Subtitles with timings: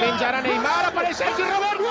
[0.00, 1.84] Pinjará Neymar, aparece aqui Roberto.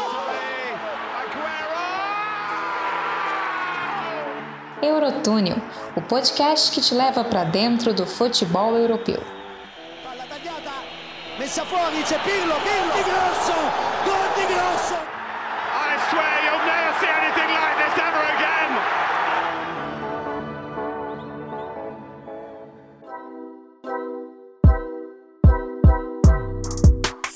[4.81, 5.57] Eurotúnel,
[5.95, 9.21] o podcast que te leva para dentro do futebol europeu.
[11.37, 13.53] Messa fuori, c'è Pirlo, Pirlo, di Grosso,
[14.03, 15.08] gol di Grosso.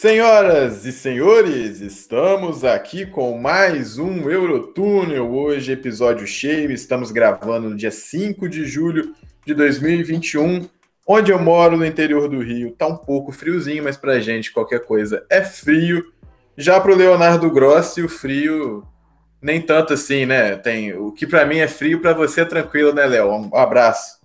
[0.03, 5.31] Senhoras e senhores, estamos aqui com mais um Eurotúnel.
[5.31, 6.73] Hoje, episódio cheio.
[6.73, 10.67] Estamos gravando no dia 5 de julho de 2021.
[11.08, 14.84] Onde eu moro, no interior do Rio, tá um pouco friozinho, mas pra gente qualquer
[14.84, 16.11] coisa é frio.
[16.58, 18.85] Já pro Leonardo Grossi, o frio
[19.41, 20.58] nem tanto assim, né?
[20.58, 23.31] Tem o que para mim é frio, para você é tranquilo, né, Léo?
[23.31, 24.22] Um abraço.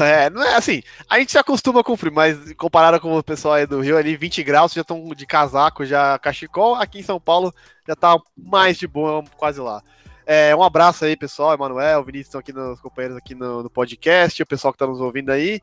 [0.00, 0.82] É, não é assim.
[1.08, 4.16] A gente se acostuma com frio, mas comparado com o pessoal aí do Rio, ali
[4.16, 6.74] 20 graus, já estão de casaco, já cachecol.
[6.74, 7.54] Aqui em São Paulo
[7.86, 9.82] já tá mais de boa, quase lá.
[10.26, 14.42] É, um abraço aí, pessoal, Emanuel, Vinícius estão aqui nos companheiros aqui no, no, podcast,
[14.42, 15.60] o pessoal que tá nos ouvindo aí.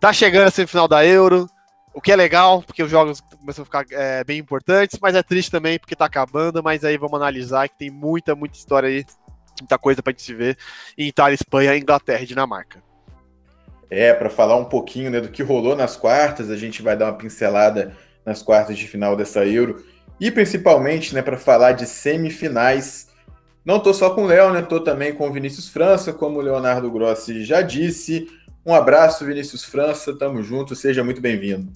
[0.00, 1.46] Tá chegando a semifinal da Euro,
[1.92, 5.22] o que é legal, porque os jogos começam a ficar é, bem importantes, mas é
[5.22, 9.04] triste também porque tá acabando, mas aí vamos analisar que tem muita, muita história aí,
[9.60, 10.56] muita coisa pra gente se ver
[10.96, 12.87] em Itália, Espanha, Inglaterra e Dinamarca.
[13.90, 17.06] É, para falar um pouquinho né, do que rolou nas quartas, a gente vai dar
[17.06, 19.82] uma pincelada nas quartas de final dessa Euro
[20.20, 23.08] e principalmente, né, para falar de semifinais.
[23.64, 24.62] Não tô só com o Léo, né?
[24.62, 28.26] Tô também com o Vinícius França, como o Leonardo Grossi já disse.
[28.64, 31.72] Um abraço, Vinícius França, tamo junto, seja muito bem-vindo.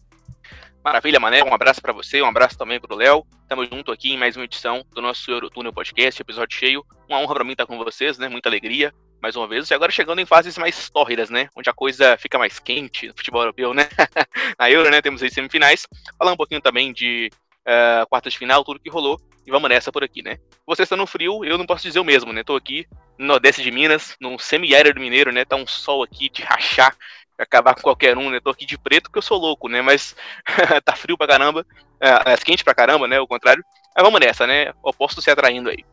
[0.84, 3.24] Maravilha, Mané, um abraço para você, um abraço também para o Léo.
[3.48, 6.84] Tamo junto aqui em mais uma edição do nosso Eurotúnel Podcast, episódio cheio.
[7.08, 8.28] Uma honra para mim estar com vocês, né?
[8.28, 8.92] Muita alegria
[9.23, 11.48] mais uma vez, e agora chegando em fases mais tórridas, né?
[11.56, 13.89] Onde a coisa fica mais quente no futebol europeu, né?
[14.59, 15.01] Na Euro, né?
[15.01, 15.87] Temos aí semifinais.
[16.19, 17.31] Falar um pouquinho também de
[17.61, 19.21] uh, quartas de final, tudo que rolou.
[19.47, 20.38] E vamos nessa por aqui, né?
[20.66, 22.43] Você está no frio, eu não posso dizer o mesmo, né?
[22.43, 22.84] Tô aqui
[23.16, 25.44] no Nordeste de Minas, num semi-aéreo mineiro, né?
[25.44, 26.97] Tá um sol aqui de rachar,
[27.38, 28.41] acabar com qualquer um, né?
[28.41, 29.82] Tô aqui de preto porque eu sou louco, né?
[29.82, 30.16] Mas
[30.84, 33.21] tá frio pra caramba, uh, quente pra caramba, né?
[33.21, 33.65] O contrário.
[33.94, 34.72] Mas vamos nessa, né?
[34.82, 35.84] Oposto se atraindo aí.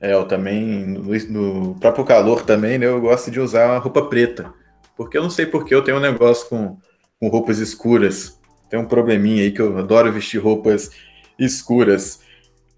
[0.00, 4.02] É, eu também, no, no, próprio calor também, né, eu gosto de usar uma roupa
[4.02, 4.52] preta.
[4.96, 6.76] Porque eu não sei porque eu tenho um negócio com,
[7.18, 8.38] com roupas escuras.
[8.68, 10.90] Tem um probleminha aí que eu adoro vestir roupas
[11.38, 12.20] escuras.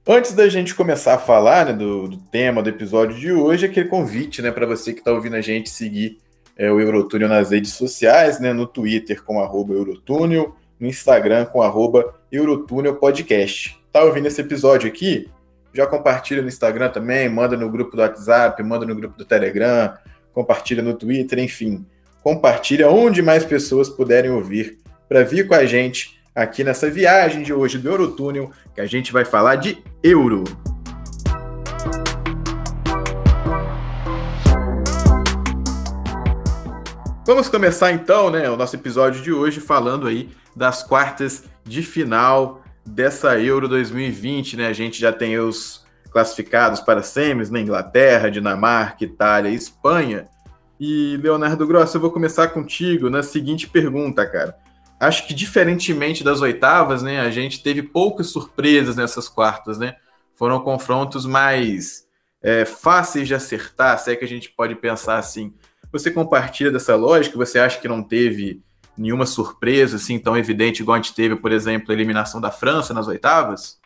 [0.07, 3.89] Antes da gente começar a falar né, do, do, tema do episódio de hoje, aquele
[3.89, 6.19] convite né, para você que está ouvindo a gente seguir
[6.57, 11.61] é, o Eurotúnel nas redes sociais, né, no Twitter com arroba Eurotúnel, no Instagram com
[11.61, 13.77] arroba Eurotúnel Podcast.
[13.93, 15.29] Tá ouvindo esse episódio aqui?
[15.77, 19.93] Já compartilha no Instagram também, manda no grupo do WhatsApp, manda no grupo do Telegram,
[20.33, 21.85] compartilha no Twitter, enfim.
[22.23, 27.53] Compartilha onde mais pessoas puderem ouvir para vir com a gente aqui nessa viagem de
[27.53, 30.45] hoje do Eurotúnel, que a gente vai falar de euro.
[37.27, 42.63] Vamos começar então, né, o nosso episódio de hoje falando aí das quartas de final
[42.87, 44.69] dessa Euro 2020, né?
[44.69, 47.65] A gente já tem os classificados para semis na né?
[47.65, 50.29] Inglaterra, Dinamarca, Itália Espanha.
[50.79, 54.57] E Leonardo Grosso, eu vou começar contigo na seguinte pergunta, cara.
[55.01, 59.97] Acho que diferentemente das oitavas, né, a gente teve poucas surpresas nessas quartas, né?
[60.35, 62.07] Foram confrontos mais
[62.43, 65.53] é, fáceis de acertar, se é que a gente pode pensar assim.
[65.93, 67.37] Você compartilha dessa lógica?
[67.37, 68.63] Você acha que não teve
[68.97, 72.95] nenhuma surpresa assim tão evidente igual a gente teve, por exemplo, a eliminação da França
[72.95, 73.79] nas oitavas?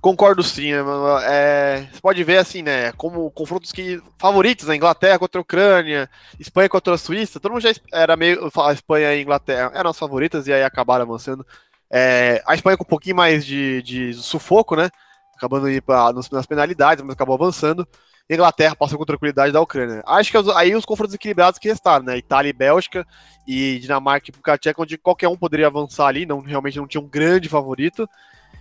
[0.00, 0.80] Concordo sim, né,
[1.24, 6.08] é, você pode ver assim, né, como confrontos que favoritos, né, Inglaterra contra a Ucrânia,
[6.38, 9.90] Espanha contra a Suíça, todo mundo já era meio, a Espanha e a Inglaterra eram
[9.90, 11.46] as favoritas e aí acabaram avançando.
[11.90, 14.90] É, a Espanha com um pouquinho mais de, de sufoco, né,
[15.36, 17.86] acabando pra, nas penalidades, mas acabou avançando.
[18.28, 20.02] Inglaterra passou com tranquilidade da Ucrânia.
[20.04, 22.18] Acho que aí os confrontos equilibrados que restaram, né?
[22.18, 23.06] Itália e Bélgica
[23.46, 27.08] e Dinamarca e República onde qualquer um poderia avançar ali, não realmente não tinha um
[27.08, 28.08] grande favorito,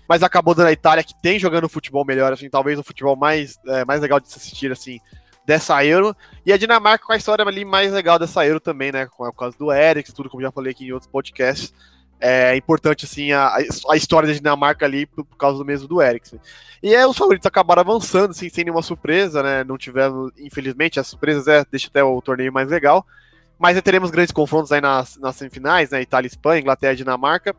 [0.08, 3.58] mas acabou dando a Itália que tem jogando futebol melhor, assim, talvez o futebol mais,
[3.68, 5.00] é, mais legal de se assistir, assim,
[5.48, 9.08] dessa Euro, e a Dinamarca com a história ali mais legal dessa Euro também, né?
[9.08, 11.74] Com o caso do Eric, tudo como já falei aqui em outros podcasts
[12.20, 13.56] é importante assim a,
[13.90, 16.40] a história da Dinamarca ali por, por causa do mesmo do Eriksen.
[16.82, 19.64] E aí os favoritos acabaram avançando assim, sem nenhuma surpresa, né?
[19.64, 23.06] Não tiveram, infelizmente, as surpresas é, deixa até o torneio mais legal.
[23.58, 26.02] Mas teremos grandes confrontos aí nas, nas semifinais, né?
[26.02, 27.56] Itália, Espanha, Inglaterra e Dinamarca.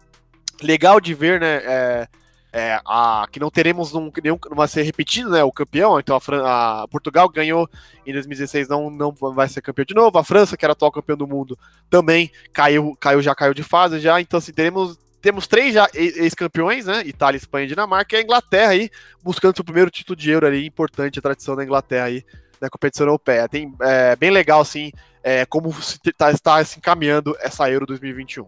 [0.62, 1.56] Legal de ver, né?
[1.64, 2.08] É,
[2.56, 6.20] é, a, que não teremos um, nenhum, vai ser repetido, né, o campeão, então a,
[6.20, 7.68] Fran, a, Portugal ganhou
[8.06, 11.18] em 2016, não, não vai ser campeão de novo, a França, que era atual campeão
[11.18, 11.58] do mundo,
[11.90, 17.02] também caiu, caiu já caiu de fase, já, então assim, teremos temos três ex-campeões, né?
[17.04, 18.88] Itália, Espanha e Dinamarca, e a Inglaterra aí,
[19.24, 22.24] buscando seu primeiro título de euro ali, importante a tradição da Inglaterra aí
[22.60, 23.48] na competição europeia.
[23.48, 24.92] Tem é, bem legal, assim,
[25.24, 28.46] é, como está, está se encaminhando essa Euro 2021.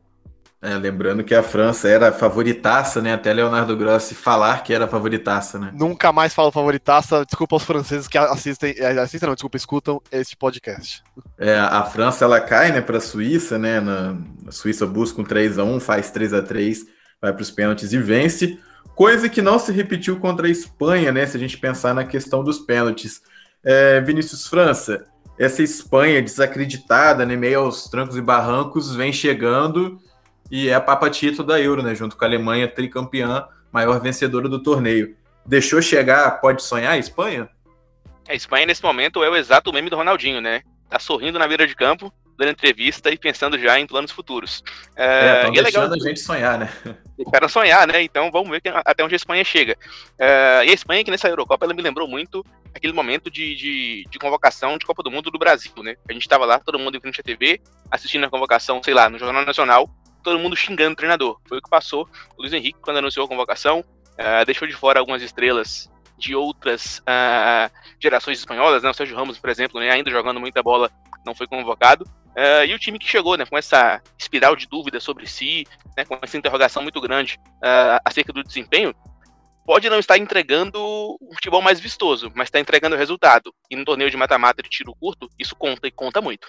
[0.60, 3.14] É, lembrando que a França era favoritaça, né?
[3.14, 5.70] Até Leonardo Grossi falar que era favoritaça, né?
[5.72, 7.24] Nunca mais falo favoritaça.
[7.24, 11.04] Desculpa aos franceses que assistem, é, assistem não, desculpa, escutam este podcast.
[11.38, 13.78] É, a França ela cai, né, para a Suíça, né?
[13.78, 14.16] Na,
[14.48, 16.86] a Suíça busca um 3 a 1, faz 3 a 3,
[17.22, 18.58] vai para os pênaltis e vence.
[18.96, 21.24] Coisa que não se repetiu contra a Espanha, né?
[21.24, 23.22] Se a gente pensar na questão dos pênaltis.
[23.62, 25.04] É, Vinícius França,
[25.38, 30.00] essa Espanha desacreditada, né, meio aos trancos e barrancos, vem chegando
[30.50, 31.94] e é a Papa Tito da Euro, né?
[31.94, 35.16] Junto com a Alemanha, tricampeã, maior vencedora do torneio.
[35.44, 37.48] Deixou chegar, pode sonhar a Espanha?
[38.28, 40.62] A Espanha, nesse momento, é o exato meme do Ronaldinho, né?
[40.88, 44.62] Tá sorrindo na beira de campo, dando entrevista e pensando já em planos futuros.
[44.96, 46.70] É, é, e é legal a gente sonhar, né?
[47.16, 48.02] Deixaram sonhar, né?
[48.02, 49.76] Então vamos ver até onde a Espanha chega.
[50.18, 54.04] É, e a Espanha, que nessa Eurocopa, ela me lembrou muito aquele momento de, de,
[54.08, 55.96] de, convocação de Copa do Mundo do Brasil, né?
[56.08, 57.60] A gente tava lá, todo mundo em frente à TV,
[57.90, 59.90] assistindo a convocação, sei lá, no Jornal Nacional,
[60.22, 61.40] todo mundo xingando o treinador.
[61.48, 62.08] Foi o que passou.
[62.36, 66.98] O Luiz Henrique, quando anunciou a convocação, uh, deixou de fora algumas estrelas de outras
[67.00, 68.90] uh, gerações espanholas, né?
[68.90, 69.90] O Sérgio Ramos, por exemplo, né?
[69.90, 70.90] ainda jogando muita bola,
[71.24, 72.04] não foi convocado.
[72.04, 75.66] Uh, e o time que chegou, né, com essa espiral de dúvidas sobre si,
[75.96, 77.36] né, com essa interrogação muito grande
[78.04, 78.94] acerca do desempenho,
[79.68, 80.80] pode não estar entregando
[81.20, 83.52] um futebol mais vistoso, mas está entregando resultado.
[83.70, 86.48] E no torneio de mata-mata de tiro curto, isso conta e conta muito.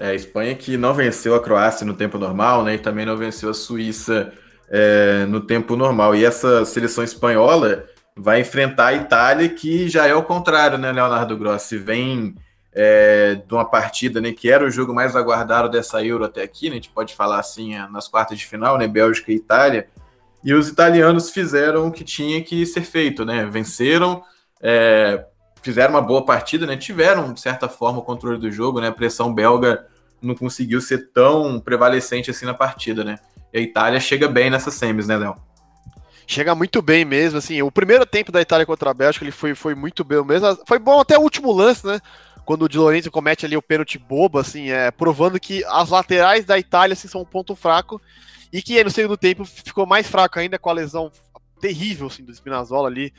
[0.00, 2.74] É, a Espanha que não venceu a Croácia no tempo normal, né?
[2.76, 4.32] E também não venceu a Suíça
[4.70, 6.16] é, no tempo normal.
[6.16, 7.84] E essa seleção espanhola
[8.16, 11.76] vai enfrentar a Itália, que já é o contrário, né, Leonardo Grossi?
[11.76, 12.34] Vem
[12.72, 16.70] é, de uma partida né, que era o jogo mais aguardado dessa Euro até aqui,
[16.70, 16.72] né?
[16.72, 18.88] A gente pode falar assim, é, nas quartas de final, né?
[18.88, 19.86] Bélgica e Itália.
[20.42, 23.44] E os italianos fizeram o que tinha que ser feito, né?
[23.44, 24.22] Venceram,
[24.62, 25.26] é,
[25.60, 26.74] fizeram uma boa partida, né?
[26.74, 28.88] Tiveram, de certa forma, o controle do jogo, né?
[28.88, 29.89] A pressão belga
[30.22, 33.18] não conseguiu ser tão prevalecente assim na partida, né?
[33.52, 35.36] E a Itália chega bem nessas semis, né, Léo?
[36.26, 39.52] Chega muito bem mesmo, assim, o primeiro tempo da Itália contra a Bélgica, ele foi,
[39.54, 42.00] foi muito bem mesmo, foi bom até o último lance, né,
[42.44, 46.44] quando o Di Lorenzo comete ali o pênalti bobo, assim, é, provando que as laterais
[46.44, 48.00] da Itália, assim, são um ponto fraco,
[48.52, 51.10] e que no segundo tempo ficou mais fraco ainda com a lesão
[51.60, 53.12] terrível, assim, do Spinazzola ali,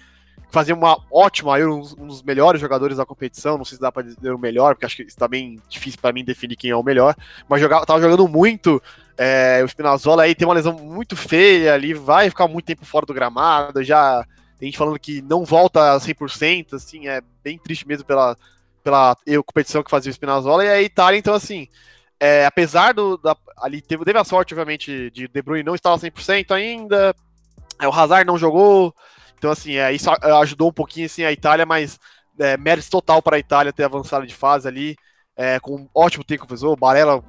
[0.51, 4.03] fazia uma ótima, eu, um dos melhores jogadores da competição, não sei se dá para
[4.03, 6.83] dizer o melhor, porque acho que está bem difícil para mim definir quem é o
[6.83, 7.15] melhor,
[7.47, 8.83] mas jogava, tava jogando muito,
[9.17, 13.05] é, o Spinazzola aí tem uma lesão muito feia ali, vai ficar muito tempo fora
[13.05, 14.25] do gramado, já
[14.59, 18.37] tem gente falando que não volta a 100%, assim, é bem triste mesmo pela,
[18.83, 19.15] pela
[19.45, 21.69] competição que fazia o Spinazzola, e a Itália, então assim,
[22.19, 25.95] é, apesar do, da, ali teve, teve a sorte, obviamente, de De Bruyne não estar
[25.95, 27.15] 100% ainda,
[27.79, 28.93] é, o Hazard não jogou,
[29.41, 30.07] então, assim, é, isso
[30.39, 31.99] ajudou um pouquinho assim, a Itália, mas
[32.37, 34.95] é, mérito total para a Itália ter avançado de fase ali,
[35.35, 37.23] é, com um ótimo tempo o Barella,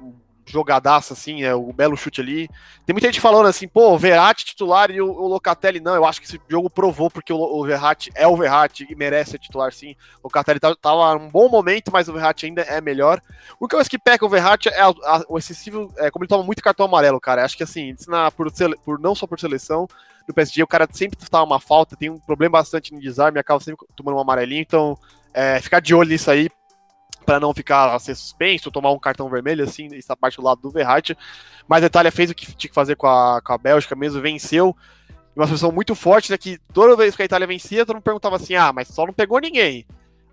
[0.45, 2.47] jogadaço, assim, é, o um belo chute ali.
[2.85, 5.95] Tem muita gente falando assim, pô, o Verratti titular e o, o, Locatelli não.
[5.95, 9.31] Eu acho que esse jogo provou, porque o, o Verratti é o Verratti e merece
[9.31, 9.95] ser titular, sim.
[10.21, 13.19] O Locatelli tá, tava num bom momento, mas o Verratti ainda é melhor.
[13.59, 16.25] O que eu acho que peca o Verratti é a, a, o excessivo, é, como
[16.25, 17.43] ele toma muito cartão amarelo, cara.
[17.43, 18.51] Acho que assim, na, por,
[18.85, 19.87] por, não só por seleção,
[20.27, 23.59] no PSG, o cara sempre tava uma falta, tem um problema bastante no desarme, acaba
[23.59, 24.97] sempre tomando um amarelinho, então
[25.33, 26.49] é, ficar de olho nisso aí
[27.25, 30.69] para não ficar ser suspenso, tomar um cartão vermelho, assim, essa parte do lado do
[30.69, 31.17] Verratti.
[31.67, 34.21] Mas a Itália fez o que tinha que fazer com a, com a Bélgica mesmo,
[34.21, 34.75] venceu.
[35.35, 38.35] Uma solução muito forte, né, que toda vez que a Itália vencia, todo mundo perguntava
[38.35, 39.85] assim, ah, mas só não pegou ninguém.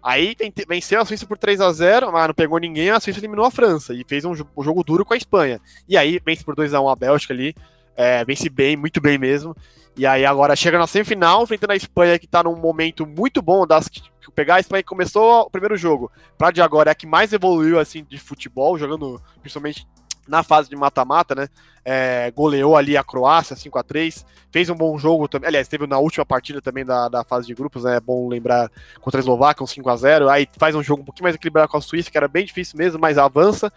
[0.03, 0.35] Aí
[0.67, 3.51] venceu a Suíça por 3 a 0 mas não pegou ninguém, a Suíça eliminou a
[3.51, 5.61] França e fez um, um jogo duro com a Espanha.
[5.89, 7.55] E aí vence por 2 a 1 a Bélgica ali,
[7.97, 9.55] é, vence bem, muito bem mesmo.
[9.97, 13.67] E aí agora chega na semifinal, enfrentando a Espanha, que tá num momento muito bom
[13.67, 14.03] das que
[14.35, 17.33] pegar a Espanha que começou o primeiro jogo, pra de agora é a que mais
[17.33, 19.87] evoluiu assim de futebol, jogando principalmente
[20.29, 21.49] na fase de mata-mata, né?
[21.85, 25.49] É, goleou ali a Croácia 5 a 3 fez um bom jogo também.
[25.49, 27.97] Aliás, teve na última partida também da, da fase de grupos, né?
[27.97, 28.71] É bom lembrar
[29.01, 31.69] contra a Eslováquia, um 5 a 0 Aí faz um jogo um pouquinho mais equilibrado
[31.69, 33.73] com a Suíça, que era bem difícil mesmo, mas avança.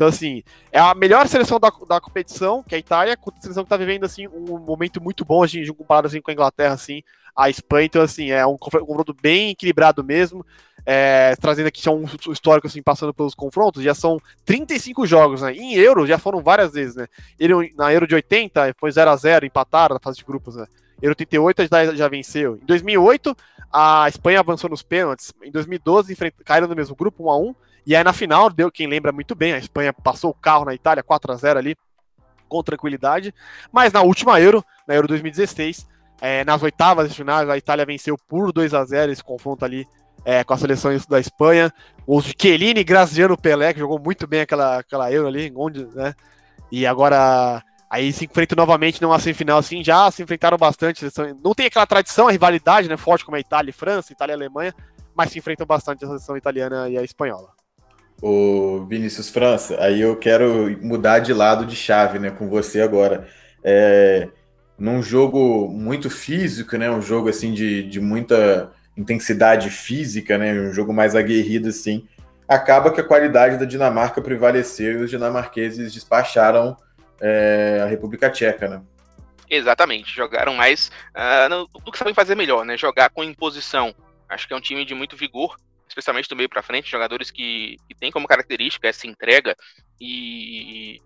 [0.00, 0.42] Então, assim,
[0.72, 3.68] é a melhor seleção da, da competição, que é a Itália, com a seleção que
[3.68, 7.02] tá vivendo, assim, um momento muito bom, assim, comparado, assim, com a Inglaterra, assim,
[7.36, 7.84] a Espanha.
[7.84, 10.42] Então, assim, é um confronto bem equilibrado mesmo.
[10.86, 15.52] É, trazendo aqui só um histórico, assim, passando pelos confrontos, já são 35 jogos, né?
[15.52, 17.06] Em Euro, já foram várias vezes, né?
[17.38, 20.64] Ele, na Euro de 80, foi 0 a 0 empataram na fase de grupos, né?
[21.02, 22.56] Euro 88 já, já venceu.
[22.56, 23.36] Em 2008,
[23.70, 25.30] a Espanha avançou nos pênaltis.
[25.42, 27.54] Em 2012, caíram no mesmo grupo, 1 a 1
[27.86, 30.74] e aí na final, deu quem lembra muito bem, a Espanha passou o carro na
[30.74, 31.76] Itália, 4 a 0 ali.
[32.48, 33.32] com tranquilidade.
[33.72, 35.86] Mas na última Euro, na Euro 2016,
[36.20, 39.86] é, nas oitavas de final, a Itália venceu por 2 a 0 esse confronto ali
[40.24, 41.72] é, com a seleção da Espanha.
[42.06, 46.14] Os de Chiellini, Graziano Pelé, que jogou muito bem aquela, aquela Euro ali, onde, né?
[46.70, 51.06] E agora aí se enfrentam novamente numa semifinal assim, já se enfrentaram bastante.
[51.42, 52.96] Não tem aquela tradição, a rivalidade, né?
[52.96, 54.74] Forte como a Itália e França, Itália e Alemanha,
[55.14, 57.59] mas se enfrentam bastante a seleção italiana e a espanhola.
[58.22, 63.26] O Vinícius França, aí eu quero mudar de lado de chave, né, com você agora.
[63.64, 64.28] É,
[64.78, 70.72] num jogo muito físico, né, um jogo assim de, de muita intensidade física, né, um
[70.72, 72.06] jogo mais aguerrido assim,
[72.50, 76.76] acaba que a qualidade da Dinamarca prevaleceu e os dinamarqueses despacharam
[77.20, 78.82] é, a República Tcheca, né?
[79.48, 82.76] Exatamente, jogaram mais uh, no, que sabem fazer melhor, né?
[82.76, 83.94] Jogar com imposição.
[84.28, 85.56] Acho que é um time de muito vigor,
[85.90, 89.54] especialmente do meio para frente, jogadores que, que têm como característica essa entrega
[90.00, 90.98] e,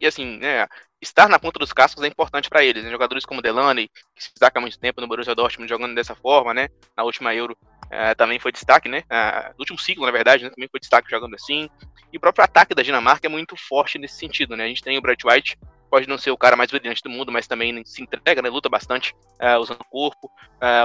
[0.00, 0.66] e assim, né,
[1.04, 2.82] estar na ponta dos cascos é importante para eles.
[2.82, 2.90] Né?
[2.90, 6.52] Jogadores como Delaney, que se destaca há muito tempo no Borussia Dortmund jogando dessa forma,
[6.52, 6.68] né?
[6.96, 9.04] Na última Euro uh, também foi destaque, né?
[9.10, 10.50] Uh, no último ciclo, na verdade, né?
[10.50, 11.68] também foi destaque jogando assim.
[12.12, 14.64] E o próprio ataque da Dinamarca é muito forte nesse sentido, né?
[14.64, 15.58] A gente tem o Brett White,
[15.90, 18.48] pode não ser o cara mais brilhante do mundo, mas também se entrega, né?
[18.48, 20.30] Luta bastante uh, usando o corpo.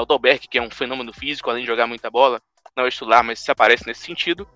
[0.01, 2.41] o Dolberg, que é um fenômeno físico, além de jogar muita bola,
[2.75, 4.47] não é titular, mas se aparece nesse sentido.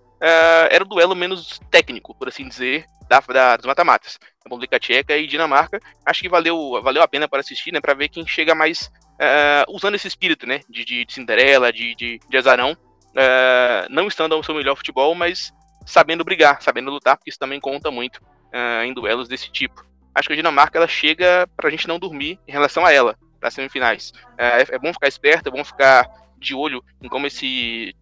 [0.69, 4.17] era o duelo menos técnico, por assim dizer, da, da, dos mata-matas.
[4.43, 5.79] República Tcheca e Dinamarca.
[6.05, 7.79] Acho que valeu, valeu a pena para assistir, né?
[7.79, 10.61] Para ver quem chega mais uh, usando esse espírito, né?
[10.69, 12.73] De, de, de Cinderela, de, de, de azarão.
[12.73, 15.53] Uh, não estando ao seu melhor futebol, mas
[15.85, 19.85] sabendo brigar, sabendo lutar, porque isso também conta muito uh, em duelos desse tipo.
[20.15, 23.17] Acho que a Dinamarca ela chega para a gente não dormir em relação a ela,
[23.39, 24.13] para semifinais.
[24.37, 26.07] É, é bom ficar esperto, é bom ficar
[26.43, 27.95] de olho em como esse,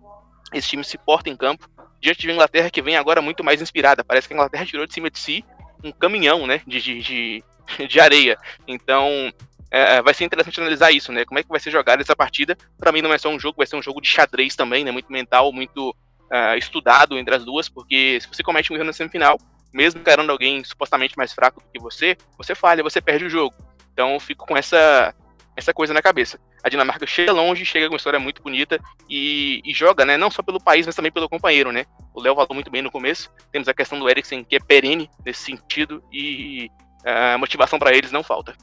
[0.54, 1.70] esse time se porta em campo,
[2.02, 4.04] diante de uma Inglaterra que vem agora muito mais inspirada.
[4.04, 5.46] Parece que a Inglaterra tirou de cima de si
[5.84, 7.44] um caminhão, né, de, de,
[7.88, 8.38] de, areia.
[8.68, 9.32] Então,
[9.72, 11.26] é, é, vai ser interessante analisar isso, né?
[11.26, 12.58] Como é que vai ser jogada essa partida?
[12.78, 14.92] Para mim não é só um jogo, vai ser um jogo de xadrez também, né?
[14.92, 18.94] Muito mental, muito uh, estudado entre as duas, porque se você comete um erro na
[18.94, 19.38] semifinal,
[19.74, 23.56] mesmo encarando alguém supostamente mais fraco do que você, você falha, você perde o jogo.
[23.94, 25.14] Então eu fico com essa
[25.56, 26.40] essa coisa na cabeça.
[26.64, 28.80] A Dinamarca chega longe, chega com uma história muito bonita
[29.10, 30.18] e, e, joga, né?
[30.18, 31.86] Não só pelo país, mas também pelo companheiro, né?
[32.14, 33.30] O Léo falou muito bem no começo.
[33.52, 36.70] Temos a questão do Eriksen, que é perene nesse sentido, e
[37.06, 38.54] a motivação para eles não falta.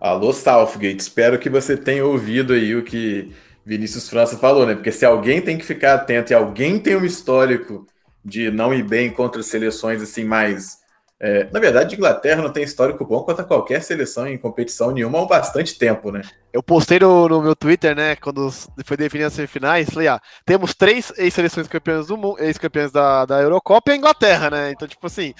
[0.00, 3.32] Alô, Southgate, espero que você tenha ouvido aí o que
[3.64, 4.74] Vinícius França falou, né?
[4.74, 7.86] Porque se alguém tem que ficar atento e alguém tem um histórico
[8.24, 10.78] de não ir bem contra seleções assim mais.
[11.18, 15.22] É, na verdade, a Inglaterra não tem histórico bom contra qualquer seleção em competição nenhuma
[15.22, 16.20] há bastante tempo, né?
[16.52, 18.50] Eu postei no, no meu Twitter, né, quando
[18.84, 23.40] foi definir as semifinais, falei, ah, temos três ex-seleções campeãs do mundo, ex-campeãs da, da
[23.40, 24.70] Eurocopa e a Inglaterra, né?
[24.72, 25.32] Então, tipo assim,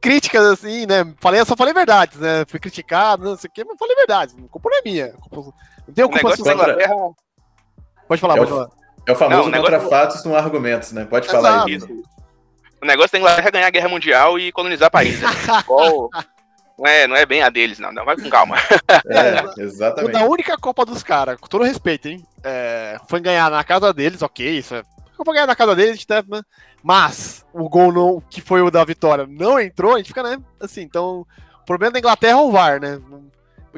[0.00, 1.12] críticas assim, né?
[1.20, 2.44] Falei, eu só falei verdades, né?
[2.46, 4.34] Fui criticado, não sei o quê, mas falei verdade.
[4.38, 5.14] A culpa não é minha.
[5.32, 6.94] Não tem culpa da Inglaterra.
[8.06, 8.70] Pode falar, é pode falar.
[9.04, 11.04] É o famoso não, o contra fatos, não argumentos, né?
[11.04, 11.42] Pode Exato.
[11.42, 11.78] falar aí.
[12.80, 15.20] O negócio da Inglaterra é ganhar a guerra mundial e colonizar países.
[15.20, 15.28] Né?
[16.78, 17.92] não, é, não é bem a deles, não.
[17.92, 18.56] não vai com calma.
[19.08, 20.16] É, exatamente.
[20.16, 22.24] A única Copa dos caras, com todo respeito, hein?
[22.42, 24.82] É, foi ganhar na casa deles, ok, isso é.
[25.16, 26.42] Foi ganhar na casa deles, né?
[26.82, 30.38] mas o gol não, que foi o da vitória não entrou, a gente fica, né?
[30.60, 31.26] Assim, então,
[31.62, 33.00] o problema da Inglaterra é o VAR, né?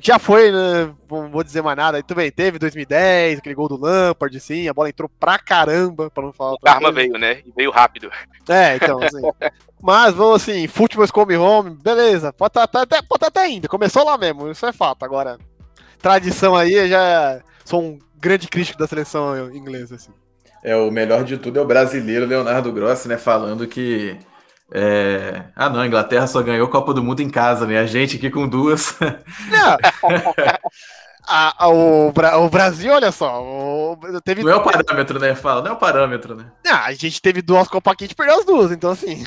[0.02, 0.94] Já foi, né?
[1.10, 1.96] Não vou dizer mais nada.
[1.96, 6.22] Aí também teve 2010, aquele gol do Lampard, sim, a bola entrou pra caramba, pra
[6.22, 6.54] não falar.
[6.54, 7.40] O karma veio, né?
[7.46, 8.10] E veio rápido.
[8.48, 9.20] É, então, assim.
[9.82, 12.32] mas vamos assim, Football Come Home, beleza.
[12.32, 13.68] Pode estar tá, tá, pode tá até ainda.
[13.68, 15.04] Começou lá mesmo, isso é fato.
[15.04, 15.38] Agora,
[16.00, 20.12] tradição aí, já sou um grande crítico da seleção inglesa, assim.
[20.62, 23.16] É, o melhor de tudo é o brasileiro Leonardo Grossi, né?
[23.16, 24.16] Falando que.
[24.72, 25.44] É...
[25.56, 27.78] Ah, não, a Inglaterra só ganhou Copa do Mundo em casa, né?
[27.78, 28.94] A gente aqui com duas.
[29.50, 29.76] Não.
[31.26, 33.42] a, a, o, o, Brasil, olha só.
[33.42, 34.42] O, teve...
[34.42, 35.34] Não é o parâmetro, né?
[35.34, 36.46] Fala, não é o parâmetro, né?
[36.66, 39.24] Ah, a gente teve duas Copa aqui e perdeu as duas, então assim.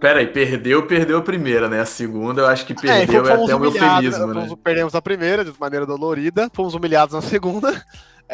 [0.00, 1.80] Pera aí, perdeu, perdeu a primeira, né?
[1.80, 4.48] A segunda eu acho que é, perdeu é, é até o eufemismo, né?
[4.62, 7.84] Perdemos a primeira de maneira dolorida, fomos humilhados na segunda.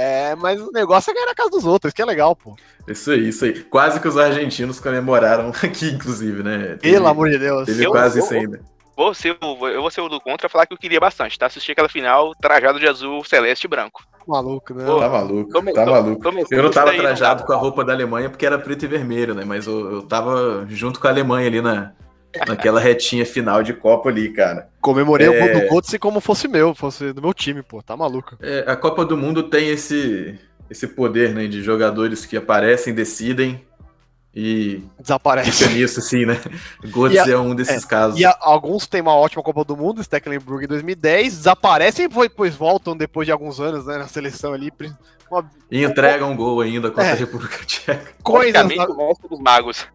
[0.00, 2.57] É, mas o negócio é ganhar na casa dos outros, que é legal, pô.
[2.87, 3.64] Isso aí, isso aí.
[3.64, 6.76] Quase que os argentinos comemoraram aqui, inclusive, né?
[6.81, 7.67] Teve, Pelo amor de Deus.
[7.67, 8.61] Teve eu, quase isso ainda.
[8.97, 11.47] Vou ser, eu vou ser o do contra falar que eu queria bastante, tá?
[11.47, 14.05] Assistir aquela final trajado de azul, celeste e branco.
[14.25, 14.85] Maluco, né?
[14.85, 16.28] Tá maluco, come, tá maluco.
[16.49, 19.45] eu não tava trajado com a roupa da Alemanha porque era preto e vermelho, né?
[19.45, 21.93] Mas eu, eu tava junto com a Alemanha ali na,
[22.47, 24.68] naquela retinha final de Copa ali, cara.
[24.80, 25.30] Comemorei é...
[25.30, 28.37] o gol do Götze como fosse meu, fosse do meu time, pô, tá maluco.
[28.40, 30.38] É, a Copa do Mundo tem esse
[30.71, 33.64] esse poder né, de jogadores que aparecem, decidem
[34.35, 35.50] e Desaparece.
[35.50, 36.38] fica nisso, assim, né?
[36.85, 38.21] Götze a- é um desses casos.
[38.21, 42.54] E a- alguns têm uma ótima Copa do Mundo, Stecklenburg em 2010, desaparecem e depois
[42.54, 44.71] voltam depois de alguns anos né, na seleção ali.
[45.30, 47.12] Uma, E entrega um gol ainda contra É.
[47.12, 48.12] a República Tcheca.
[48.23, 49.87] coisas, Praticamente o dos magos.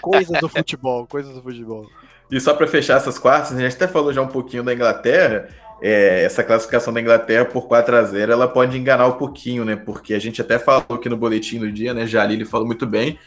[0.00, 1.86] Coisas do futebol, coisas do futebol.
[2.30, 5.48] E só para fechar essas quartas, a gente até falou já um pouquinho da Inglaterra.
[5.80, 9.76] é, essa classificação da Inglaterra por 4 a 0 ela pode enganar um pouquinho, né?
[9.76, 12.06] Porque a gente até falou aqui no boletim do dia, né?
[12.06, 13.18] Jalili falou muito bem.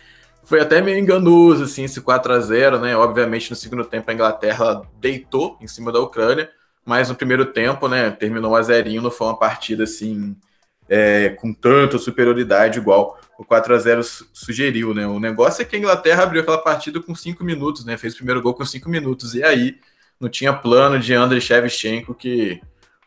[0.44, 2.96] Foi até meio enganoso, assim, esse 4 a 0 né?
[2.96, 6.50] Obviamente, no segundo tempo, a Inglaterra deitou em cima da Ucrânia,
[6.86, 8.12] mas no primeiro tempo, né?
[8.12, 10.36] Terminou a zerinho, não foi uma partida assim.
[10.90, 15.08] é, com tanta superioridade igual o 4 a 0 su- sugeriu, né?
[15.08, 17.98] O negócio é que a Inglaterra abriu aquela partida com 5 minutos, né?
[17.98, 19.34] Fez o primeiro gol com 5 minutos.
[19.34, 19.80] E aí
[20.20, 22.62] não tinha plano de Andrei Shevchenko que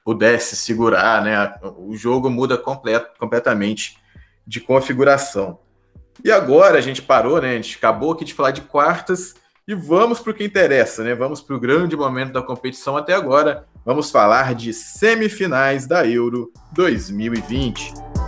[0.04, 1.54] pudesse segurar, né?
[1.78, 3.96] O jogo muda complet, completamente
[4.44, 5.60] de configuração.
[6.24, 7.50] E agora a gente parou, né?
[7.50, 9.34] A gente acabou aqui de falar de quartas
[9.68, 11.14] e vamos para o que interessa, né?
[11.14, 13.66] Vamos para o grande momento da competição até agora.
[13.84, 18.24] Vamos falar de semifinais da Euro 2020.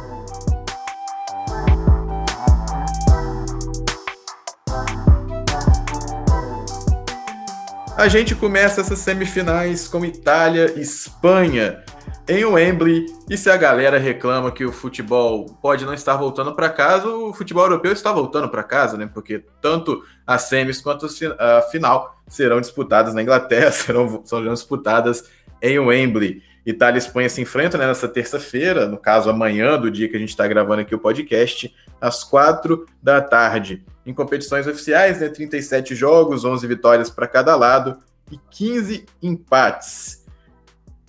[7.97, 11.83] A gente começa essas semifinais com Itália e Espanha
[12.29, 13.07] em Wembley.
[13.29, 17.33] E se a galera reclama que o futebol pode não estar voltando para casa, o
[17.33, 19.09] futebol europeu está voltando para casa, né?
[19.12, 21.07] Porque tanto as semis quanto
[21.38, 25.25] a final serão disputadas na Inglaterra, serão, serão disputadas
[25.62, 26.43] em Wembley.
[26.67, 30.21] Itália e Espanha se enfrentam né, nessa terça-feira, no caso amanhã, do dia que a
[30.21, 33.83] gente está gravando aqui o podcast, às quatro da tarde.
[34.06, 37.98] Em competições oficiais, né, 37 jogos, 11 vitórias para cada lado
[38.30, 40.25] e 15 empates.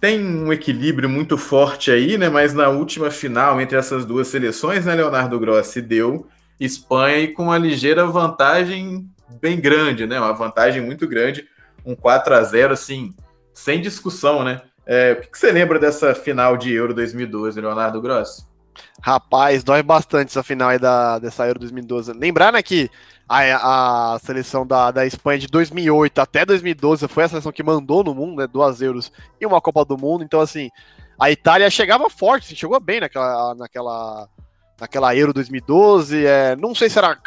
[0.01, 2.27] Tem um equilíbrio muito forte aí, né?
[2.27, 6.27] Mas na última final entre essas duas seleções, né, Leonardo Grossi deu
[6.59, 9.07] Espanha e com uma ligeira vantagem
[9.39, 10.19] bem grande, né?
[10.19, 11.47] Uma vantagem muito grande,
[11.85, 13.13] um 4 a 0 assim,
[13.53, 14.61] sem discussão, né?
[14.85, 18.46] É, o que, você lembra dessa final de Euro 2012, Leonardo Grossi?
[19.01, 22.13] Rapaz, dói bastante essa final aí da, dessa Euro 2012.
[22.13, 22.89] Lembrar, né, que
[23.27, 28.03] a, a seleção da, da Espanha de 2008 até 2012 foi a seleção que mandou
[28.03, 30.23] no mundo, né, duas Euros e uma Copa do Mundo.
[30.23, 30.69] Então, assim,
[31.19, 34.29] a Itália chegava forte, assim, chegou bem naquela, naquela,
[34.79, 36.25] naquela Euro 2012.
[36.25, 37.19] É, não sei se era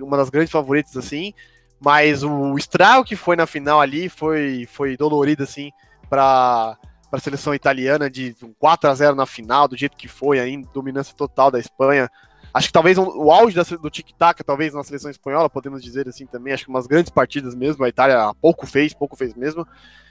[0.00, 1.34] uma das grandes favoritas, assim,
[1.80, 5.70] mas o estrago que foi na final ali foi, foi dolorido, assim,
[6.08, 6.76] para
[7.12, 10.66] para a seleção italiana de 4 a 0 na final, do jeito que foi, ainda
[10.72, 12.10] dominância total da Espanha.
[12.54, 16.08] Acho que talvez um, o auge da, do tic-tac, talvez na seleção espanhola, podemos dizer
[16.08, 16.54] assim também.
[16.54, 17.84] Acho que umas grandes partidas mesmo.
[17.84, 19.68] A Itália pouco fez, pouco fez mesmo.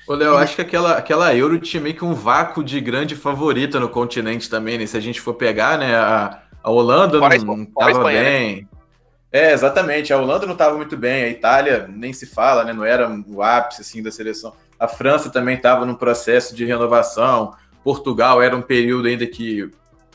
[0.08, 3.80] Ô, Léo, acho que aquela, aquela Euro tinha meio que um vácuo de grande favorita
[3.80, 4.86] no continente também, né?
[4.86, 5.96] Se a gente for pegar, né?
[5.96, 8.30] A, a Holanda Fora não, Espa- não fora a tava Espanha, né?
[8.30, 8.70] bem.
[9.32, 10.14] É, exatamente.
[10.14, 12.74] A Holanda não estava muito bem, a Itália nem se fala, né?
[12.74, 14.54] Não era o ápice assim da seleção.
[14.82, 17.54] A França também estava num processo de renovação.
[17.84, 19.70] Portugal era um período ainda que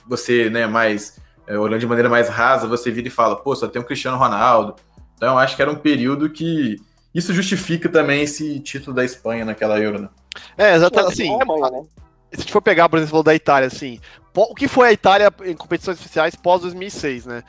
[0.04, 3.68] você, né, mais é, olhando de maneira mais rasa, você vira e fala, pô, só
[3.68, 4.74] tem o Cristiano Ronaldo.
[5.16, 6.80] Então, eu acho que era um período que
[7.14, 10.08] isso justifica também esse título da Espanha naquela Euro, né?
[10.58, 11.12] É, exatamente.
[11.12, 11.84] Assim, é né?
[12.32, 14.00] se a gente for pegar, por exemplo, da Itália, assim,
[14.34, 17.44] o que foi a Itália em competições oficiais pós 2006, né?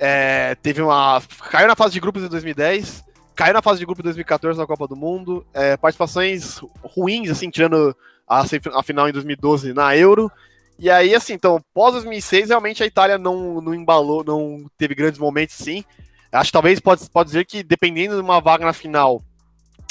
[0.00, 1.22] É, teve uma.
[1.50, 4.66] Caiu na fase de grupos em 2010, caiu na fase de grupo em 2014 na
[4.66, 7.96] Copa do Mundo, é, participações ruins, assim, tirando
[8.28, 8.40] a,
[8.74, 10.30] a final em 2012 na Euro.
[10.78, 15.18] E aí, assim, então, pós 2006, realmente a Itália não, não embalou, não teve grandes
[15.18, 15.84] momentos, sim.
[16.32, 19.22] Acho que talvez pode, pode dizer que, dependendo de uma vaga na final,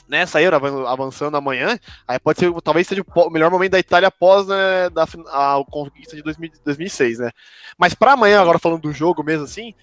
[0.07, 4.09] nessa Euro, avan- avançando amanhã, aí pode ser, talvez seja o melhor momento da Itália
[4.09, 7.31] após né, da, a conquista de 2000 2006, né?
[7.77, 9.73] Mas para amanhã, agora falando do jogo mesmo assim,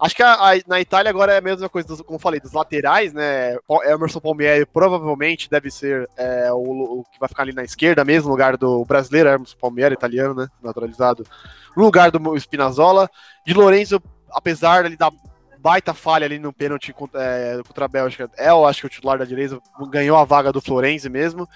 [0.00, 2.52] acho que a- a- na Itália agora é a mesma coisa, dos- como falei, dos
[2.52, 3.56] laterais, né?
[3.84, 8.30] Emerson Palmieri provavelmente deve ser é, o, o que vai ficar ali na esquerda mesmo,
[8.30, 10.48] lugar do brasileiro, Emerson Palmieri, italiano, né?
[10.62, 11.24] Naturalizado,
[11.76, 13.08] no lugar do Spinazzola.
[13.46, 15.12] De Lorenzo, apesar dele dar
[15.58, 18.90] baita falha ali no pênalti contra, é, contra a Bélgica, é, eu acho que o
[18.90, 19.60] titular da direita
[19.90, 21.46] ganhou a vaga do Florenzi mesmo.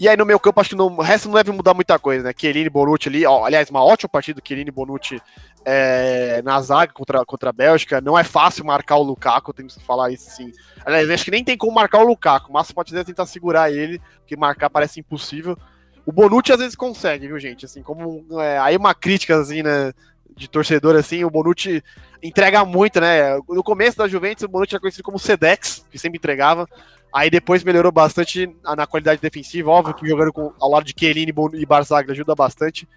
[0.00, 2.24] E aí no meu campo, acho que no, o resto não deve mudar muita coisa,
[2.24, 2.32] né?
[2.36, 5.20] Chiellini, Bonucci ali, ó, aliás, uma ótima partida do Chiellini Bonucci
[5.64, 8.00] é, na zaga contra, contra a Bélgica.
[8.00, 10.52] Não é fácil marcar o Lukaku, temos que falar isso sim.
[10.84, 14.00] Aliás, acho que nem tem como marcar o Lukaku, mas pode até tentar segurar ele,
[14.18, 15.56] porque marcar parece impossível.
[16.04, 17.64] O Bonucci às vezes consegue, viu, gente?
[17.64, 19.92] Assim, como é, aí uma crítica assim, né,
[20.36, 21.82] de torcedor assim, o Bonucci
[22.22, 23.36] entrega muito, né?
[23.48, 26.68] No começo da Juventus, o Bonucci era conhecido como Sedex, que sempre entregava.
[27.14, 31.32] Aí depois melhorou bastante na qualidade defensiva, óbvio que jogando com, ao lado de Chiellini
[31.54, 32.88] e Barzagli ajuda bastante.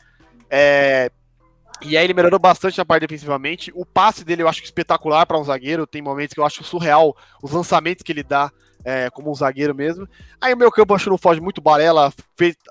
[0.50, 1.12] É,
[1.82, 3.72] E aí ele melhorou bastante na parte defensivamente.
[3.76, 5.86] O passe dele eu acho espetacular para um zagueiro.
[5.86, 8.52] Tem momentos que eu acho surreal os lançamentos que ele dá
[8.84, 10.08] é, como um zagueiro mesmo.
[10.40, 12.14] Aí o meu campo acho que não foge muito Barella.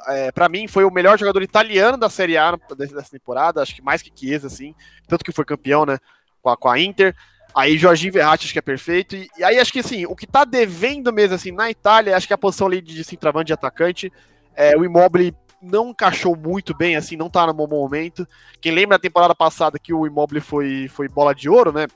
[0.09, 3.61] É, para mim foi o melhor jogador italiano da Série A dessa temporada.
[3.61, 4.75] Acho que mais que Chiesa, assim.
[5.09, 5.99] Tanto que foi campeão, né?
[6.41, 7.15] Com a, com a Inter.
[7.55, 9.15] Aí Jorginho Verratti acho que é perfeito.
[9.17, 12.27] E, e, aí acho que assim, o que tá devendo mesmo assim na Itália, acho
[12.27, 14.13] que é a posição ali de centroavante de atacante.
[14.57, 15.35] É, o Immobile
[15.65, 18.27] não encaixou muito bem, assim, não tá no bom momento.
[18.61, 21.87] Quem lembra da temporada passada que o Immobile foi, foi bola de ouro, né?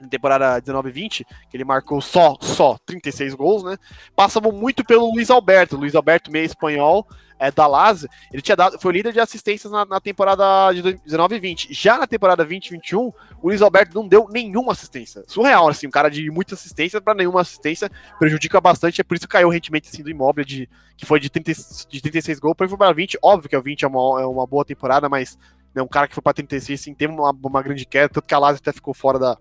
[0.00, 3.78] Em temporada 19-20, que ele marcou só, só 36 gols, né?
[4.14, 5.76] Passavam muito pelo Luiz Alberto.
[5.76, 7.06] Luiz Alberto, meio espanhol,
[7.38, 11.36] é, da Lazio, ele tinha dado, foi líder de assistências na, na temporada de 19
[11.36, 11.74] e 20.
[11.74, 15.22] Já na temporada 2021, o Luiz Alberto não deu nenhuma assistência.
[15.26, 19.26] Surreal, assim, um cara de muita assistência para nenhuma assistência, prejudica bastante, é por isso
[19.26, 21.52] que caiu o rendimento assim, do imóvel, de, que foi de, 30,
[21.88, 23.18] de 36 gols para para 20.
[23.22, 25.38] Óbvio que o 20 é uma, é uma boa temporada, mas
[25.74, 28.34] né, um cara que foi para 36 assim, teve uma, uma grande queda, tanto que
[28.34, 29.38] a Lazio até ficou fora da,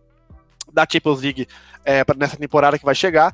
[0.75, 1.47] da Champions League
[1.83, 3.33] é, nessa temporada que vai chegar.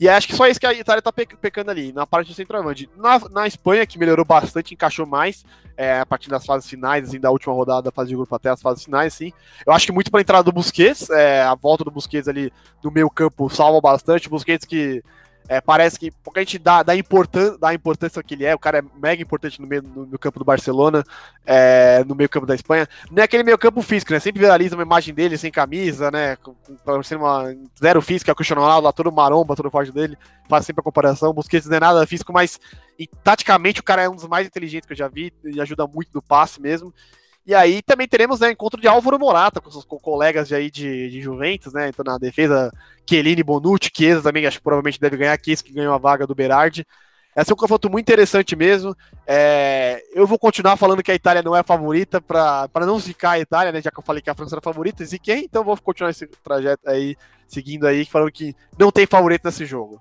[0.00, 2.88] E acho que só isso que a Itália tá pecando ali, na parte do centroavante.
[2.96, 5.44] Na, na Espanha, que melhorou bastante, encaixou mais
[5.76, 8.48] é, a partir das fases finais, assim, da última rodada da fase de grupo até
[8.48, 9.30] as fases finais, sim.
[9.66, 12.50] Eu acho que muito para entrada do Busquets, é, a volta do Busquets ali
[12.82, 14.26] no meio campo salva bastante.
[14.26, 15.02] O Busquets que
[15.48, 18.78] é, parece que a gente dá, dá, importância, dá importância que ele é, o cara
[18.78, 21.04] é mega importante no meio no, no campo do Barcelona,
[21.44, 22.88] é, no meio campo da Espanha.
[23.10, 24.20] Não é aquele meio campo físico, né?
[24.20, 26.36] Sempre viraliza uma imagem dele sem camisa, né?
[26.36, 30.16] Com, com, uma zero física, é o Cristiano Ronaldo lá todo maromba, todo forte dele,
[30.48, 31.32] faz sempre a comparação.
[31.32, 32.60] Busquets não é nada físico, mas
[32.98, 35.86] e, taticamente o cara é um dos mais inteligentes que eu já vi e ajuda
[35.86, 36.94] muito no passe mesmo.
[37.46, 41.10] E aí também teremos né, encontro de Álvaro Morata com seus colegas de, aí de,
[41.10, 41.88] de Juventus, né?
[41.88, 42.70] Então na defesa,
[43.08, 46.34] Chiellini, Bonucci, Chiesa também, acho que provavelmente deve ganhar, Chiesa que ganhou a vaga do
[46.34, 46.86] Berardi.
[47.36, 48.94] Esse é um confronto muito interessante mesmo.
[49.26, 53.32] É, eu vou continuar falando que a Itália não é a favorita para não zicar
[53.32, 53.80] a Itália, né?
[53.80, 56.26] Já que eu falei que a França era a favorita, ziquei, então vou continuar esse
[56.26, 60.00] trajeto aí, seguindo aí, falando que não tem favorito nesse jogo.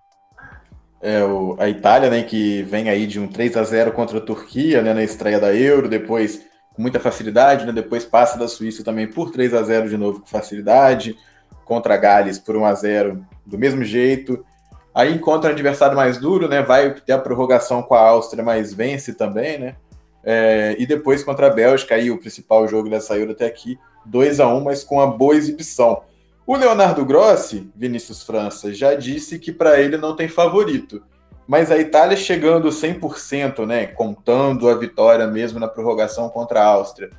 [1.01, 4.21] É, o, a Itália, né, que vem aí de um 3 a 0 contra a
[4.21, 7.71] Turquia, né, na estreia da Euro, depois com muita facilidade, né?
[7.71, 11.17] Depois passa da Suíça também por 3 a 0 de novo com facilidade,
[11.65, 14.45] contra a Gales por 1 a 0 do mesmo jeito.
[14.93, 16.61] Aí encontra um adversário mais duro, né?
[16.61, 19.75] Vai ter a prorrogação com a Áustria, mas vence também, né?
[20.23, 24.39] É, e depois contra a Bélgica, aí o principal jogo dessa Euro até aqui, 2
[24.39, 26.01] a 1 mas com uma boa exibição.
[26.45, 31.01] O Leonardo Grossi, Vinícius França, já disse que para ele não tem favorito.
[31.49, 37.09] Mas a Itália chegando 100%, né, contando a vitória mesmo na prorrogação contra a Áustria,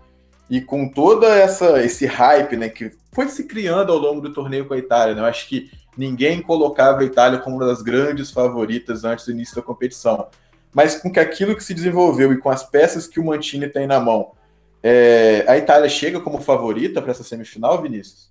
[0.49, 4.67] e com toda essa esse hype, né, que foi se criando ao longo do torneio
[4.67, 8.31] com a Itália, né, eu acho que ninguém colocava a Itália como uma das grandes
[8.31, 10.29] favoritas antes do início da competição.
[10.73, 13.85] Mas com que aquilo que se desenvolveu e com as peças que o Mantini tem
[13.85, 14.31] na mão,
[14.81, 18.31] é, a Itália chega como favorita para essa semifinal, Vinícius?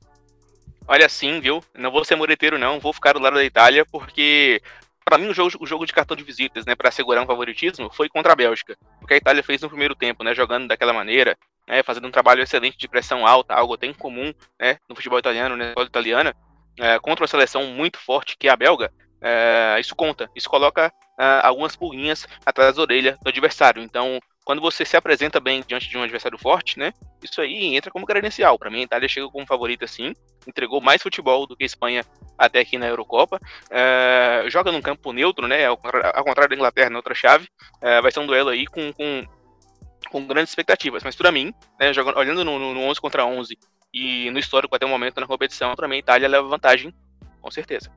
[0.87, 1.61] Olha, sim, viu?
[1.77, 2.79] Não vou ser mureteiro, não.
[2.79, 4.61] Vou ficar do lado da Itália, porque
[5.09, 7.89] para mim, o jogo, o jogo de cartão de visitas, né, para assegurar um favoritismo,
[7.91, 8.77] foi contra a Bélgica.
[8.99, 11.35] Porque a Itália fez no primeiro tempo, né, jogando daquela maneira,
[11.67, 15.57] né, fazendo um trabalho excelente de pressão alta, algo até incomum, né, no futebol italiano,
[15.57, 16.35] né, na italiana,
[16.77, 18.93] é, contra uma seleção muito forte que é a belga.
[19.21, 23.81] É, isso conta, isso coloca é, algumas pulguinhas atrás da orelha do adversário.
[23.81, 24.19] Então,
[24.49, 26.91] quando você se apresenta bem diante de um adversário forte, né?
[27.21, 28.57] Isso aí entra como credencial.
[28.57, 30.11] Para mim, a Itália chega como favorita, sim.
[30.47, 32.03] Entregou mais futebol do que a Espanha
[32.35, 33.39] até aqui na Eurocopa.
[33.69, 35.67] É, joga num campo neutro, né?
[35.67, 37.47] Ao, contrário da Inglaterra, na outra chave.
[37.79, 39.23] É, vai ser um duelo aí com, com,
[40.09, 41.03] com grandes expectativas.
[41.03, 43.55] Mas para mim, né, jogando, olhando no, no 11 contra 11
[43.93, 46.91] e no histórico até o momento na competição, para mim a Itália leva vantagem,
[47.39, 47.91] com certeza.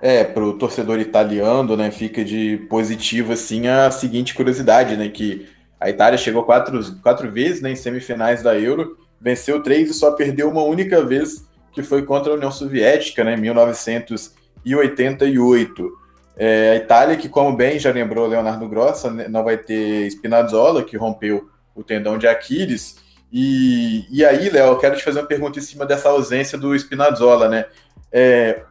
[0.00, 5.46] É, para o torcedor italiano, né, fica de positivo assim a seguinte curiosidade, né, que
[5.80, 10.12] a Itália chegou quatro, quatro vezes né, em semifinais da Euro, venceu três e só
[10.12, 16.04] perdeu uma única vez, que foi contra a União Soviética, né, em 1988.
[16.36, 20.84] É, a Itália, que como bem já lembrou Leonardo Grossa, né, não vai ter Spinazzola,
[20.84, 22.96] que rompeu o tendão de Aquiles.
[23.32, 26.78] E, e aí, Léo, eu quero te fazer uma pergunta em cima dessa ausência do
[26.78, 27.66] Spinazzola, né?
[28.12, 28.62] É,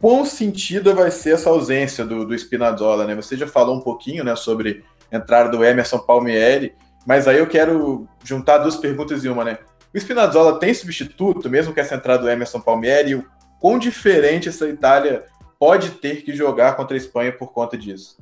[0.00, 3.14] quão sentido vai ser essa ausência do, do Spinazzola, né?
[3.14, 6.74] Você já falou um pouquinho, né, sobre a entrada do Emerson Palmieri,
[7.06, 9.58] mas aí eu quero juntar duas perguntas em uma, né?
[9.94, 13.14] O Spinazzola tem substituto, mesmo com essa entrada do Emerson Palmieri?
[13.14, 13.24] O
[13.58, 15.24] quão diferente essa Itália
[15.58, 18.16] pode ter que jogar contra a Espanha por conta disso?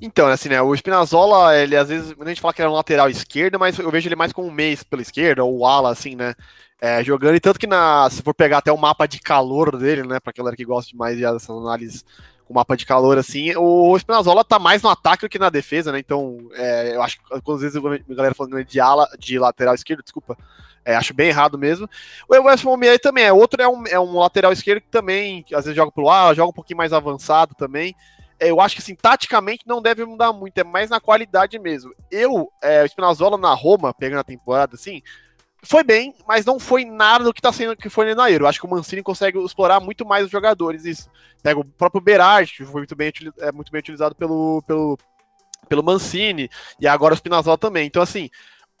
[0.00, 3.10] Então, assim, né, o Spinazzola, ele às vezes, a gente fala que era um lateral
[3.10, 6.34] esquerdo, mas eu vejo ele mais como um mês pela esquerda, ou ala, assim, né,
[6.80, 10.02] é, jogando, e tanto que na, se for pegar até o mapa de calor dele,
[10.04, 12.04] né, para aquela que gosta mais dessas análises
[12.44, 15.92] com mapa de calor assim, o Spinazzola tá mais no ataque do que na defesa,
[15.92, 15.98] né?
[15.98, 20.02] Então, é, eu acho que às vezes a galera falando de ala, de lateral esquerdo,
[20.02, 20.34] desculpa,
[20.82, 21.86] é, acho bem errado mesmo.
[22.26, 25.66] O Wes Palmieri também é outro, é um, é um lateral esquerdo que também, às
[25.66, 27.94] vezes joga pro ar, joga um pouquinho mais avançado também.
[28.40, 31.92] É, eu acho que assim, taticamente não deve mudar muito, é mais na qualidade mesmo.
[32.10, 35.02] Eu, é, o Spinazzola na Roma, pegando a temporada, assim,
[35.62, 38.46] foi bem, mas não foi nada do que tá sendo que foi na Euro.
[38.46, 40.84] Acho que o Mancini consegue explorar muito mais os jogadores.
[40.84, 41.10] Isso.
[41.42, 44.98] Pega o próprio Berardi, que foi muito bem, é, muito bem utilizado pelo, pelo,
[45.68, 46.48] pelo Mancini,
[46.80, 47.86] e agora o Spinazzola também.
[47.86, 48.30] Então, assim,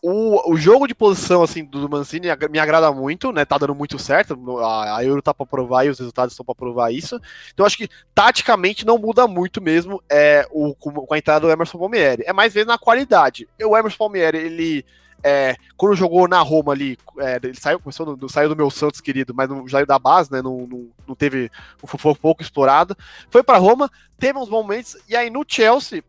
[0.00, 3.44] o, o jogo de posição assim do Mancini me agrada muito, né?
[3.44, 4.38] Tá dando muito certo.
[4.60, 7.20] A, a Euro tá para provar e os resultados estão para provar isso.
[7.52, 11.78] Então acho que taticamente não muda muito mesmo é o com a entrada do Emerson
[11.78, 12.22] Palmieri.
[12.26, 13.48] É mais vezes na qualidade.
[13.60, 14.84] O Emerson Palmieri, ele
[15.22, 19.00] é, quando jogou na Roma ali, é, ele saiu, começou no, saiu do meu Santos
[19.00, 20.40] querido, mas não saiu da base, né?
[20.40, 21.50] Não, não, não teve,
[21.84, 22.96] foi pouco explorado.
[23.30, 26.02] Foi para Roma, teve uns momentos, e aí no Chelsea,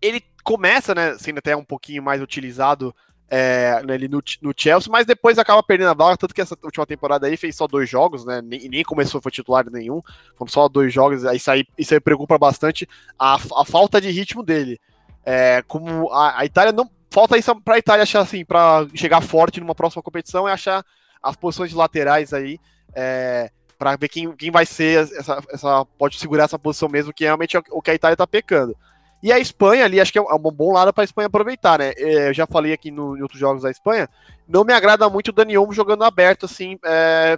[0.00, 2.94] ele começa, né, sendo até um pouquinho mais utilizado
[3.30, 6.86] é, né, no, no, Chelsea, mas depois acaba perdendo a vaga, tanto que essa última
[6.86, 8.40] temporada aí fez só dois jogos, né?
[8.42, 10.00] Nem, nem começou, foi titular nenhum,
[10.34, 12.88] foram só dois jogos, aí isso aí, isso aí preocupa bastante
[13.18, 14.80] a, a falta de ritmo dele.
[15.24, 19.20] É, como a, a Itália não, falta isso para a Itália achar assim, para chegar
[19.20, 20.84] forte numa próxima competição é achar
[21.20, 22.60] as posições de laterais aí,
[22.94, 27.24] é, para ver quem, quem vai ser essa, essa pode segurar essa posição mesmo, que
[27.24, 28.76] realmente é o que a Itália está pecando.
[29.20, 31.92] E a Espanha ali, acho que é um bom lado para a Espanha aproveitar, né?
[31.96, 34.08] É, eu já falei aqui no, em outros jogos da Espanha,
[34.48, 37.36] não me agrada muito o Dani Olmo jogando aberto assim, é,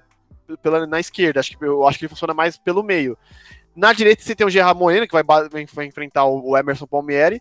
[0.62, 1.40] pela, na esquerda.
[1.40, 3.16] Acho que, eu acho que ele funciona mais pelo meio.
[3.74, 7.40] Na direita você tem o Gerard Moreno, que vai, vai enfrentar o Emerson Palmieri.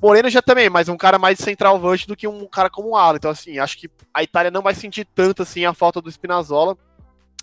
[0.00, 3.16] Moreno já também, mas um cara mais centralvante do que um cara como o Alan.
[3.16, 6.76] Então, assim, acho que a Itália não vai sentir tanto assim a falta do Spinazzola,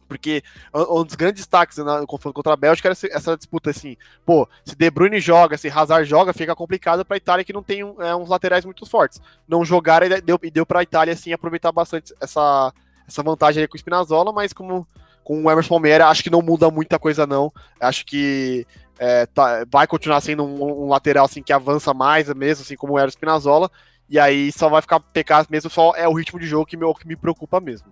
[0.08, 4.48] porque um dos grandes destaques no confronto contra a Bélgica era essa disputa assim, pô,
[4.64, 7.82] se De Bruyne joga, se Hazard joga, fica complicado para a Itália que não tem
[7.82, 9.20] é, uns laterais muito fortes.
[9.48, 12.72] Não jogar e deu, deu para a Itália assim aproveitar bastante essa,
[13.08, 14.88] essa vantagem aí com o Spinazzola, mas como
[15.24, 17.52] com o Emerson Palmeira, acho que não muda muita coisa não.
[17.80, 18.66] Acho que
[18.98, 22.98] é, tá, vai continuar sendo um, um, lateral assim que avança mais mesmo, assim como
[22.98, 23.70] era o Spinazzola,
[24.10, 26.94] e aí só vai ficar pecar mesmo, só é o ritmo de jogo que me,
[26.96, 27.92] que me preocupa mesmo.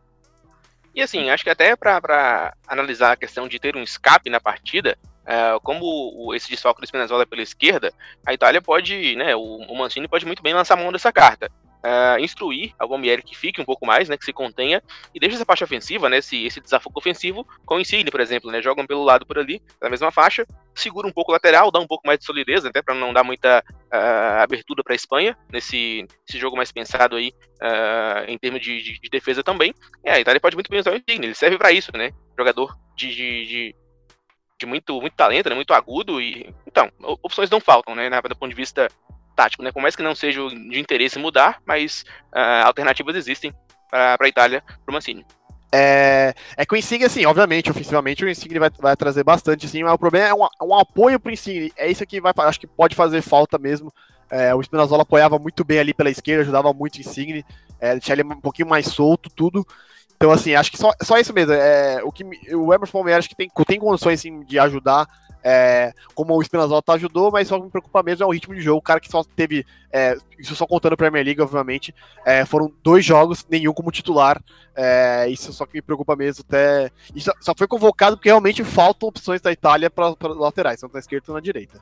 [0.95, 4.97] E assim, acho que até para analisar a questão de ter um escape na partida,
[5.25, 7.91] é, como esse desfalque do Spinazzola pela esquerda,
[8.25, 11.49] a Itália pode, né, o, o Mancini pode muito bem lançar mão dessa carta
[11.83, 14.81] uh, instruir a Gomieri que fique um pouco mais, né, que se contenha
[15.13, 18.51] e deixe essa parte ofensiva, né, esse, esse desafio ofensivo com o Insigne, por exemplo,
[18.51, 21.79] né, jogam pelo lado por ali, na mesma faixa, segura um pouco o lateral, dá
[21.79, 25.37] um pouco mais de solidez, até para não dar muita uh, abertura para a Espanha
[25.51, 29.73] nesse, jogo mais pensado aí uh, em termos de, de, de, defesa também.
[30.03, 32.75] É, a Itália pode muito bem usar o Insigne, ele serve para isso, né, jogador
[32.95, 33.75] de
[34.59, 36.89] de muito, muito talento, né, muito agudo e então
[37.21, 38.87] opções não faltam, né, do ponto de vista
[39.33, 39.71] tático, né?
[39.71, 43.53] Por mais que não seja de interesse mudar, mas uh, alternativas existem
[43.89, 45.25] para a Itália, para o Mancini.
[45.75, 49.83] É, é que o Insigne, assim, obviamente, ofensivamente, o Insigne vai, vai trazer bastante, assim,
[49.83, 51.73] mas o problema é um, um apoio para o Insigne.
[51.75, 53.91] É isso que vai, acho que pode fazer falta mesmo.
[54.29, 57.43] É, o Spinazzola apoiava muito bem ali pela esquerda, ajudava muito o Insigne,
[57.79, 59.65] é, ele um pouquinho mais solto, tudo.
[60.23, 61.51] Então, assim, acho que só, só isso mesmo.
[61.51, 62.23] É, o, que,
[62.55, 65.05] o Emerson Palmeiras que tem, tem condições de ajudar
[65.43, 68.77] é, como o Spinazzola ajudou, mas só me preocupa mesmo é o ritmo de jogo.
[68.79, 71.93] O cara que só teve, é, isso só contando Premier League, obviamente,
[72.25, 74.41] é, foram dois jogos, nenhum como titular.
[74.73, 76.45] É, isso só que me preocupa mesmo.
[76.47, 80.99] Até, isso só foi convocado porque realmente faltam opções da Itália para laterais, tanto na
[80.99, 81.81] esquerda quanto na direita.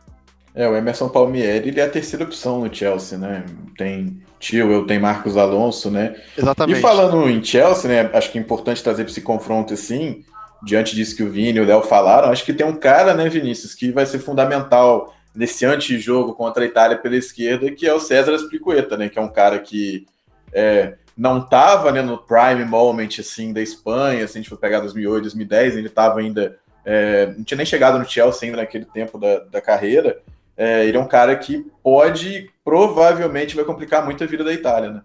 [0.54, 3.46] É, o Emerson Palmieri ele é a terceira opção no Chelsea, né?
[3.78, 6.16] Tem Tio, tem Marcos Alonso, né?
[6.38, 6.78] Exatamente.
[6.78, 8.10] E falando em Chelsea, né?
[8.14, 10.24] Acho que é importante trazer esse confronto assim
[10.64, 13.28] diante disso que o Vini e o Léo falaram, acho que tem um cara, né,
[13.28, 18.00] Vinícius, que vai ser fundamental nesse antijogo contra a Itália pela esquerda, que é o
[18.00, 20.06] César Aspilicueta, né, que é um cara que
[20.54, 24.82] é, não estava né, no prime moment assim da Espanha, se a gente for pegar
[24.82, 29.20] 2008, 2010, ele estava ainda é, não tinha nem chegado no Chelsea ainda naquele tempo
[29.20, 30.20] da, da carreira.
[30.64, 34.92] É, ele é um cara que pode, provavelmente, vai complicar muito a vida da Itália,
[34.92, 35.02] né?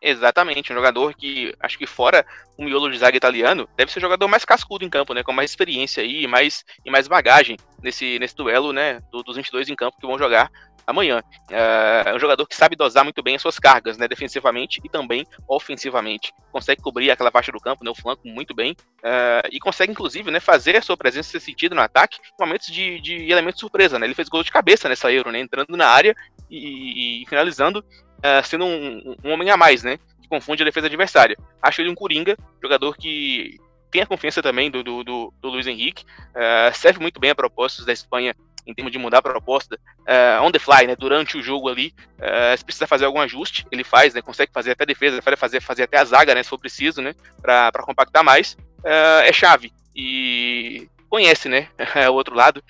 [0.00, 2.24] Exatamente, um jogador que acho que fora
[2.56, 5.22] o miolo de zaga italiano, deve ser o jogador mais cascudo em campo, né?
[5.22, 9.00] Com mais experiência aí e mais, e mais bagagem nesse, nesse duelo, né?
[9.12, 10.50] Do, dos 22 em campo que vão jogar
[10.86, 11.22] amanhã.
[11.50, 14.08] É, é um jogador que sabe dosar muito bem as suas cargas, né?
[14.08, 16.32] Defensivamente e também ofensivamente.
[16.50, 17.90] Consegue cobrir aquela faixa do campo, né?
[17.90, 18.76] O flanco muito bem.
[19.02, 20.40] É, e consegue, inclusive, né?
[20.40, 24.06] Fazer a sua presença ser sentida no ataque em momentos de, de elemento surpresa, né?
[24.06, 25.40] Ele fez gol de cabeça nessa Euro, né?
[25.40, 26.14] Entrando na área
[26.50, 27.84] e, e finalizando
[28.22, 29.98] uh, sendo um, um, homem a mais, né?
[30.20, 31.36] Que confunde a defesa adversária.
[31.60, 33.56] Acho ele um coringa, jogador que
[33.90, 37.34] tem a confiança também do, do, do, do Luiz Henrique, uh, serve muito bem a
[37.34, 38.34] propostas da Espanha
[38.66, 41.94] em termos de mudar a proposta uh, on the fly, né, durante o jogo ali,
[42.18, 45.82] uh, se precisa fazer algum ajuste, ele faz, né, consegue fazer até defesa, fazer, fazer
[45.84, 49.72] até a zaga, né, se for preciso, né, para compactar mais, uh, é chave.
[49.94, 51.68] E conhece, né,
[52.10, 52.62] o outro lado,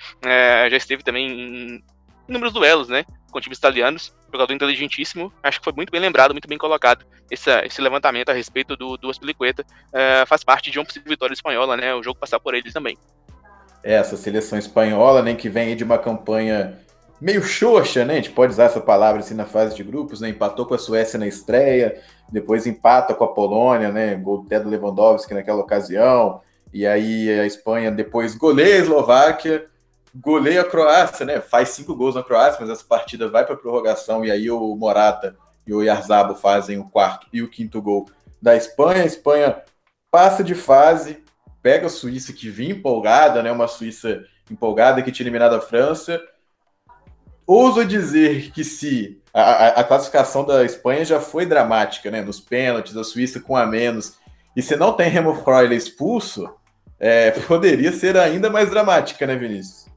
[0.70, 1.84] já esteve também em
[2.28, 6.48] inúmeros duelos, né, com times italianos, jogador inteligentíssimo, acho que foi muito bem lembrado, muito
[6.48, 9.64] bem colocado esse, esse levantamento a respeito do, do Aspilicueta,
[10.26, 12.98] faz parte de uma possível vitória espanhola, né, o jogo passar por eles também
[13.82, 16.78] essa seleção espanhola, né, que vem de uma campanha
[17.22, 18.14] meio xoxa, né?
[18.14, 20.28] A gente pode usar essa palavra assim na fase de grupos, né?
[20.28, 24.16] Empatou com a Suécia na estreia, depois empata com a Polônia, né?
[24.16, 26.40] Gol até do Lewandowski naquela ocasião.
[26.74, 29.66] E aí a Espanha depois goleia a Eslováquia,
[30.12, 31.40] goleia a Croácia, né?
[31.40, 35.36] Faz cinco gols na Croácia, mas essa partida vai para prorrogação e aí o Morata
[35.64, 38.08] e o Yarzabo fazem o quarto e o quinto gol
[38.40, 39.04] da Espanha.
[39.04, 39.62] A Espanha
[40.10, 41.21] passa de fase,
[41.62, 43.52] pega a Suíça que vinha empolgada, né?
[43.52, 46.20] Uma Suíça empolgada que tinha eliminado a França.
[47.46, 52.20] Ouso dizer que se a, a, classificação da Espanha já foi dramática, né?
[52.20, 54.18] Nos pênaltis, a Suíça com a menos.
[54.56, 56.52] E se não tem Remo Freuler expulso,
[56.98, 59.90] é, poderia ser ainda mais dramática, né, Vinícius?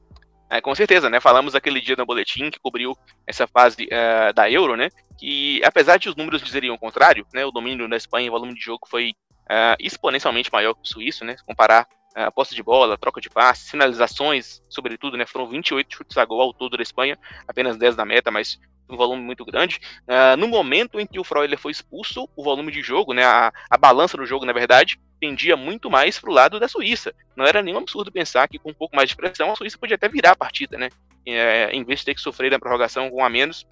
[0.48, 1.20] É, com certeza, né?
[1.20, 4.90] Falamos aquele dia no boletim que cobriu essa fase uh, da Euro, né?
[5.18, 7.44] Que apesar de os números dizerem o contrário, né?
[7.44, 9.12] O domínio da Espanha, o volume de jogo foi
[9.46, 11.36] uh, exponencialmente maior que o suíço, né?
[11.36, 15.26] Se comparar a uh, posse de bola, troca de passes, finalizações, sobretudo, né?
[15.26, 18.96] Foram 28 chutes a gol ao todo da Espanha, apenas 10 da meta, mas um
[18.96, 19.80] volume muito grande.
[20.02, 23.24] Uh, no momento em que o Freuler foi expulso, o volume de jogo, né?
[23.24, 27.14] A, a balança do jogo, na verdade, pendia muito mais para o lado da Suíça.
[27.34, 29.96] Não era nenhum absurdo pensar que com um pouco mais de pressão a Suíça podia
[29.96, 30.88] até virar a partida, né?
[31.26, 33.66] É, em vez de ter que sofrer na prorrogação com um a menos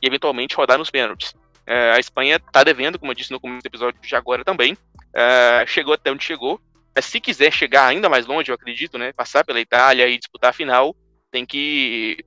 [0.00, 1.34] e eventualmente rodar nos pênaltis.
[1.66, 4.76] É, a Espanha está devendo, como eu disse no começo do episódio de agora também,
[5.14, 6.60] Uh, chegou até onde chegou.
[6.94, 9.12] Mas se quiser chegar ainda mais longe, eu acredito, né?
[9.12, 10.94] Passar pela Itália e disputar a final,
[11.30, 12.24] tem que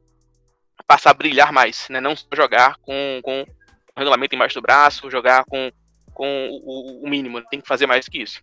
[0.88, 2.00] passar a brilhar mais, né?
[2.00, 5.72] Não jogar com, com o regulamento embaixo do braço, jogar com,
[6.14, 8.42] com o, o mínimo, tem que fazer mais que isso.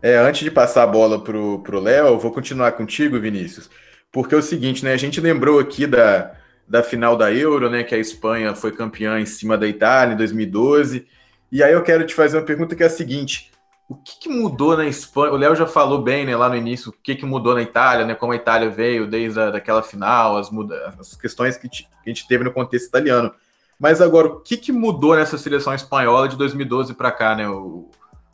[0.00, 3.68] É, antes de passar a bola pro, pro Léo, vou continuar contigo, Vinícius,
[4.12, 4.92] porque é o seguinte, né?
[4.92, 6.34] A gente lembrou aqui da,
[6.66, 7.82] da final da Euro, né?
[7.82, 11.06] Que a Espanha foi campeã em cima da Itália em 2012.
[11.50, 13.50] E aí eu quero te fazer uma pergunta que é a seguinte:
[13.88, 15.32] o que, que mudou na Espanha?
[15.32, 18.04] O Léo já falou bem, né, lá no início, o que, que mudou na Itália,
[18.04, 18.14] né?
[18.14, 20.50] Como a Itália veio desde a, daquela final, as,
[20.98, 23.32] as questões que, que a gente teve no contexto italiano.
[23.80, 27.48] Mas agora, o que, que mudou nessa seleção espanhola de 2012 para cá, né?
[27.48, 27.88] O,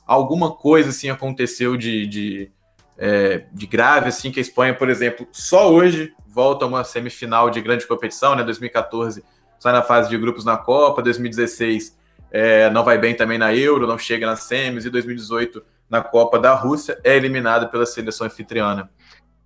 [0.05, 2.50] alguma coisa assim aconteceu de, de,
[2.98, 7.48] é, de, grave, assim, que a Espanha, por exemplo, só hoje volta a uma semifinal
[7.48, 8.42] de grande competição, né?
[8.42, 9.22] 2014
[9.61, 11.96] sai na fase de grupos na Copa, 2016
[12.35, 16.37] é, não vai bem também na Euro, não chega nas semis, e 2018 na Copa
[16.37, 18.90] da Rússia, é eliminado pela seleção anfitriana.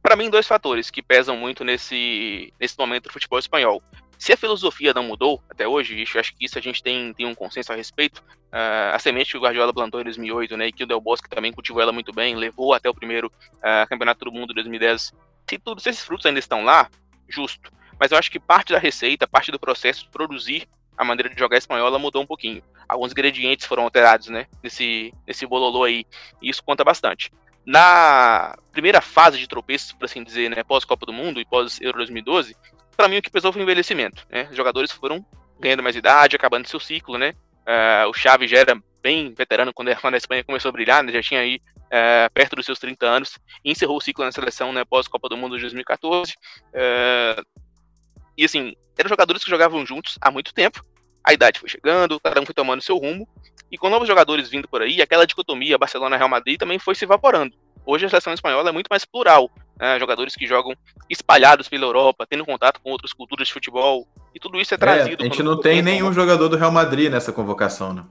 [0.03, 3.83] Para mim, dois fatores que pesam muito nesse, nesse momento do futebol espanhol.
[4.19, 7.35] Se a filosofia não mudou até hoje, acho que isso a gente tem, tem um
[7.35, 8.23] consenso a respeito.
[8.51, 11.29] Uh, a semente que o Guardiola plantou em 2008, né, e que o Del Bosque
[11.29, 15.13] também cultivou ela muito bem, levou até o primeiro uh, Campeonato do Mundo de 2010.
[15.47, 16.89] Se todos esses frutos ainda estão lá,
[17.29, 17.71] justo.
[18.01, 20.67] Mas eu acho que parte da receita, parte do processo de produzir
[20.99, 22.61] a maneira de jogar espanhola mudou um pouquinho.
[22.89, 24.47] Alguns ingredientes foram alterados, né?
[24.63, 26.05] Nesse, nesse bololô aí.
[26.41, 27.31] E isso conta bastante.
[27.67, 30.63] Na primeira fase de tropeços, por assim dizer, né?
[30.63, 32.57] Pós-Copa do Mundo e pós-Euro 2012,
[32.97, 34.49] para mim o que pesou foi o envelhecimento, né?
[34.51, 35.25] Os jogadores foram
[35.61, 37.35] ganhando mais idade, acabando seu ciclo, né?
[37.67, 41.13] Uh, o Xavi já era bem veterano quando, quando a Espanha começou a brilhar, né?
[41.13, 44.85] Já tinha aí uh, perto dos seus 30 anos encerrou o ciclo na seleção, né?
[44.85, 46.33] Pós-Copa do Mundo de 2014.
[46.33, 47.45] Uh,
[48.37, 50.83] e assim, eram jogadores que jogavam juntos há muito tempo.
[51.29, 53.29] A idade foi chegando, cada um foi tomando seu rumo.
[53.71, 57.55] E com novos jogadores vindo por aí, aquela dicotomia Barcelona-Real Madrid também foi se evaporando.
[57.85, 59.51] Hoje a seleção espanhola é muito mais plural.
[59.79, 59.99] Né?
[59.99, 60.75] Jogadores que jogam
[61.07, 64.09] espalhados pela Europa, tendo contato com outras culturas de futebol.
[64.35, 65.23] E tudo isso é trazido.
[65.23, 68.07] É, a gente não tem nenhum jogador do Real Madrid nessa convocação, né?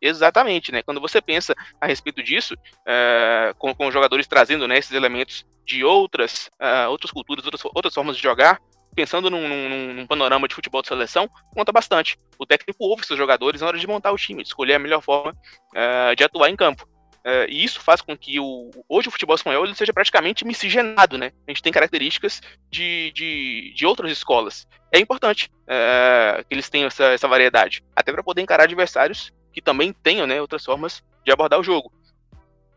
[0.00, 0.82] Exatamente, né?
[0.82, 2.54] Quando você pensa a respeito disso,
[2.86, 7.92] é, com, com jogadores trazendo né, esses elementos de outras, uh, outras culturas, outras, outras
[7.92, 8.58] formas de jogar,
[8.94, 12.18] pensando num, num, num, panorama de futebol de seleção, conta bastante.
[12.38, 15.02] O técnico ouve seus jogadores na hora de montar o time, de escolher a melhor
[15.02, 16.88] forma uh, de atuar em campo.
[17.24, 21.16] Uh, e isso faz com que o, hoje o futebol espanhol ele seja praticamente miscigenado,
[21.16, 21.32] né?
[21.48, 24.66] A gente tem características de, de, de outras escolas.
[24.92, 29.62] É importante uh, que eles tenham essa, essa variedade, até para poder encarar adversários que
[29.62, 31.90] também tenham né, outras formas de abordar o jogo.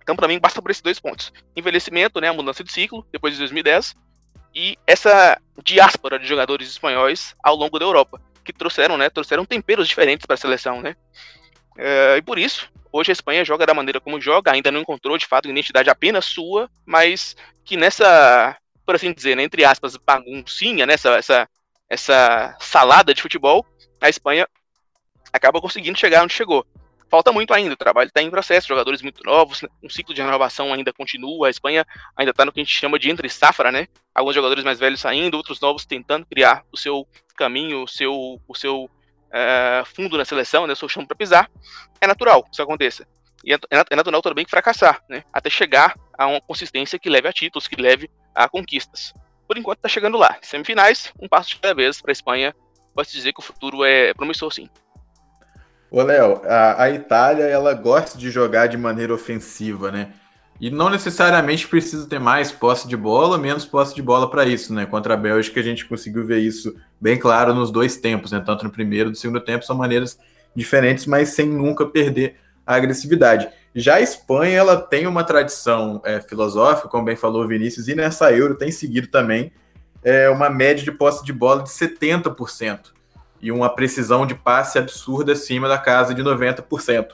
[0.02, 3.34] Então, para mim, basta por esses dois pontos: envelhecimento, né, a mudança de ciclo depois
[3.34, 3.94] de 2010
[4.54, 9.88] e essa diáspora de jogadores espanhóis ao longo da Europa, que trouxeram, né, trouxeram temperos
[9.88, 10.96] diferentes para a seleção, né?
[11.78, 15.18] É, e por isso, Hoje a Espanha joga da maneira como joga, ainda não encontrou
[15.18, 20.86] de fato identidade apenas sua, mas que nessa, por assim dizer, né, entre aspas, baguncinha,
[20.86, 21.50] nessa né, essa,
[21.90, 23.66] essa salada de futebol,
[24.02, 24.48] a Espanha
[25.32, 26.66] acaba conseguindo chegar onde chegou.
[27.10, 30.74] Falta muito ainda, o trabalho está em processo, jogadores muito novos, um ciclo de renovação
[30.74, 31.86] ainda continua, a Espanha
[32.18, 33.88] ainda está no que a gente chama de entre safra, né?
[34.14, 38.56] Alguns jogadores mais velhos saindo, outros novos tentando criar o seu caminho, o seu, o
[38.56, 40.74] seu uh, fundo na seleção, né?
[40.74, 41.50] O seu chão para pisar.
[42.02, 43.08] É natural que isso aconteça.
[43.44, 45.24] E é, é, é natural também fracassar, né?
[45.32, 49.14] Até chegar a uma consistência que leve a títulos, que leve a conquistas.
[49.48, 50.38] Por enquanto está chegando lá.
[50.42, 52.54] Semifinais, um passo de cada vez para a Espanha.
[52.94, 54.70] Pode dizer que o futuro é promissor, sim.
[55.90, 60.10] Ô, Léo, a, a, Itália, ela gosta de jogar de maneira ofensiva, né?
[60.60, 64.74] E não necessariamente precisa ter mais posse de bola, menos posse de bola para isso,
[64.74, 64.86] né?
[64.86, 68.44] Contra a Bélgica a gente conseguiu ver isso bem claro nos dois tempos, né?
[68.46, 70.20] Tanto no primeiro e no segundo tempo são maneiras
[70.54, 72.36] diferentes, mas sem nunca perder
[72.66, 73.48] a agressividade.
[73.74, 77.96] Já a Espanha, ela tem uma tradição é, filosófica, como bem falou o Vinícius, e
[77.96, 79.54] nessa Euro tem seguido também
[80.04, 82.97] é, uma média de posse de bola de 70%
[83.42, 87.14] e uma precisão de passe absurda acima da casa de 90%.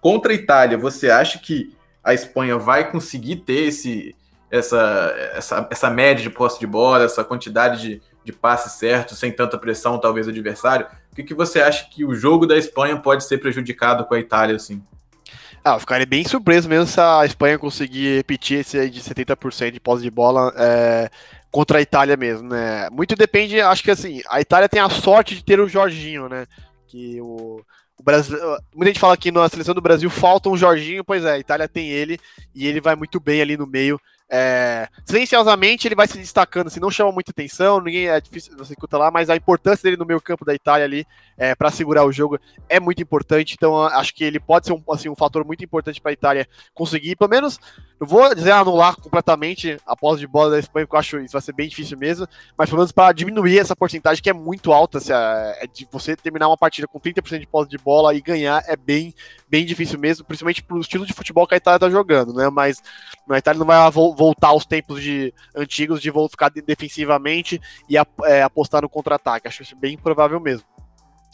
[0.00, 4.14] Contra a Itália, você acha que a Espanha vai conseguir ter esse,
[4.50, 9.32] essa, essa, essa média de posse de bola, essa quantidade de, de passes certos, sem
[9.32, 10.86] tanta pressão, talvez, adversário?
[11.10, 14.20] O que, que você acha que o jogo da Espanha pode ser prejudicado com a
[14.20, 14.82] Itália, assim?
[15.64, 19.80] Ah, eu ficaria bem surpreso mesmo se a Espanha conseguir repetir esse de 70% de
[19.80, 21.10] posse de bola é,
[21.54, 22.88] contra a Itália mesmo, né?
[22.90, 26.48] Muito depende, acho que assim, a Itália tem a sorte de ter o Jorginho, né?
[26.88, 27.60] Que o,
[27.96, 28.36] o Brasil,
[28.74, 31.68] muita gente fala que na seleção do Brasil falta um Jorginho, pois é, a Itália
[31.68, 32.18] tem ele
[32.52, 34.00] e ele vai muito bem ali no meio.
[34.30, 38.72] É, silenciosamente ele vai se destacando, assim, não chama muita atenção, ninguém é difícil você
[38.72, 41.06] escuta lá, mas a importância dele no meio campo da Itália ali
[41.36, 43.54] é, para segurar o jogo é muito importante.
[43.54, 46.48] Então acho que ele pode ser um, assim, um fator muito importante para a Itália
[46.72, 47.60] conseguir, pelo menos
[48.00, 51.32] não vou dizer anular completamente a posse de bola da Espanha, porque eu acho isso
[51.32, 54.72] vai ser bem difícil mesmo, mas pelo menos para diminuir essa porcentagem que é muito
[54.72, 58.20] alta, se é de você terminar uma partida com 30% de posse de bola e
[58.20, 59.14] ganhar é bem,
[59.54, 62.50] bem difícil mesmo, principalmente pro estilo de futebol que a Itália tá jogando, né?
[62.50, 62.82] Mas
[63.30, 68.82] a Itália não vai voltar aos tempos de antigos de ficar defensivamente e é, apostar
[68.82, 69.46] no contra-ataque.
[69.46, 70.66] Acho isso bem provável mesmo.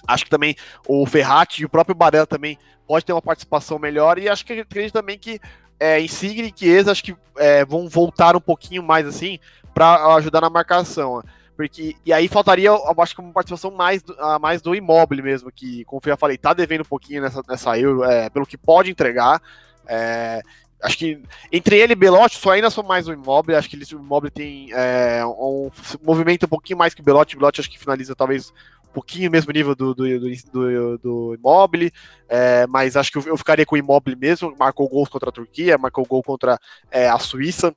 [0.07, 0.55] Acho que também
[0.87, 4.53] o Ferrati e o próprio Barella também pode ter uma participação melhor e acho que
[4.53, 5.41] acredito também que
[5.79, 9.39] é, Insigne e Chiesa acho que é, vão voltar um pouquinho mais assim
[9.73, 11.23] para ajudar na marcação.
[11.61, 14.03] Porque, e aí faltaria, eu acho que uma participação mais,
[14.41, 17.79] mais do imóvel mesmo, que, como eu já falei, tá devendo um pouquinho nessa, nessa
[17.79, 19.43] Euro, é, pelo que pode entregar.
[19.87, 20.41] É,
[20.83, 23.59] acho que entre ele e Belotti só ainda são mais o imóvel.
[23.59, 25.71] Acho que ele, o imóvel tem é, um
[26.03, 27.37] movimento um pouquinho mais que o Belotti.
[27.37, 28.55] O Belotti acho que finaliza talvez
[28.89, 31.93] um pouquinho mesmo nível do, do, do, do, do Immobile,
[32.27, 35.33] é, mas acho que eu, eu, ficaria com o Immobile mesmo, marcou gols contra a
[35.33, 36.59] Turquia, marcou gol contra
[36.91, 37.77] é, a Suíça,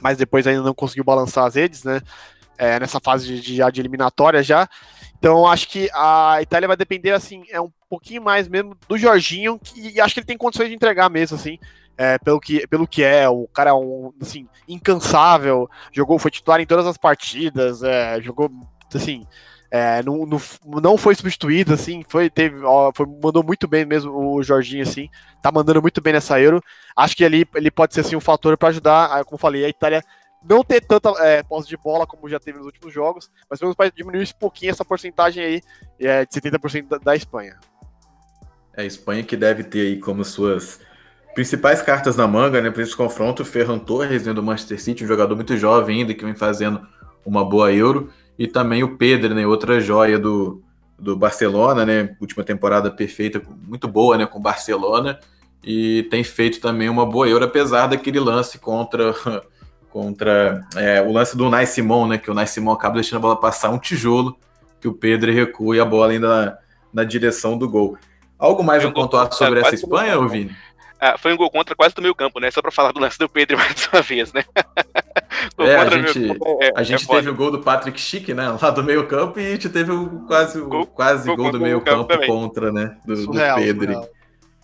[0.00, 2.00] mas depois ainda não conseguiu balançar as redes, né,
[2.58, 4.68] é, nessa fase de, de, de eliminatória já,
[5.18, 9.58] então acho que a Itália vai depender, assim, é um pouquinho mais mesmo do Jorginho,
[9.58, 11.58] que acho que ele tem condições de entregar mesmo, assim,
[11.96, 16.60] é, pelo, que, pelo que é, o cara é um, assim, incansável, jogou, foi titular
[16.60, 18.48] em todas as partidas, é, jogou,
[18.94, 19.26] assim,
[19.70, 20.40] é, não, não,
[20.80, 25.10] não foi substituído, assim, foi, teve, ó, foi, mandou muito bem mesmo o Jorginho, assim,
[25.42, 26.62] tá mandando muito bem nessa Euro.
[26.96, 29.68] Acho que ali ele pode ser assim, um fator para ajudar, como eu falei, a
[29.68, 30.02] Itália
[30.42, 33.74] não ter tanta é, posse de bola como já teve nos últimos jogos, mas vamos
[33.74, 35.62] para diminuir um pouquinho essa porcentagem aí
[35.98, 37.58] é, de 70% da, da Espanha.
[38.74, 40.80] É a Espanha que deve ter aí como suas
[41.34, 45.08] principais cartas na manga, né, para esse confronto, Ferran Torres, né, do Manchester City, um
[45.08, 46.86] jogador muito jovem ainda, que vem fazendo
[47.24, 50.62] uma boa Euro, e também o Pedro, né, outra joia do,
[50.98, 55.20] do Barcelona, né, última temporada perfeita, muito boa, né, com o Barcelona,
[55.62, 59.14] e tem feito também uma boa Euro, apesar daquele lance contra
[59.98, 63.22] contra é, o lance do Nai Simon, né, que o Nai Simon acaba deixando a
[63.22, 64.38] bola passar um tijolo,
[64.80, 66.58] que o Pedro recua e a bola ainda na,
[66.94, 67.98] na direção do gol.
[68.38, 70.54] Algo mais a pontuar sobre essa Espanha, ou Vini?
[71.00, 72.48] Ah, foi um gol contra quase do meio campo, né?
[72.52, 74.44] Só para falar do lance do Pedro mais uma vez, né?
[75.58, 76.30] é, a gente,
[76.60, 78.56] é, a gente é teve o gol do Patrick Schick, né?
[78.62, 81.60] Lá do meio campo, e a gente teve o quase, gol, quase gol, gol do
[81.60, 82.96] meio campo, campo contra, né?
[83.04, 83.92] Do, surreal, do Pedro.
[83.94, 84.17] Surreal.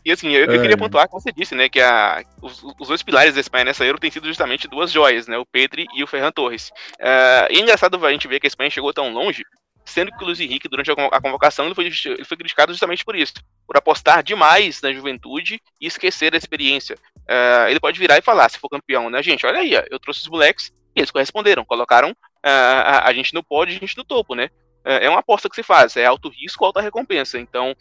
[0.04, 3.02] E assim, eu, eu queria pontuar, como você disse, né, que a, os, os, dois
[3.02, 6.06] pilares da Espanha nessa Euro têm sido justamente duas joias, né, o Pedro e o
[6.06, 6.70] Ferran Torres.
[7.00, 9.42] Uh, e é engraçado a gente ver que a Espanha chegou tão longe,
[9.84, 13.16] sendo que o Luiz Henrique, durante a convocação, ele foi, ele foi criticado justamente por
[13.16, 13.34] isso,
[13.66, 16.96] por apostar demais na juventude e esquecer a experiência.
[17.20, 20.20] Uh, ele pode virar e falar, se for campeão, né, gente, olha aí, eu trouxe
[20.20, 23.96] os moleques e eles corresponderam, colocaram uh, a, a, gente no pódio e a gente
[23.96, 24.48] no topo, né?
[24.84, 27.38] Uh, é uma aposta que se faz, é alto risco, alta recompensa.
[27.38, 27.74] Então,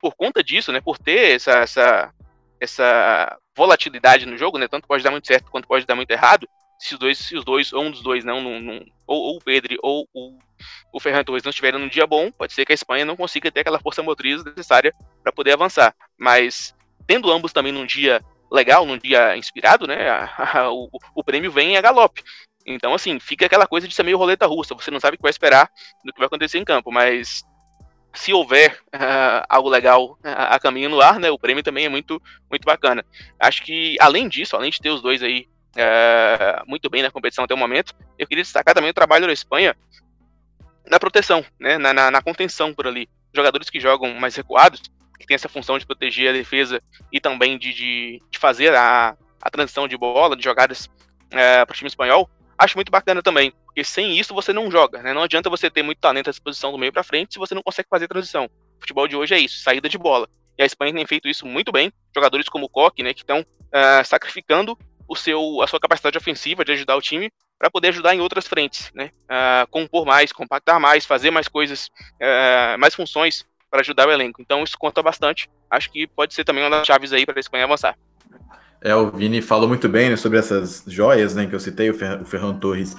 [0.00, 2.14] por conta disso, né, por ter essa, essa,
[2.60, 6.48] essa volatilidade no jogo, né, tanto pode dar muito certo quanto pode dar muito errado,
[6.78, 9.36] se os dois, se os dois ou um dos dois não, não, não ou, ou,
[9.36, 10.38] o Pedro ou o,
[10.92, 13.50] o Ferran Torres não estiverem num dia bom, pode ser que a Espanha não consiga
[13.50, 15.94] ter aquela força motriz necessária para poder avançar.
[16.16, 16.74] Mas
[17.06, 21.50] tendo ambos também num dia legal, num dia inspirado, né, a, a, o, o prêmio
[21.50, 22.22] vem a galope.
[22.64, 24.74] Então, assim, fica aquela coisa de ser meio roleta russa.
[24.74, 25.70] Você não sabe o que vai esperar
[26.04, 27.42] do que vai acontecer em campo, mas
[28.14, 31.88] se houver uh, algo legal uh, a caminho no ar, né, o prêmio também é
[31.88, 33.04] muito, muito bacana.
[33.38, 37.44] Acho que, além disso, além de ter os dois aí uh, muito bem na competição
[37.44, 39.76] até o momento, eu queria destacar também o trabalho da Espanha
[40.86, 43.08] na proteção, né, na, na, na contenção por ali.
[43.34, 44.82] Jogadores que jogam mais recuados,
[45.18, 46.82] que tem essa função de proteger a defesa
[47.12, 50.88] e também de, de, de fazer a, a transição de bola, de jogadas
[51.28, 52.28] para o time espanhol,
[52.58, 55.14] acho muito bacana também, porque sem isso você não joga, né?
[55.14, 57.62] Não adianta você ter muito talento à disposição do meio para frente se você não
[57.62, 58.46] consegue fazer transição.
[58.46, 60.28] O futebol de hoje é isso, saída de bola.
[60.58, 61.92] E a Espanha tem feito isso muito bem.
[62.14, 64.76] Jogadores como o Koch, né, que estão uh, sacrificando
[65.08, 68.46] o seu, a sua capacidade ofensiva de ajudar o time para poder ajudar em outras
[68.46, 69.10] frentes, né?
[69.24, 71.86] Uh, compor mais, compactar mais, fazer mais coisas,
[72.20, 74.40] uh, mais funções para ajudar o elenco.
[74.42, 75.48] Então isso conta bastante.
[75.70, 77.96] Acho que pode ser também uma das chaves aí para a Espanha avançar.
[78.80, 81.94] É, o Vini falou muito bem né, sobre essas joias né, que eu citei, o,
[81.94, 82.96] Fer o Ferran Torres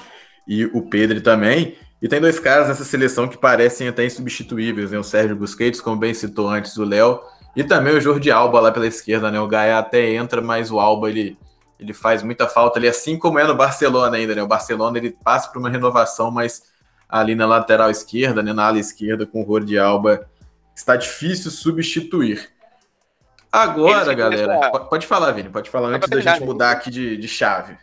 [0.47, 1.77] e o Pedro também.
[2.01, 4.97] E tem dois caras nessa seleção que parecem até insubstituíveis, né?
[4.97, 7.19] O Sérgio Busquets, como bem citou antes o Léo,
[7.55, 9.39] e também o Jordi Alba lá pela esquerda, né?
[9.39, 11.37] O Gaia até entra, mas o Alba ele,
[11.77, 14.41] ele faz muita falta ali, assim como é no Barcelona ainda, né?
[14.41, 16.63] O Barcelona ele passa por uma renovação, mas
[17.07, 18.53] ali na lateral esquerda, né?
[18.53, 20.25] Na ala esquerda com o Jordi Alba
[20.73, 22.49] está difícil substituir.
[23.51, 24.79] Agora, galera, essa...
[24.79, 27.77] pode falar, Vini, pode falar antes da gente mudar aqui de, de chave.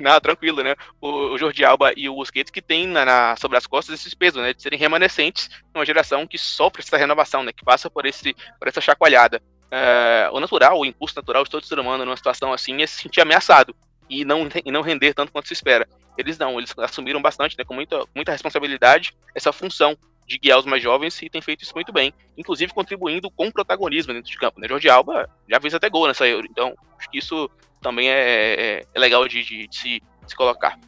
[0.00, 0.74] Não, tranquilo, né?
[1.00, 4.14] O, o Jordi Alba e o Busquets que tem na, na, sobre as costas esses
[4.14, 4.54] pesos, né?
[4.54, 7.52] De serem remanescentes numa geração que sofre essa renovação, né?
[7.52, 9.42] Que passa por, esse, por essa chacoalhada.
[9.70, 13.02] É, o natural, o impulso natural de todo ser humano numa situação assim é se
[13.02, 13.76] sentir ameaçado
[14.08, 15.86] e não, e não render tanto quanto se espera.
[16.16, 17.64] Eles não, eles assumiram bastante, né?
[17.64, 19.96] Com muita, muita responsabilidade essa função
[20.30, 24.14] de guiar os mais jovens e tem feito isso muito bem, inclusive contribuindo com protagonismo
[24.14, 24.60] dentro de campo.
[24.60, 24.68] Né?
[24.68, 27.50] Jorge Alba já fez até gol nessa Euro, então acho que isso
[27.82, 30.78] também é, é, é legal de, de, de, se, de se colocar.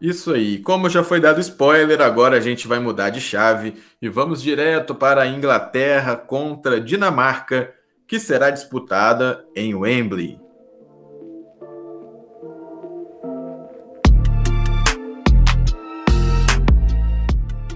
[0.00, 0.58] Isso aí.
[0.58, 4.94] Como já foi dado spoiler, agora a gente vai mudar de chave e vamos direto
[4.94, 7.74] para a Inglaterra contra Dinamarca,
[8.08, 10.40] que será disputada em Wembley.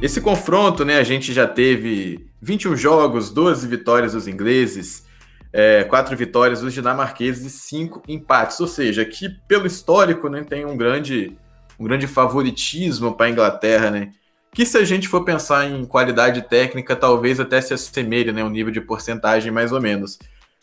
[0.04, 5.06] Esse confronto, né, a gente já teve 21 jogos, 12 vitórias dos ingleses,
[5.50, 8.60] é, 4 vitórias dos dinamarqueses e 5 empates.
[8.60, 11.38] Ou seja, aqui pelo histórico né, tem um grande,
[11.80, 14.12] um grande favoritismo para a Inglaterra, né?
[14.52, 18.44] Que se a gente for pensar em qualidade técnica, talvez até se assemelhe, né?
[18.44, 20.18] Um nível de porcentagem mais ou menos.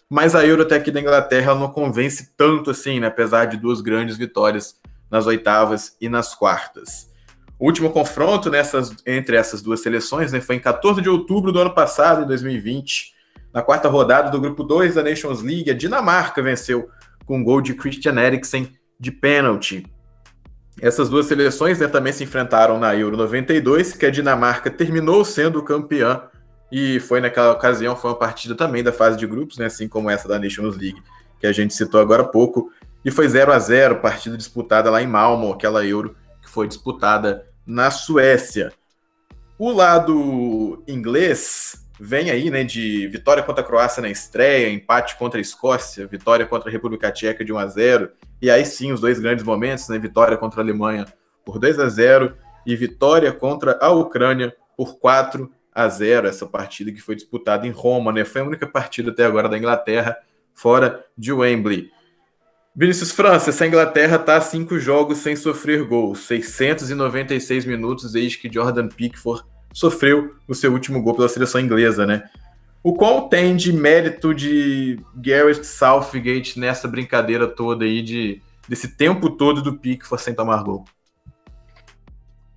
[0.08, 3.08] Mas a Eurotech da Inglaterra não convence tanto assim, né?
[3.08, 4.80] Apesar de duas grandes vitórias
[5.10, 7.10] nas oitavas e nas quartas.
[7.62, 11.60] O último confronto nessas, entre essas duas seleções né, foi em 14 de outubro do
[11.60, 13.14] ano passado, em 2020.
[13.54, 16.90] Na quarta rodada do grupo 2 da Nations League, a Dinamarca venceu
[17.24, 19.86] com um gol de Christian Eriksen de pênalti.
[20.82, 25.62] Essas duas seleções né, também se enfrentaram na Euro 92, que a Dinamarca terminou sendo
[25.62, 26.24] campeã
[26.72, 30.10] e foi naquela ocasião foi uma partida também da fase de grupos, né, assim como
[30.10, 31.00] essa da Nations League
[31.40, 32.72] que a gente citou agora há pouco,
[33.06, 37.51] e foi 0 a 0 partida disputada lá em Malmo, aquela Euro que foi disputada
[37.66, 38.72] na Suécia.
[39.58, 45.40] O lado inglês vem aí, né, de vitória contra a Croácia na estreia, empate contra
[45.40, 49.00] a Escócia, vitória contra a República Tcheca de 1 a 0, e aí sim os
[49.00, 51.06] dois grandes momentos, né, vitória contra a Alemanha
[51.46, 52.36] por 2 a 0
[52.66, 57.72] e vitória contra a Ucrânia por 4 a 0, essa partida que foi disputada em
[57.72, 58.26] Roma, né?
[58.26, 60.18] Foi a única partida até agora da Inglaterra
[60.54, 61.92] fora de Wembley.
[62.74, 68.52] Vinícius França, essa Inglaterra está a cinco jogos sem sofrer gols, 696 minutos desde que
[68.52, 69.44] Jordan Pickford
[69.74, 72.30] sofreu o seu último gol pela seleção inglesa, né?
[72.82, 79.30] O qual tem de mérito de Gareth Southgate nessa brincadeira toda aí de desse tempo
[79.30, 80.86] todo do Pickford sem tomar gol?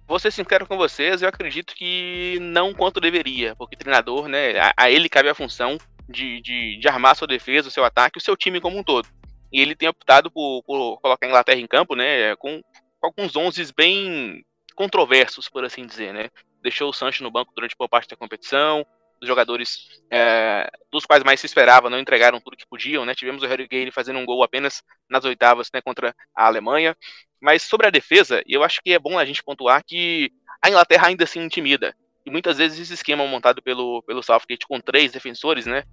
[0.07, 4.73] Vou ser sincero com vocês, eu acredito que não quanto deveria, porque treinador, né, a,
[4.77, 5.77] a ele cabe a função
[6.09, 9.09] de, de, de armar sua defesa, o seu ataque, o seu time como um todo
[9.55, 12.61] e ele tem optado por, por colocar a Inglaterra em campo, né, com,
[13.01, 14.45] com alguns 11 bem
[14.75, 16.29] controversos, por assim dizer, né.
[16.61, 18.85] Deixou o Sancho no banco durante boa parte da competição,
[19.23, 23.15] os jogadores é, dos quais mais se esperava não entregaram tudo que podiam, né?
[23.15, 26.97] Tivemos o Harry Kane fazendo um gol apenas nas oitavas, né, contra a Alemanha.
[27.41, 31.07] Mas sobre a defesa, eu acho que é bom a gente pontuar que a Inglaterra
[31.07, 31.95] ainda assim intimida.
[32.27, 35.85] E muitas vezes esse esquema montado pelo, pelo Southgate com três defensores, né?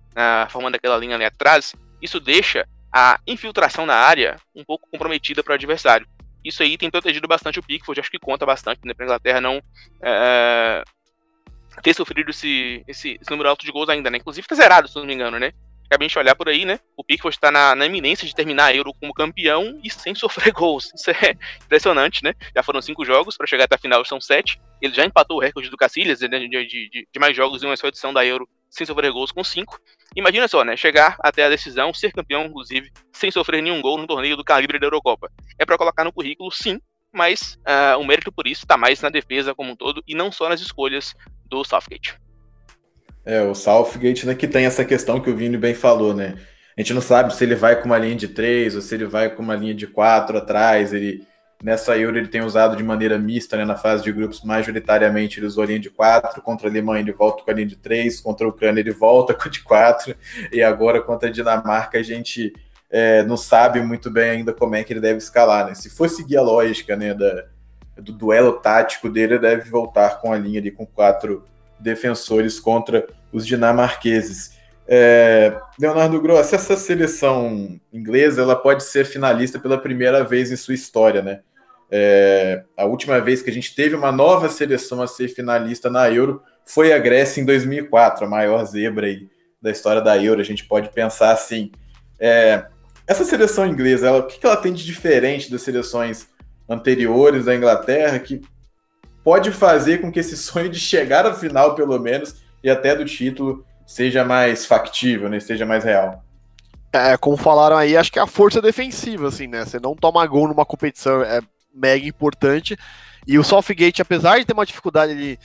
[0.50, 5.52] Formando aquela linha ali atrás, isso deixa a infiltração na área um pouco comprometida para
[5.52, 6.08] o adversário.
[6.44, 9.42] Isso aí tem protegido bastante o Pickford, acho que conta bastante né, para a Inglaterra
[9.42, 9.62] não
[10.02, 10.84] é,
[11.84, 14.18] ter sofrido esse, esse, esse, número alto de gols ainda, né?
[14.18, 15.52] Inclusive tá zerado, se não me engano, né?
[15.86, 16.80] Acabei de olhar por aí, né?
[16.96, 20.52] O Pickford está na, na iminência de terminar a Euro como campeão e sem sofrer
[20.52, 20.92] gols.
[20.96, 22.34] Isso é impressionante, né?
[22.56, 24.60] Já foram cinco jogos, para chegar até a final são sete.
[24.82, 27.68] Ele já empatou o recorde do Cacilhas né, de, de, de, de mais jogos em
[27.68, 29.80] uma só edição da Euro sem sofrer gols com cinco.
[30.16, 30.76] Imagina só, né?
[30.76, 34.78] Chegar até a decisão, ser campeão, inclusive, sem sofrer nenhum gol no torneio do calibre
[34.78, 35.32] da Eurocopa.
[35.58, 36.80] É para colocar no currículo, sim,
[37.14, 40.32] mas uh, o mérito por isso está mais na defesa como um todo e não
[40.32, 41.14] só nas escolhas
[41.46, 42.16] do Southgate.
[43.26, 46.36] É, o Southgate né, que tem essa questão que o Vini bem falou, né?
[46.78, 49.06] A gente não sabe se ele vai com uma linha de três ou se ele
[49.06, 50.94] vai com uma linha de quatro atrás.
[50.94, 51.22] Ele
[51.64, 53.66] nessa Euro ele tem usado de maneira mista, né?
[53.66, 56.42] Na fase de grupos, majoritariamente ele usou a linha de quatro.
[56.42, 58.20] Contra a Alemanha ele volta com a linha de três.
[58.20, 60.16] Contra a Ucrânia ele volta com a de quatro.
[60.52, 62.54] E agora contra a Dinamarca a gente
[62.90, 65.76] é, não sabe muito bem ainda como é que ele deve escalar, né?
[65.76, 67.14] Se for seguir a lógica, né?
[67.14, 67.46] Da,
[67.98, 71.46] do duelo tático dele, ele deve voltar com a linha ali com quatro
[71.80, 74.60] defensores contra os dinamarqueses.
[74.88, 80.74] É, Leonardo Gross, essa seleção inglesa ela pode ser finalista pela primeira vez em sua
[80.74, 81.42] história, né?
[81.94, 86.10] É, a última vez que a gente teve uma nova seleção a ser finalista na
[86.10, 89.28] Euro foi a Grécia em 2004, a maior zebra aí
[89.62, 90.40] da história da Euro.
[90.40, 91.70] A gente pode pensar assim:
[92.18, 92.66] é,
[93.06, 96.30] essa seleção inglesa, ela, o que ela tem de diferente das seleções
[96.70, 98.42] anteriores da Inglaterra que
[99.22, 103.04] pode fazer com que esse sonho de chegar à final, pelo menos, e até do
[103.04, 105.42] título, seja mais factível, né?
[105.42, 106.24] Seja mais real.
[106.94, 109.66] É, como falaram aí, acho que é a força defensiva, assim, né?
[109.66, 111.42] Você não toma gol numa competição é
[111.74, 112.78] mega importante.
[113.28, 115.40] E o Southgate, apesar de ter uma dificuldade ali,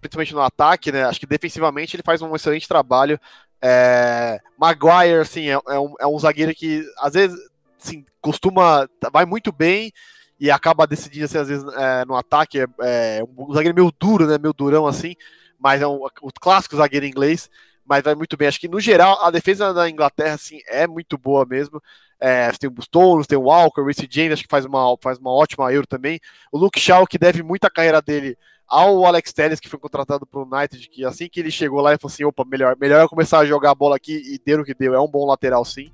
[0.00, 1.04] principalmente no ataque, né?
[1.04, 3.18] Acho que defensivamente ele faz um excelente trabalho.
[3.60, 7.38] É, Maguire, assim, é, é, um, é um zagueiro que às vezes
[7.80, 8.88] assim, costuma.
[9.12, 9.92] vai muito bem
[10.38, 12.60] e acaba decidindo, assim, às vezes, é, no ataque.
[12.60, 14.38] É, é, um zagueiro meio duro, né?
[14.38, 15.14] Meio durão assim,
[15.58, 17.50] mas é um, o clássico zagueiro inglês.
[17.84, 18.46] Mas vai muito bem.
[18.46, 21.82] Acho que no geral a defesa da Inglaterra assim, é muito boa mesmo.
[22.20, 25.18] É, tem o Stones, tem o Walker, o Reece James, acho que faz uma, faz
[25.18, 26.20] uma ótima Euro também.
[26.52, 28.36] O Luke Shaw, que deve muita carreira dele
[28.68, 31.90] ao Alex Telles, que foi contratado para o United, que assim que ele chegou lá,
[31.90, 34.60] ele falou assim, opa, melhor, melhor eu começar a jogar a bola aqui, e deu
[34.60, 35.90] o que deu, é um bom lateral sim.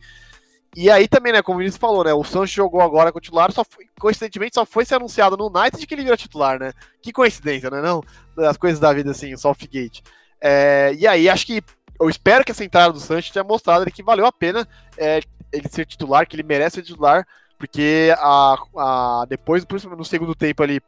[0.76, 3.20] E aí também, né, como o Vinícius falou, né, o Sancho jogou agora com o
[3.20, 6.74] titular, só foi, coincidentemente só foi ser anunciado no United que ele vira titular, né?
[7.00, 8.02] Que coincidência, né, não?
[8.46, 10.02] As coisas da vida, assim, o Southgate.
[10.38, 11.62] É, e aí, acho que,
[11.98, 14.68] eu espero que essa entrada do Sancho tenha mostrado que valeu a pena
[14.98, 15.20] é,
[15.52, 17.26] ele ser titular, que ele merece ser titular,
[17.58, 20.80] porque a, a, depois, no segundo tempo ali,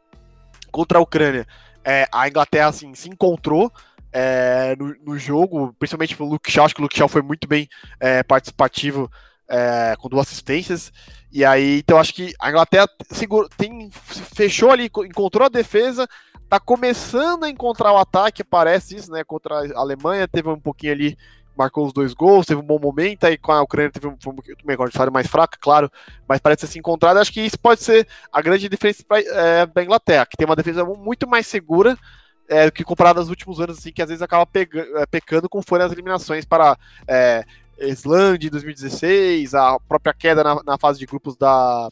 [0.71, 1.47] contra a Ucrânia,
[1.83, 3.71] é, a Inglaterra, assim, se encontrou,
[4.11, 7.47] é, no, no, jogo, principalmente pelo Luke Shaw, acho que o Luke Shaw foi muito
[7.47, 7.67] bem
[7.99, 9.09] é, participativo
[9.47, 10.91] é, com duas assistências.
[11.31, 12.87] E aí, então acho que a Inglaterra
[13.55, 16.07] tem, fechou ali, encontrou a defesa,
[16.49, 19.23] tá começando a encontrar o ataque, parece isso, né?
[19.23, 21.17] Contra a Alemanha, teve um pouquinho ali,
[21.59, 24.17] marcou os dois gols, teve um bom momento, aí com a Ucrânia teve um, um
[24.17, 25.91] pouquinho mais fraca, claro,
[26.25, 27.17] mas parece ser encontrado.
[27.17, 30.55] Acho que isso pode ser a grande diferença para é, a Inglaterra, que tem uma
[30.55, 31.97] defesa muito mais segura.
[32.51, 35.61] É, que comparado aos últimos anos, assim, que às vezes acaba pegando, é, pecando com
[35.61, 36.75] foram as eliminações para
[37.07, 37.45] é,
[37.79, 41.91] Islândia em 2016, a própria queda na, na fase de grupos da,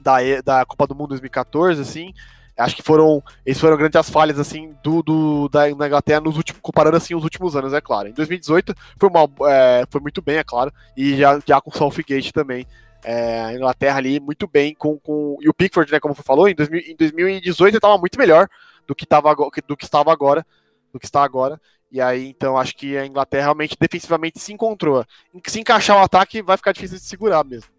[0.00, 2.14] da, da Copa do Mundo 2014, assim.
[2.56, 3.22] Acho que foram.
[3.44, 6.60] Esses foram grandes falhas, assim, do, do da, Inglaterra nos últimos.
[6.62, 8.08] Comparando assim os últimos anos, é claro.
[8.08, 10.72] Em 2018 foi, uma, é, foi muito bem, é claro.
[10.96, 12.66] E já, já com o Southgate também.
[13.02, 15.36] É, a Inglaterra ali muito bem com, com.
[15.40, 18.48] E o Pickford, né, como você falou, em, 2000, em 2018 ele estava muito melhor
[18.86, 20.46] do que, tava, do que estava agora.
[20.92, 21.60] Do que está agora.
[21.90, 25.04] E aí, então, acho que a Inglaterra realmente defensivamente se encontrou.
[25.46, 27.70] Se encaixar o ataque, vai ficar difícil de segurar mesmo.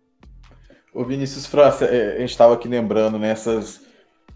[0.93, 3.82] O Vinícius França, é, a gente estava aqui lembrando nessas.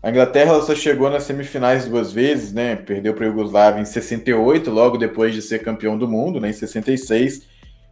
[0.01, 2.75] A Inglaterra só chegou nas semifinais duas vezes, né?
[2.75, 6.49] Perdeu para a Yugoslávia em 68, logo depois de ser campeão do mundo, né?
[6.49, 7.47] Em 66.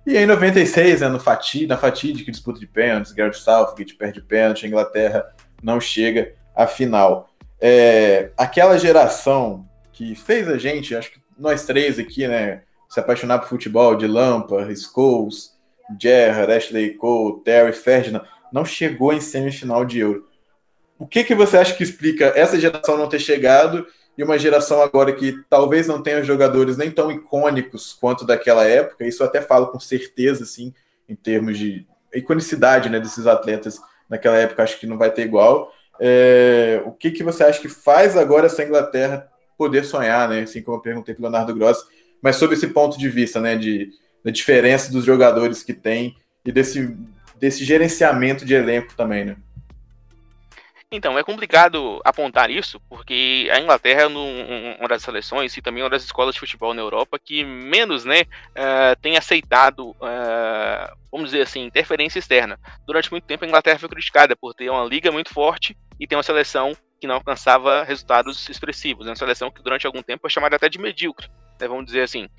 [0.06, 4.66] E em 96, né, no Fati, na fatídica disputa de pênaltis, Gareth Southgate perde pênalti,
[4.66, 5.26] a Inglaterra
[5.62, 7.30] não chega à final.
[7.60, 13.40] É, aquela geração que fez a gente, acho que nós três aqui, né, se apaixonar
[13.40, 15.58] por futebol, de Lampa, Scholes,
[16.02, 20.27] Gerrard, Ashley Cole, Terry, Ferdinand, não chegou em semifinal de Euro.
[21.00, 23.86] O que, que você acha que explica essa geração não ter chegado
[24.18, 29.06] e uma geração agora que talvez não tenha jogadores nem tão icônicos quanto daquela época?
[29.06, 30.74] Isso eu até falo com certeza, assim,
[31.08, 33.80] em termos de iconicidade né, desses atletas
[34.10, 35.72] naquela época, acho que não vai ter igual.
[36.00, 39.28] É, o que, que você acha que faz agora essa Inglaterra
[39.58, 40.42] poder sonhar, né?
[40.42, 41.80] Assim como eu perguntei para Leonardo Gross,
[42.22, 43.56] mas sob esse ponto de vista, né?
[43.56, 43.90] De,
[44.24, 46.96] da diferença dos jogadores que tem e desse,
[47.38, 49.38] desse gerenciamento de elenco também, né?
[50.90, 55.90] Então, é complicado apontar isso, porque a Inglaterra é uma das seleções e também uma
[55.90, 61.42] das escolas de futebol na Europa que menos né, uh, tem aceitado, uh, vamos dizer
[61.42, 62.58] assim, interferência externa.
[62.86, 66.16] Durante muito tempo, a Inglaterra foi criticada por ter uma liga muito forte e ter
[66.16, 66.72] uma seleção
[67.02, 69.06] que não alcançava resultados expressivos.
[69.06, 69.12] Né?
[69.12, 71.28] Uma seleção que durante algum tempo foi chamada até de medíocre,
[71.60, 72.30] né, vamos dizer assim.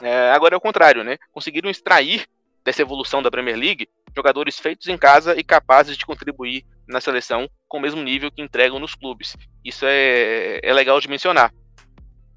[0.00, 1.18] Uh, agora é o contrário, né?
[1.30, 2.26] conseguiram extrair
[2.64, 3.88] dessa evolução da Premier League
[4.18, 8.42] jogadores feitos em casa e capazes de contribuir na seleção com o mesmo nível que
[8.42, 9.36] entregam nos clubes.
[9.64, 11.52] Isso é, é legal de mencionar.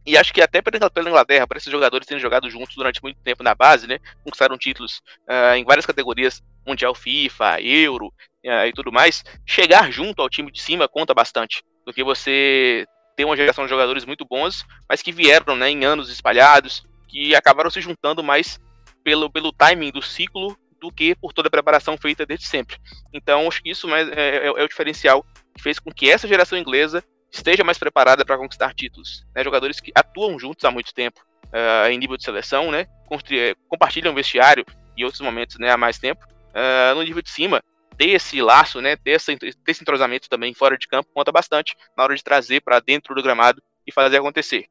[0.06, 3.44] E acho que até pela Inglaterra, para esses jogadores terem jogado juntos durante muito tempo
[3.44, 8.92] na base, né, conquistaram títulos uh, em várias categorias, Mundial FIFA, Euro uh, e tudo
[8.92, 13.66] mais, chegar junto ao time de cima conta bastante, do que você ter uma geração
[13.66, 18.24] de jogadores muito bons, mas que vieram né, em anos espalhados, que acabaram se juntando
[18.24, 18.60] mais
[19.04, 22.78] pelo, pelo timing do ciclo do que por toda a preparação feita desde sempre.
[23.14, 25.24] Então, acho que isso é, é, é o diferencial
[25.56, 29.26] que fez com que essa geração inglesa esteja mais preparada para conquistar títulos.
[29.34, 29.44] Né?
[29.44, 32.88] Jogadores que atuam juntos há muito tempo uh, em nível de seleção, né?
[33.32, 34.66] Eh, compartilham vestiário
[34.98, 36.26] e outros momentos né, há mais tempo.
[36.50, 37.62] Uh, no nível de cima,
[37.98, 41.76] ter esse laço, né, ter, essa, ter esse entrosamento também fora de campo conta bastante
[41.96, 44.66] na hora de trazer para dentro do gramado e fazer acontecer.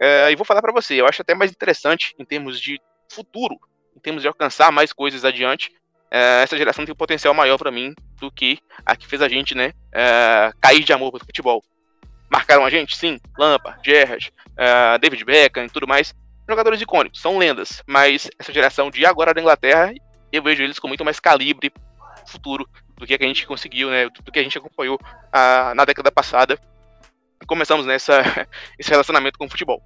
[0.00, 2.78] Uh, e vou falar para você, eu acho até mais interessante em termos de
[3.10, 3.58] futuro
[3.96, 5.72] em termos de alcançar mais coisas adiante,
[6.10, 9.28] é, essa geração tem um potencial maior para mim do que a que fez a
[9.28, 11.62] gente, né, é, cair de amor pelo futebol.
[12.30, 12.96] Marcaram a gente?
[12.96, 13.18] Sim.
[13.38, 16.14] Lampard, Gerrard, é, David Beckham e tudo mais.
[16.48, 19.92] Jogadores icônicos, são lendas, mas essa geração de agora da Inglaterra,
[20.30, 21.72] eu vejo eles com muito mais calibre
[22.26, 24.98] futuro do que a gente conseguiu, né, do que a gente acompanhou
[25.32, 26.58] a, na década passada.
[27.46, 28.22] Começamos nessa
[28.78, 29.82] esse relacionamento com o futebol.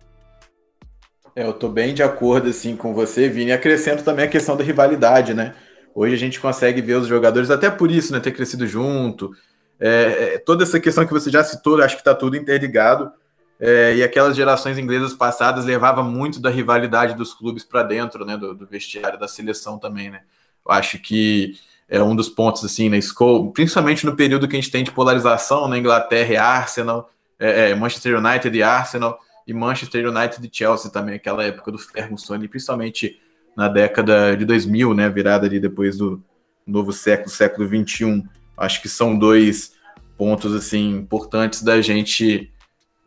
[1.34, 3.52] É, eu tô bem de acordo assim com você, Vini.
[3.52, 5.54] Acrescento também a questão da rivalidade, né?
[5.94, 9.30] Hoje a gente consegue ver os jogadores, até por isso, né, ter crescido junto.
[9.78, 13.10] É, é toda essa questão que você já citou, acho que está tudo interligado.
[13.58, 18.36] É, e aquelas gerações inglesas passadas levava muito da rivalidade dos clubes para dentro, né,
[18.36, 20.22] do, do, vestiário da seleção também, né?
[20.66, 21.54] Eu acho que
[21.88, 24.90] é um dos pontos assim na escola, principalmente no período que a gente tem de
[24.90, 30.46] polarização na né, Inglaterra e Arsenal, é, é, Manchester United e Arsenal e Manchester United
[30.46, 33.20] e Chelsea também, aquela época do Ferguson, e principalmente
[33.56, 36.22] na década de 2000, né, virada ali depois do
[36.66, 38.24] novo século, século 21.
[38.56, 39.72] Acho que são dois
[40.16, 42.52] pontos assim importantes da gente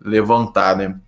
[0.01, 0.99] levantar, né?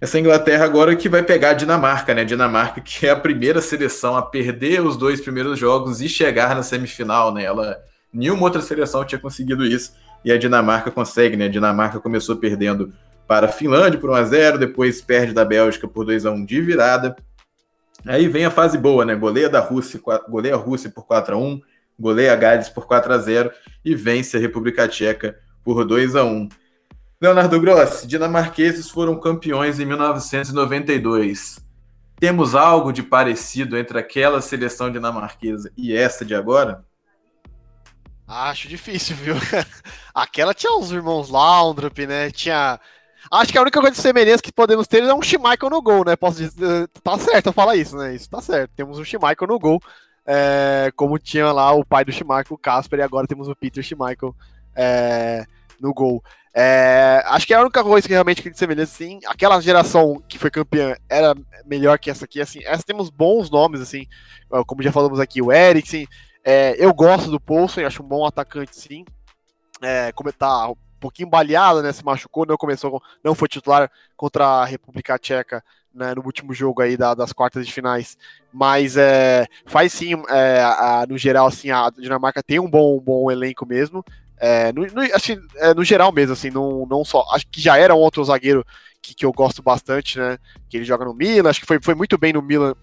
[0.00, 2.24] Essa Inglaterra agora que vai pegar a Dinamarca, né?
[2.24, 6.62] Dinamarca que é a primeira seleção a perder os dois primeiros jogos e chegar na
[6.62, 7.44] semifinal, né?
[7.44, 7.78] Ela
[8.12, 9.92] nenhuma outra seleção tinha conseguido isso
[10.24, 11.44] e a Dinamarca consegue, né?
[11.44, 12.92] A Dinamarca começou perdendo
[13.32, 16.44] para a Finlândia por 1 a 0 depois perde da Bélgica por 2 a 1
[16.44, 17.16] de virada.
[18.04, 19.14] Aí vem a fase boa, né?
[19.14, 21.58] Goleia da Rússia, goleia a Rússia por 4 a 1
[21.98, 23.50] goleia a Gales por 4 a 0
[23.82, 26.46] e vence a República Tcheca por 2 a 1
[27.18, 31.58] Leonardo Grossi, dinamarqueses foram campeões em 1992.
[32.20, 36.84] Temos algo de parecido entre aquela seleção dinamarquesa e essa de agora?
[38.28, 39.36] Acho difícil, viu?
[40.14, 42.30] Aquela tinha os irmãos Laundrup, né?
[42.30, 42.78] Tinha
[43.32, 46.04] Acho que a única coisa de semelhança que podemos ter é um Schmeichel no gol,
[46.04, 46.14] né?
[46.16, 48.14] Posso dizer, tá certo eu falar isso, né?
[48.14, 48.72] Isso tá certo.
[48.76, 49.80] Temos um Schmeichel no gol,
[50.26, 53.82] é, como tinha lá o pai do Schmeichel, o Casper, e agora temos o Peter
[53.82, 54.36] Schmeichel
[54.76, 55.46] é,
[55.80, 56.22] no gol.
[56.54, 59.18] É, acho que é a única coisa que realmente que semelhança, sim.
[59.24, 62.60] Aquela geração que foi campeã era melhor que essa aqui, assim.
[62.66, 64.06] Essa temos bons nomes, assim,
[64.66, 66.06] como já falamos aqui, o Eriksen.
[66.44, 69.06] É, eu gosto do Poulsen, acho um bom atacante, sim.
[69.80, 70.70] É, como tá
[71.02, 71.92] pouquinho baleado, né?
[71.92, 75.62] Se machucou, não começou, não foi titular contra a República Tcheca
[75.94, 78.16] né, no último jogo aí da, das quartas de finais.
[78.52, 83.00] Mas é, faz sim, é, a, no geral, assim, a Dinamarca tem um bom, um
[83.00, 84.04] bom elenco mesmo.
[84.38, 87.24] É, no, no, assim, é, no geral mesmo, assim, não, não só.
[87.32, 88.64] Acho que já era um outro zagueiro
[89.00, 90.38] que, que eu gosto bastante, né?
[90.68, 92.74] Que ele joga no Milan, acho que foi, foi muito bem no Milan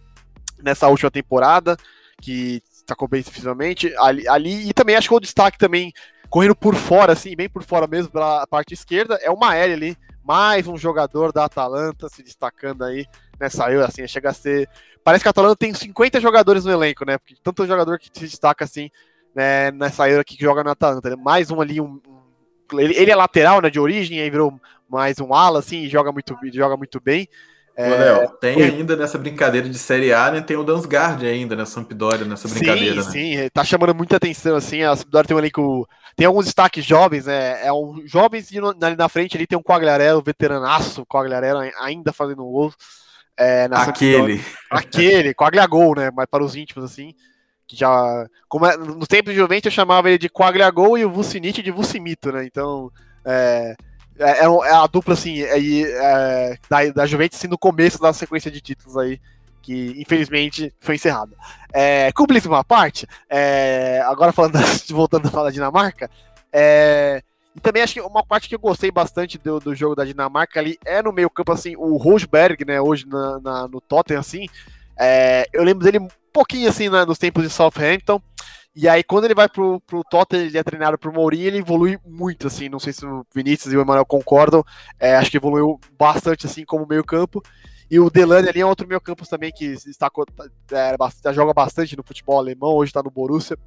[0.61, 1.77] nessa última temporada,
[2.21, 3.93] que destacou bem defensivamente.
[3.97, 5.93] Ali, ali, e também acho que o destaque também
[6.29, 9.97] correndo por fora, assim, bem por fora mesmo, pela parte esquerda, é o Maeli ali,
[10.23, 13.05] mais um jogador da Atalanta se destacando aí
[13.39, 14.69] nessa Euro, assim, chega a ser...
[15.03, 18.25] Parece que a Atalanta tem 50 jogadores no elenco, né, porque tanto jogador que se
[18.25, 18.91] destaca, assim,
[19.33, 21.15] né, nessa Euro aqui que joga na Atalanta, né?
[21.15, 21.99] mais um ali, um,
[22.73, 26.37] ele, ele, é lateral, né, de origem, aí virou mais um ala, assim, joga muito,
[26.53, 27.27] joga muito bem,
[27.79, 30.41] Ô, Léo, tem ainda nessa brincadeira de Série A, né?
[30.41, 33.43] Tem o Dansgaard ainda na Sampdoria, nessa brincadeira, sim, né?
[33.43, 37.25] Sim, tá chamando muita atenção, assim, a Sampdoria tem um elenco, tem alguns destaques jovens,
[37.25, 42.11] né, é um jovens e ali na frente ali tem um Quagliarello, veteranaço, Quagliarello ainda
[42.11, 42.73] fazendo um gol.
[43.37, 44.43] É, Aquele.
[44.69, 47.13] Aquele, Quagliagol, né, mas para os íntimos, assim,
[47.65, 51.09] que já, como é, no tempo de Juventus eu chamava ele de Quagliagol e o
[51.09, 52.91] Vucinic de Vucimito, né, então,
[53.23, 53.73] é,
[54.19, 58.11] é, é, é a dupla, assim, é, é, da, da Juventus, assim, no começo da
[58.11, 59.19] sequência de títulos aí,
[59.61, 61.35] que infelizmente foi encerrada.
[61.73, 62.11] É,
[62.45, 64.57] uma parte, é, agora falando
[64.91, 66.09] voltando a falar da Dinamarca,
[66.51, 67.21] é,
[67.55, 70.59] e também acho que uma parte que eu gostei bastante do, do jogo da Dinamarca
[70.59, 74.47] ali é no meio campo, assim, o Rosberg, né, hoje na, na no Tottenham, assim,
[74.97, 78.21] é, eu lembro dele um pouquinho, assim, na, nos tempos de Southampton,
[78.81, 81.99] e aí, quando ele vai pro, pro Tottenham, ele é treinado por Mourinho, ele evolui
[82.05, 84.63] muito, assim, não sei se o Vinícius e o Emanuel concordam,
[84.97, 87.43] é, acho que evoluiu bastante, assim, como meio campo,
[87.91, 90.09] e o Delane ali é outro meio campo também que está,
[90.71, 93.57] é, joga bastante no futebol alemão, hoje está no Borussia,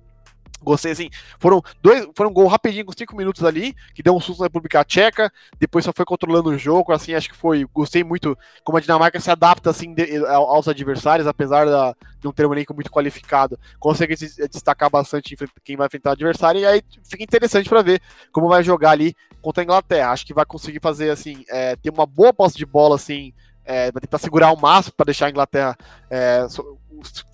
[0.63, 4.21] Gostei, assim, foram dois, foram um gol rapidinho, com cinco minutos ali, que deu um
[4.21, 8.05] susto na República Tcheca, depois só foi controlando o jogo, assim, acho que foi, gostei
[8.05, 9.95] muito como a Dinamarca se adapta, assim,
[10.29, 15.37] aos adversários, apesar da, de não ter um elenco muito qualificado, consegue se destacar bastante
[15.65, 18.01] quem vai enfrentar o adversário, e aí fica interessante para ver
[18.31, 21.91] como vai jogar ali contra a Inglaterra, acho que vai conseguir fazer, assim, é, ter
[21.91, 23.33] uma boa posse de bola, assim,
[23.65, 25.77] é, vai tentar segurar o máximo para deixar a Inglaterra
[26.11, 26.47] é,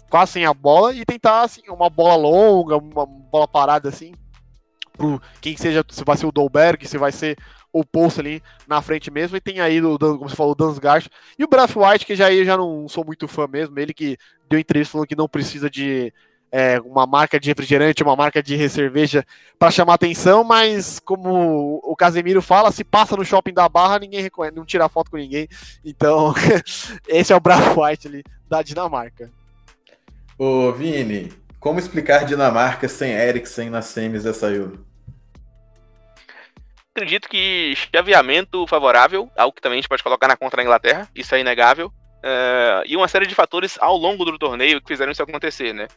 [0.09, 4.13] quase sem a bola e tentar assim, uma bola longa, uma bola parada assim,
[4.97, 7.37] pro quem seja, se vai ser o Dolberg, se vai ser
[7.73, 11.09] o Poço ali na frente mesmo, e tem aí, o, como você falou, o Dansgaard,
[11.39, 14.17] e o Braff White, que já eu já não sou muito fã mesmo, ele que
[14.49, 16.13] deu entrevista falando que não precisa de
[16.51, 19.25] é, uma marca de refrigerante, uma marca de cerveja
[19.59, 24.23] para chamar atenção, mas como o Casemiro fala, se passa no shopping da Barra, ninguém
[24.23, 25.47] reconhece, não tira foto com ninguém,
[25.85, 26.33] então
[27.07, 29.31] esse é o Braff White ali da Dinamarca.
[30.39, 34.87] Ô, Vini, como explicar Dinamarca sem Eriksen nas semis dessa Euro?
[36.95, 41.09] Acredito que chaveamento favorável, algo que também a gente pode colocar na contra da Inglaterra,
[41.13, 45.11] isso é inegável, uh, e uma série de fatores ao longo do torneio que fizeram
[45.11, 45.89] isso acontecer, né?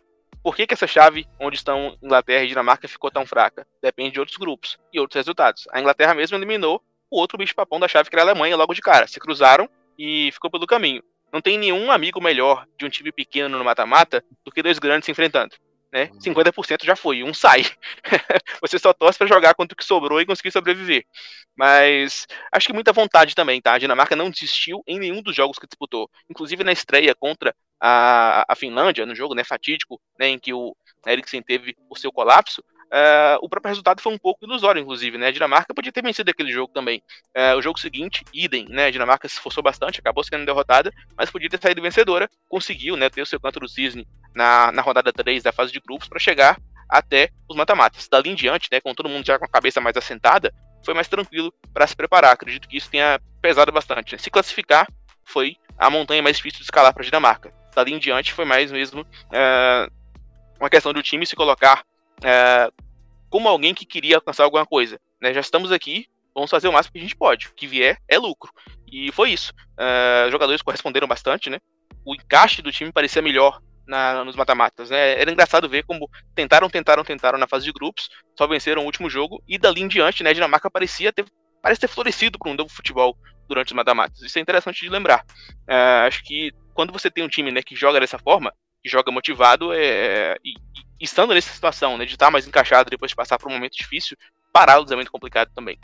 [0.43, 3.67] Por que, que essa chave, onde estão Inglaterra e Dinamarca, ficou tão fraca?
[3.79, 5.67] Depende de outros grupos e outros resultados.
[5.71, 6.81] A Inglaterra mesmo eliminou
[7.11, 9.05] o outro bicho-papão da chave, que era a Alemanha, logo de cara.
[9.05, 9.69] Se cruzaram
[9.99, 11.03] e ficou pelo caminho.
[11.31, 15.05] Não tem nenhum amigo melhor de um time pequeno no mata-mata do que dois grandes
[15.05, 15.55] se enfrentando.
[15.91, 16.09] Né?
[16.19, 17.65] 50% já foi, um sai.
[18.61, 21.05] Você só torce para jogar quanto que sobrou e conseguir sobreviver.
[21.55, 23.73] Mas acho que muita vontade também, tá?
[23.73, 26.09] A Dinamarca não desistiu em nenhum dos jogos que disputou.
[26.29, 30.73] Inclusive na estreia contra a, a Finlândia, no jogo né, fatídico, né, em que o
[31.05, 35.27] Eriksen teve o seu colapso, Uh, o próprio resultado foi um pouco ilusório, inclusive, né?
[35.27, 37.01] A Dinamarca podia ter vencido aquele jogo também.
[37.35, 38.87] Uh, o jogo seguinte, idem, né?
[38.87, 43.09] A Dinamarca se esforçou bastante, acabou sendo derrotada, mas podia ter saído vencedora, conseguiu, né?
[43.09, 46.19] Ter o seu canto do cisne na, na rodada 3 da fase de grupos para
[46.19, 48.09] chegar até os mata-matas.
[48.09, 48.81] Dali em diante, né?
[48.81, 52.33] Com todo mundo já com a cabeça mais assentada, foi mais tranquilo para se preparar.
[52.33, 54.11] Acredito que isso tenha pesado bastante.
[54.11, 54.17] Né?
[54.17, 54.85] Se classificar
[55.23, 57.53] foi a montanha mais difícil de escalar para a Dinamarca.
[57.73, 59.91] Dali em diante foi mais mesmo uh,
[60.59, 61.83] uma questão do time se colocar
[62.23, 62.71] é,
[63.29, 64.99] como alguém que queria alcançar alguma coisa.
[65.21, 65.33] Né?
[65.33, 67.47] Já estamos aqui, vamos fazer o máximo que a gente pode.
[67.47, 68.51] O que vier é lucro.
[68.91, 69.53] E foi isso.
[69.73, 71.59] Uh, jogadores corresponderam bastante, né?
[72.05, 74.89] O encaixe do time parecia melhor na, nos mata-matas.
[74.89, 75.19] Né?
[75.19, 79.09] Era engraçado ver como tentaram, tentaram, tentaram na fase de grupos, só venceram o último
[79.09, 81.25] jogo, e dali em diante, né, a Dinamarca parecia ter,
[81.61, 83.17] parece ter florescido para um novo futebol
[83.47, 84.21] durante os mata-matas.
[84.21, 85.23] Isso é interessante de lembrar.
[85.69, 88.53] Uh, acho que quando você tem um time né, que joga dessa forma,
[88.83, 90.53] que joga motivado, é, e,
[91.01, 94.17] estando nessa situação, né, de estar mais encaixado depois de passar por um momento difícil,
[94.53, 95.77] pará-los é muito complicado também.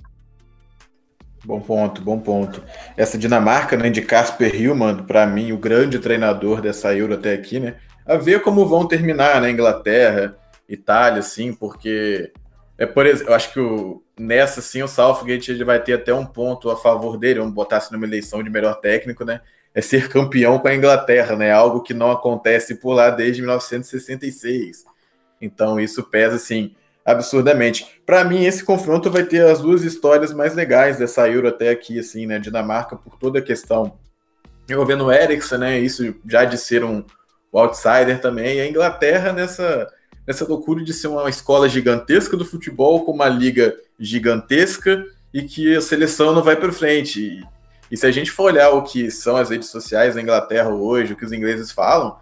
[1.43, 2.63] Bom ponto, bom ponto.
[2.95, 7.59] Essa Dinamarca, né, de Casper Hillman, para mim, o grande treinador dessa Euro até aqui,
[7.59, 10.37] né, a ver como vão terminar, né, Inglaterra,
[10.67, 12.31] Itália, assim, porque
[12.77, 16.13] é por exemplo, eu acho que o, nessa sim o Southgate ele vai ter até
[16.13, 19.41] um ponto a favor dele, vamos botar assim numa eleição de melhor técnico, né?
[19.73, 21.51] É ser campeão com a Inglaterra, né?
[21.51, 24.85] Algo que não acontece por lá desde 1966.
[25.41, 26.75] Então isso pesa assim
[27.05, 28.01] absurdamente.
[28.05, 31.99] Para mim esse confronto vai ter as duas histórias mais legais dessa Euro até aqui
[31.99, 32.39] assim, né?
[32.39, 33.97] Dinamarca por toda a questão
[34.69, 35.79] envolvendo o Eriksen, né?
[35.79, 37.03] Isso já de ser um
[37.53, 39.87] outsider também, e a Inglaterra nessa
[40.27, 45.73] nessa loucura de ser uma escola gigantesca do futebol com uma liga gigantesca e que
[45.73, 47.21] a seleção não vai para frente.
[47.21, 47.47] E,
[47.89, 51.13] e se a gente for olhar o que são as redes sociais da Inglaterra hoje,
[51.13, 52.17] o que os ingleses falam,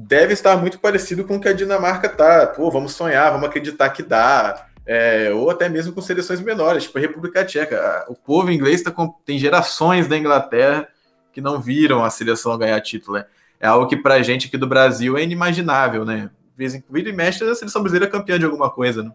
[0.00, 2.46] deve estar muito parecido com o que a Dinamarca tá.
[2.46, 4.66] Pô, vamos sonhar, vamos acreditar que dá.
[4.86, 8.06] É, ou até mesmo com seleções menores, tipo a República Tcheca.
[8.08, 10.88] O povo inglês tá com, tem gerações da Inglaterra
[11.32, 13.18] que não viram a seleção ganhar título.
[13.18, 13.26] Né?
[13.58, 16.30] É algo que para a gente aqui do Brasil é inimaginável, né?
[16.56, 19.10] Vez em e mexe a seleção brasileira é campeã de alguma coisa, né?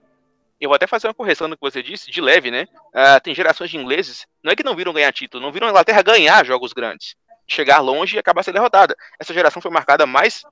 [0.60, 2.68] Eu vou até fazer uma correção no que você disse, de leve, né?
[2.94, 5.70] Uh, tem gerações de ingleses, não é que não viram ganhar título, não viram a
[5.72, 7.16] Inglaterra ganhar jogos grandes,
[7.48, 8.96] chegar longe e acabar sendo derrotada.
[9.20, 10.44] Essa geração foi marcada mais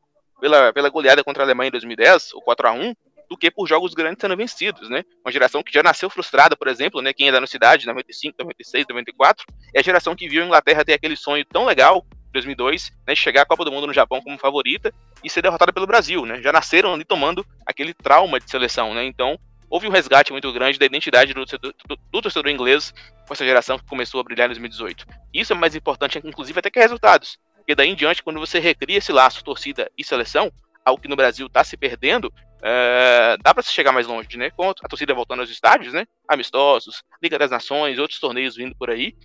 [0.42, 2.94] pela, pela goleada contra a Alemanha em 2010, o 4 a 1
[3.30, 5.06] do que por jogos grandes sendo vencidos, né?
[5.24, 7.14] Uma geração que já nasceu frustrada, por exemplo, né?
[7.14, 10.84] Quem é da nossa cidade, 95, 96, 94, é a geração que viu a Inglaterra
[10.84, 14.38] ter aquele sonho tão legal 2002, né, chegar à Copa do Mundo no Japão como
[14.38, 16.42] favorita e ser derrotada pelo Brasil, né?
[16.42, 19.06] Já nasceram ali tomando aquele trauma de seleção, né?
[19.06, 19.40] Então,
[19.70, 21.74] houve um resgate muito grande da identidade do do,
[22.12, 22.94] do torcedor inglês
[23.26, 25.06] com essa geração que começou a brilhar em 2018.
[25.34, 27.38] Isso é mais importante, inclusive, até que resultados.
[27.72, 30.52] Porque daí em diante, quando você recria esse laço torcida e seleção,
[30.84, 32.30] algo que no Brasil está se perdendo,
[32.62, 34.50] é, dá para se chegar mais longe, né?
[34.50, 36.06] Com a torcida voltando aos estádios, né?
[36.28, 39.16] Amistosos, Liga das Nações, outros torneios vindo por aí.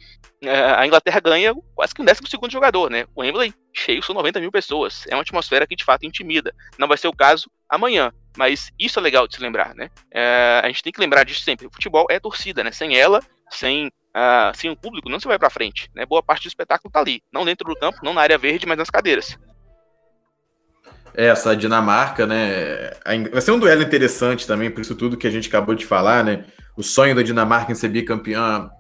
[0.40, 3.05] É, a Inglaterra ganha quase que um décimo segundo jogador, né?
[3.16, 5.05] O Wembley cheio são 90 mil pessoas.
[5.09, 6.55] É uma atmosfera que de fato intimida.
[6.78, 9.90] Não vai ser o caso amanhã, mas isso é legal de se lembrar, né?
[10.09, 11.66] É, a gente tem que lembrar disso sempre.
[11.66, 12.70] O futebol é torcida, né?
[12.70, 13.20] Sem ela,
[13.51, 15.91] sem Uh, sem o público, não se vai para frente.
[15.95, 16.07] Né?
[16.07, 17.23] Boa parte do espetáculo tá ali.
[17.31, 19.37] Não dentro do campo, não na área verde, mas nas cadeiras
[21.17, 22.93] essa Dinamarca, né?
[23.33, 26.23] Vai ser um duelo interessante também, por isso tudo que a gente acabou de falar,
[26.23, 26.45] né?
[26.77, 28.71] O sonho da Dinamarca em ser bicampeã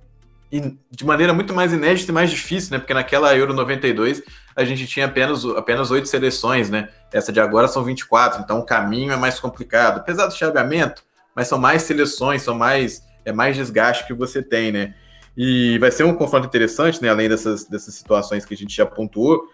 [0.90, 2.78] de maneira muito mais inédita e mais difícil, né?
[2.78, 4.22] Porque naquela Euro 92
[4.54, 6.90] a gente tinha apenas apenas oito seleções, né?
[7.12, 11.02] Essa de agora são 24, então o caminho é mais complicado, apesar do chaveamento,
[11.34, 14.94] mas são mais seleções, são mais é mais desgaste que você tem, né?
[15.36, 17.08] E vai ser um confronto interessante, né?
[17.08, 19.48] Além dessas, dessas situações que a gente já pontuou,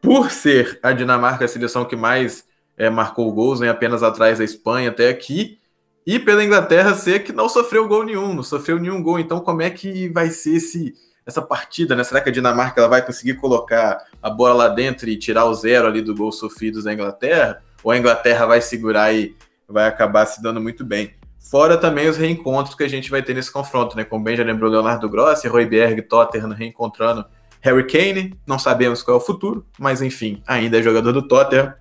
[0.00, 2.44] por ser a Dinamarca a seleção que mais
[2.76, 5.58] é, marcou gols, né, apenas atrás da Espanha até aqui,
[6.04, 9.20] e pela Inglaterra ser que não sofreu gol nenhum, não sofreu nenhum gol.
[9.20, 10.94] Então, como é que vai ser esse,
[11.24, 11.94] essa partida?
[11.94, 12.02] Né?
[12.02, 15.54] Será que a Dinamarca ela vai conseguir colocar a bola lá dentro e tirar o
[15.54, 17.62] zero ali do gol sofrido da Inglaterra?
[17.84, 19.36] Ou a Inglaterra vai segurar e
[19.68, 21.14] vai acabar se dando muito bem?
[21.50, 24.04] Fora também os reencontros que a gente vai ter nesse confronto, né?
[24.04, 27.24] Como bem já lembrou Leonardo Grossi, Royberg, Tottenham reencontrando
[27.60, 31.74] Harry Kane, não sabemos qual é o futuro, mas enfim, ainda é jogador do Tottenham.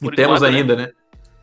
[0.00, 0.48] Por e temos né?
[0.48, 0.82] ainda, né?
[0.84, 0.92] né?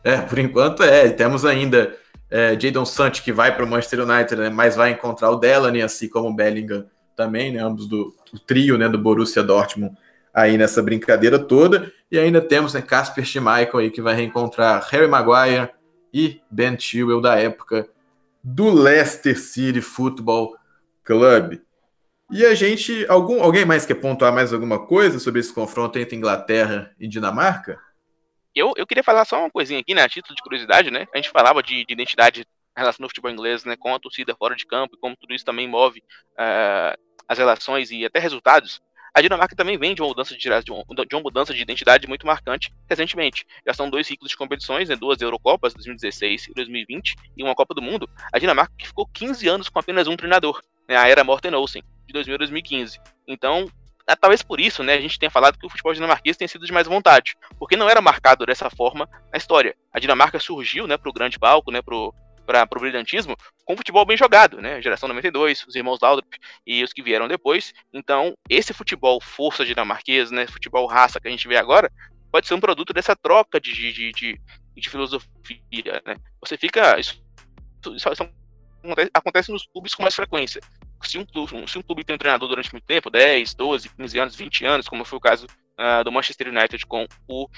[0.02, 1.96] É, por enquanto é, e temos ainda
[2.30, 4.50] é, Jadon Sancho que vai para o Manchester United, né?
[4.50, 6.86] mas vai encontrar o Delaney, assim como o Bellingham
[7.16, 7.60] também, né?
[7.60, 8.88] Ambos do, do trio, né?
[8.88, 9.96] Do Borussia Dortmund
[10.32, 11.92] aí nessa brincadeira toda.
[12.10, 12.82] E ainda temos, né?
[12.82, 15.70] Casper Schmeichel aí que vai reencontrar Harry Maguire
[16.14, 17.88] e Ben Chilwell da época
[18.42, 20.56] do Leicester City Football
[21.02, 21.60] Club.
[22.30, 23.04] E a gente.
[23.08, 27.78] Algum, alguém mais quer pontuar mais alguma coisa sobre esse confronto entre Inglaterra e Dinamarca?
[28.54, 30.02] Eu, eu queria falar só uma coisinha aqui, né?
[30.02, 31.06] A título de curiosidade, né?
[31.12, 32.46] A gente falava de, de identidade
[32.76, 33.76] relação ao futebol inglês, né?
[33.76, 36.96] Com a torcida fora de campo e como tudo isso também move uh,
[37.26, 38.80] as relações e até resultados.
[39.14, 42.74] A Dinamarca também vem de uma mudança de, de uma mudança de identidade muito marcante
[42.90, 43.46] recentemente.
[43.64, 47.72] Já são dois ciclos de competições, né, duas Eurocopas, 2016 e 2020, e uma Copa
[47.74, 48.10] do Mundo.
[48.32, 51.84] A Dinamarca que ficou 15 anos com apenas um treinador, né, a era Morten Olsen
[52.08, 53.00] de 2000 a 2015.
[53.28, 53.70] Então,
[54.04, 56.66] é, talvez por isso, né, a gente tenha falado que o futebol dinamarquês tem sido
[56.66, 59.76] de mais vontade, porque não era marcado dessa forma na história.
[59.92, 62.12] A Dinamarca surgiu, né, para o grande palco, né, pro
[62.44, 64.80] para o brilhantismo, com futebol bem jogado, né?
[64.80, 66.36] Geração 92, os irmãos Laudrup
[66.66, 67.72] e os que vieram depois.
[67.92, 70.46] Então, esse futebol força dinamarquês, né?
[70.46, 71.90] Futebol raça que a gente vê agora,
[72.30, 74.40] pode ser um produto dessa troca de, de, de,
[74.76, 76.16] de filosofia, né?
[76.40, 76.98] Você fica.
[76.98, 77.22] Isso,
[77.94, 78.28] isso, isso
[79.14, 80.60] acontece nos clubes com mais frequência
[81.08, 84.18] se um, clube, se um clube tem um treinador durante muito tempo, 10, 12, 15
[84.18, 87.48] anos, 20 anos, como foi o caso uh, do Manchester United com o uh,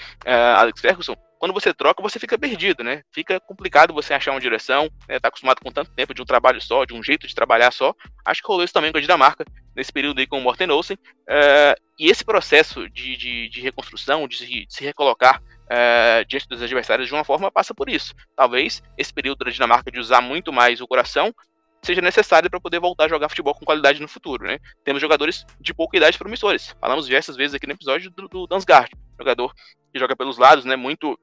[0.57, 3.03] Alex Ferguson, quando você troca, você fica perdido, né?
[3.11, 5.19] Fica complicado você achar uma direção, né?
[5.19, 7.93] Tá acostumado com tanto tempo de um trabalho só, de um jeito de trabalhar só.
[8.25, 10.97] Acho que rolou isso também com a Dinamarca, nesse período aí com o Morten Olsen.
[10.97, 16.47] Uh, e esse processo de, de, de reconstrução, de se, de se recolocar uh, diante
[16.47, 18.13] dos adversários de uma forma, passa por isso.
[18.35, 21.33] Talvez esse período da Dinamarca de usar muito mais o coração
[21.81, 24.59] seja necessário para poder voltar a jogar futebol com qualidade no futuro, né?
[24.83, 26.75] Temos jogadores de pouca idade promissores.
[26.81, 29.53] Falamos diversas vezes aqui no episódio do, do Dansgaard, jogador
[29.93, 30.75] que joga pelos lados, né?
[30.75, 31.17] Muito,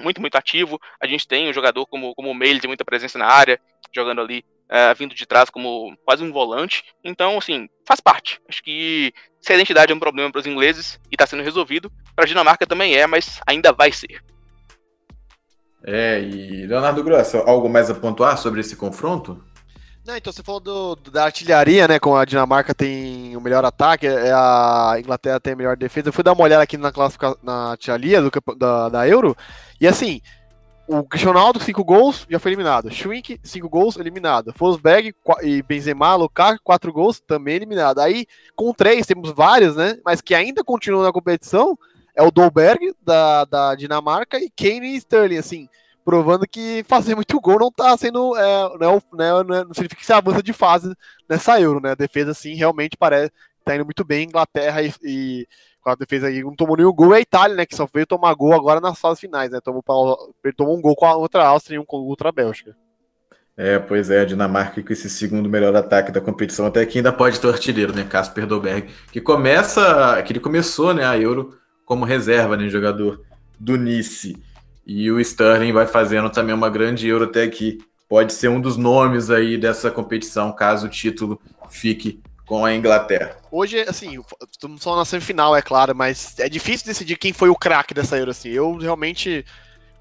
[0.00, 0.80] muito, muito ativo.
[1.00, 3.60] A gente tem um jogador como, como o Meile, de muita presença na área,
[3.94, 6.84] jogando ali, uh, vindo de trás como quase um volante.
[7.04, 8.40] Então, assim, faz parte.
[8.48, 11.90] Acho que se a identidade é um problema para os ingleses e está sendo resolvido,
[12.14, 14.22] para a Dinamarca também é, mas ainda vai ser.
[15.82, 19.42] É, e Leonardo Grosso, algo mais a pontuar sobre esse confronto?
[20.10, 22.00] Não, então você falou do, da artilharia, né?
[22.00, 26.08] Com a Dinamarca tem o melhor ataque, é a Inglaterra tem a melhor defesa.
[26.08, 29.36] Eu fui dar uma olhada aqui na classificação na artilharia do, da, da Euro,
[29.80, 30.20] e assim,
[30.88, 32.90] o Cristiano Ronaldo, 5 gols, já foi eliminado.
[32.90, 34.52] Schwink, 5 gols, eliminado.
[34.52, 38.00] Forsberg e Benzema, Lukaku, 4 gols, também eliminado.
[38.00, 39.96] Aí, com 3, temos vários, né?
[40.04, 41.78] Mas que ainda continuam na competição,
[42.16, 45.68] é o Dolberg, da, da Dinamarca, e Kane e Sterling, assim,
[46.04, 50.00] provando que fazer muito gol não tá sendo, é, não, né, não, é, não significa
[50.00, 50.94] que você avança de fase
[51.28, 51.92] nessa Euro, né?
[51.92, 53.32] A defesa, assim, realmente parece,
[53.64, 55.46] tá indo muito bem, Inglaterra e, e
[55.80, 57.66] com a defesa aí não tomou nenhum gol, é a Itália, né?
[57.66, 59.60] Que só veio tomar gol agora nas fases finais, né?
[59.62, 59.82] Tomou,
[60.56, 62.76] tomou um gol com a outra Áustria e um com a Bélgica.
[63.56, 67.12] É, pois é, a Dinamarca com esse segundo melhor ataque da competição, até que ainda
[67.12, 68.04] pode ter artilheiro, né?
[68.04, 73.20] Casper Dolberg, que começa, que ele começou, né, a Euro como reserva, né, jogador
[73.58, 74.34] do Nice.
[74.86, 77.78] E o Sterling vai fazendo também uma grande Euro até aqui.
[78.08, 82.20] Pode ser um dos nomes aí dessa competição, caso o título fique
[82.50, 83.36] com a Inglaterra.
[83.52, 84.20] Hoje, assim,
[84.50, 88.18] estamos só na semifinal, é claro, mas é difícil decidir quem foi o craque dessa
[88.18, 88.48] Euro, assim.
[88.48, 89.44] Eu realmente.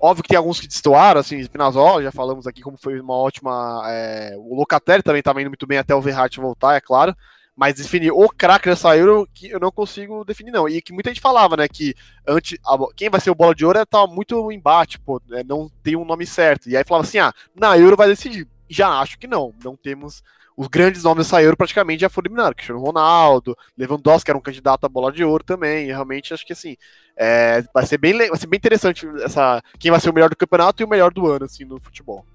[0.02, 3.84] Óbvio que tem alguns que destoaram, assim, Spinazzola, já falamos aqui como foi uma ótima.
[3.86, 7.16] É, o Locatelli também estava indo muito bem até o Verratti voltar, é claro.
[7.60, 10.70] Mas definir o craque dessa Euro, que eu não consigo definir, não.
[10.70, 11.94] E que muita gente falava, né, que
[12.26, 15.70] antes, a, quem vai ser o bola de ouro tá muito embate, pô, né, não
[15.84, 16.70] tem um nome certo.
[16.70, 18.48] E aí falava assim, ah, na Euro vai decidir.
[18.70, 20.24] Já acho que não, não temos
[20.56, 22.56] os grandes nomes saíram praticamente já foram eliminados.
[22.56, 25.88] Cristiano Ronaldo, Lewandowski que era um candidato a bola de ouro também.
[25.88, 26.78] E realmente acho que assim
[27.18, 30.36] é, vai ser bem vai ser bem interessante essa quem vai ser o melhor do
[30.36, 32.26] campeonato e o melhor do ano assim no futebol.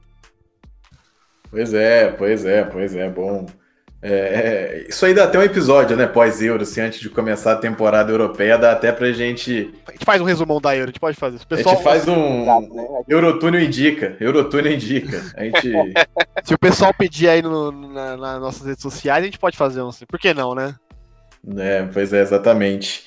[1.51, 3.47] Pois é, pois é, pois é, bom.
[4.07, 6.07] É, isso aí dá até um episódio, né?
[6.07, 9.73] Pós-Euro, assim, antes de começar a temporada europeia, dá até pra gente.
[9.89, 11.39] A gente faz um resumão da Euro, a gente pode fazer.
[11.39, 11.75] O pessoal...
[11.75, 12.45] A gente faz um.
[13.09, 14.15] Eurotúnel indica.
[14.21, 15.25] Eurotúnel indica.
[15.35, 15.73] A gente.
[16.45, 19.81] Se o pessoal pedir aí no, na, nas nossas redes sociais, a gente pode fazer
[19.81, 20.05] um assim.
[20.05, 20.75] Por que não, né?
[21.57, 23.05] É, pois é, exatamente.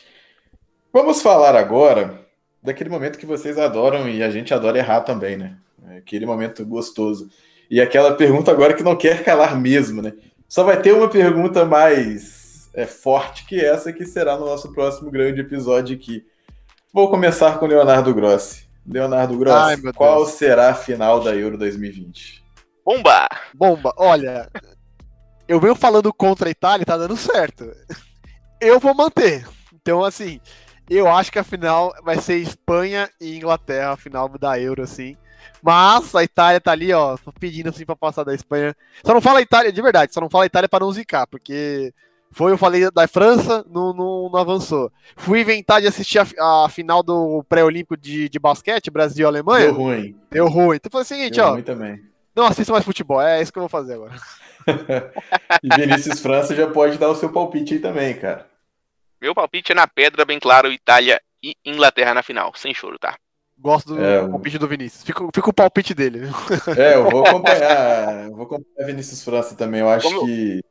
[0.92, 2.22] Vamos falar agora
[2.64, 5.58] daquele momento que vocês adoram e a gente adora errar também, né?
[5.96, 7.30] Aquele momento gostoso.
[7.70, 10.14] E aquela pergunta agora que não quer calar mesmo, né?
[10.48, 15.12] Só vai ter uma pergunta mais é, forte que essa, que será no nosso próximo
[15.12, 16.26] grande episódio aqui.
[16.94, 18.68] Vou começar com Leonardo Grossi.
[18.86, 22.46] Leonardo Grossi, Ai, qual será a final da Euro 2020?
[22.86, 23.28] Bomba!
[23.54, 24.50] Bomba, olha,
[25.48, 27.70] eu venho falando contra a Itália, tá dando certo.
[28.62, 29.46] Eu vou manter.
[29.74, 30.40] Então, assim,
[30.90, 35.18] eu acho que a final vai ser Espanha e Inglaterra, a final da Euro, assim.
[35.62, 38.76] Mas a Itália tá ali, ó, pedindo assim pra passar da Espanha.
[39.06, 41.94] Só não fala Itália, de verdade, só não fala Itália pra não zicar, porque
[42.32, 44.92] foi, eu falei da França, não, não, não avançou.
[45.16, 49.66] Fui inventar de assistir a, a final do pré-olímpico de, de basquete, Brasil e Alemanha.
[49.66, 50.16] Deu ruim.
[50.30, 50.76] Deu ruim.
[50.76, 51.52] Então foi o seguinte, Deu ó.
[51.52, 52.02] Ruim também.
[52.36, 54.14] Não assista mais futebol, é isso que eu vou fazer agora.
[55.64, 58.48] e Vinícius França já pode dar o seu palpite aí também, cara.
[59.20, 63.18] Meu palpite é na pedra, bem claro, Itália e Inglaterra na final, sem choro, tá?
[63.60, 65.04] Gosto do é, palpite do Vinícius.
[65.04, 66.22] Fica, fica o palpite dele.
[66.78, 68.30] É, eu vou acompanhar.
[68.30, 69.82] vou acompanhar Vinícius França também.
[69.82, 70.26] Eu acho Como...
[70.26, 70.64] que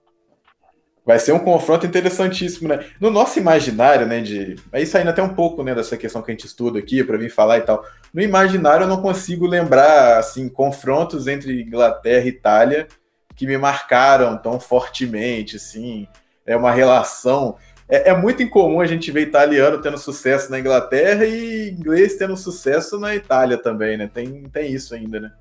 [1.04, 2.84] vai ser um confronto interessantíssimo, né?
[3.00, 4.20] No nosso imaginário, né?
[4.20, 4.56] De.
[4.72, 7.30] Aí saindo até um pouco né, dessa questão que a gente estuda aqui, para vir
[7.30, 7.84] falar e tal.
[8.12, 12.88] No imaginário, eu não consigo lembrar assim, confrontos entre Inglaterra e Itália
[13.36, 16.08] que me marcaram tão fortemente, assim.
[16.44, 17.56] É uma relação
[17.88, 22.36] é, é, muito incomum a gente ver italiano tendo sucesso na Inglaterra e inglês tendo
[22.36, 24.10] sucesso na Itália também, né?
[24.12, 25.32] Tem, tem isso ainda, né?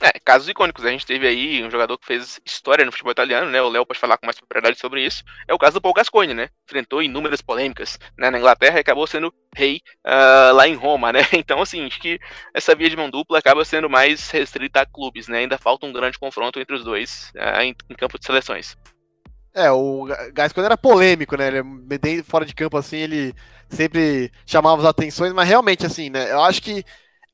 [0.00, 0.84] É, casos icônicos.
[0.84, 3.60] A gente teve aí um jogador que fez história no futebol italiano, né?
[3.60, 5.24] O Léo pode falar com mais propriedade sobre isso.
[5.46, 6.50] É o caso do Paul Gascoigne, né?
[6.64, 11.20] Enfrentou inúmeras polêmicas né, na Inglaterra e acabou sendo rei uh, lá em Roma, né?
[11.32, 12.18] Então, assim, acho que
[12.54, 15.38] essa via de mão dupla acaba sendo mais restrita a clubes, né?
[15.38, 18.76] Ainda falta um grande confronto entre os dois uh, em, em campo de seleções.
[19.58, 20.06] É, o
[20.54, 21.48] quando era polêmico, né?
[21.48, 23.34] Ele, fora de campo, assim, ele
[23.68, 26.30] sempre chamava as atenções, mas realmente, assim, né?
[26.32, 26.84] Eu acho que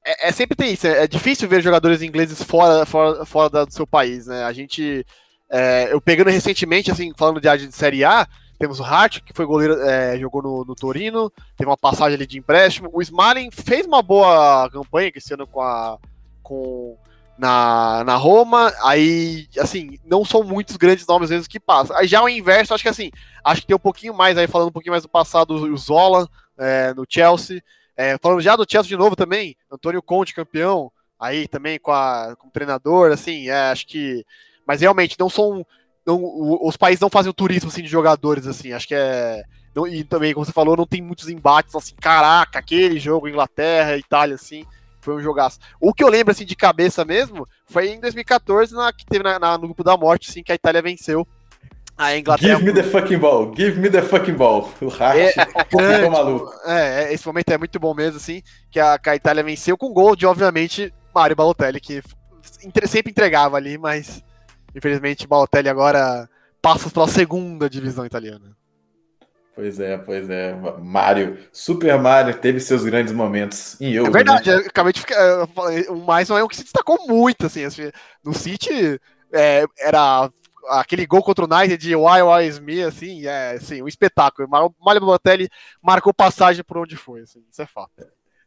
[0.04, 0.86] é, é sempre tem isso.
[0.86, 4.44] É, é difícil ver jogadores ingleses fora, fora, fora do seu país, né?
[4.44, 5.04] A gente.
[5.50, 8.26] É, eu pegando recentemente, assim, falando de, de Série A,
[8.58, 12.26] temos o Hart, que foi goleiro, é, jogou no, no, Torino, teve uma passagem ali
[12.26, 12.90] de empréstimo.
[12.92, 15.98] O Smalling fez uma boa campanha esse ano com a.
[16.42, 16.96] Com,
[17.36, 21.96] na, na Roma, aí, assim, não são muitos grandes nomes mesmo que passam.
[21.96, 23.10] Aí já o inverso, acho que assim,
[23.44, 26.28] acho que tem um pouquinho mais, aí falando um pouquinho mais do passado, o Zola
[26.58, 27.62] é, no Chelsea.
[27.96, 32.34] É, falando já do Chelsea de novo também, Antônio Conte, campeão, aí também com a,
[32.36, 34.24] como treinador, assim, é, acho que.
[34.66, 35.64] Mas realmente, não são.
[36.06, 36.20] Não,
[36.62, 39.42] os países não fazem o turismo assim, de jogadores, assim, acho que é.
[39.74, 43.96] Não, e também, como você falou, não tem muitos embates assim, caraca, aquele jogo, Inglaterra,
[43.96, 44.64] Itália, assim.
[45.04, 45.58] Foi um jogaço.
[45.78, 49.38] O que eu lembro, assim, de cabeça mesmo, foi em 2014, na, que teve na,
[49.38, 51.26] na, no grupo da morte, assim, que a Itália venceu
[51.96, 52.58] A Inglaterra.
[52.58, 54.70] Give me the fucking ball, give me the fucking ball.
[54.80, 56.50] O Hart é, ficou maluco.
[56.64, 59.92] É, esse momento é muito bom mesmo, assim, que a, que a Itália venceu com
[59.92, 62.02] gol de, obviamente, Mário Balotelli, que
[62.86, 64.24] sempre entregava ali, mas
[64.74, 66.28] infelizmente Balotelli agora
[66.62, 68.56] passa para a segunda divisão italiana.
[69.54, 70.52] Pois é, pois é.
[70.80, 74.10] Mario, Super Mario teve seus grandes momentos em Euro.
[74.10, 74.56] É verdade, né?
[74.66, 75.44] acabei de ficar.
[75.88, 77.64] O mais é o que se destacou muito, assim.
[77.64, 77.90] assim
[78.24, 79.00] no City
[79.32, 80.28] é, era
[80.68, 84.48] aquele gol contra o United de Why Why is me, assim, é assim, um espetáculo.
[84.48, 84.50] O
[84.84, 85.48] Mario Balotelli
[85.82, 87.92] marcou passagem por onde foi, assim, isso é fato.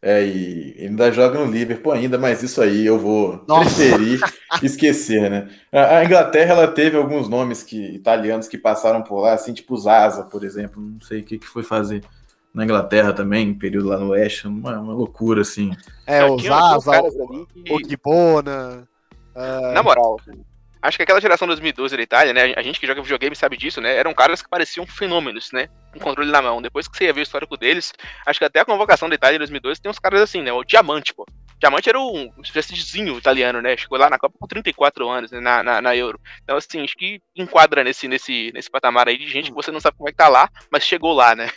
[0.08, 3.76] É, e ainda joga no Liverpool ainda, mas isso aí eu vou Nossa.
[3.76, 4.22] preferir
[4.64, 5.50] esquecer, né?
[5.70, 10.24] A, Inglaterra, ela teve alguns nomes que italianos que passaram por lá, assim, tipo Zaza,
[10.24, 12.06] por exemplo, não sei o que, que foi fazer
[12.54, 15.76] na Inglaterra também, período lá no West, uma, uma loucura, assim.
[16.06, 18.88] É, o Zaza, o, o Gibona...
[19.36, 19.74] Uh...
[19.74, 20.16] Na moral,
[20.88, 22.54] Acho que aquela geração 2012 da Itália, né?
[22.56, 23.98] A gente que joga videogame sabe disso, né?
[23.98, 25.68] Eram caras que pareciam fenômenos, né?
[25.92, 26.62] Com controle na mão.
[26.62, 27.94] Depois que você ia ver o histórico deles,
[28.26, 30.54] acho que até a convocação da Itália em 2012 tem uns caras assim, né?
[30.54, 31.26] O Diamante, pô.
[31.60, 33.76] Diamante era um prestigizinho italiano, né?
[33.76, 35.42] Chegou lá na Copa com 34 anos, né?
[35.42, 36.22] na, na, na, Euro.
[36.42, 39.82] Então, assim, acho que enquadra nesse, nesse, nesse patamar aí de gente que você não
[39.82, 41.50] sabe como é que tá lá, mas chegou lá, né?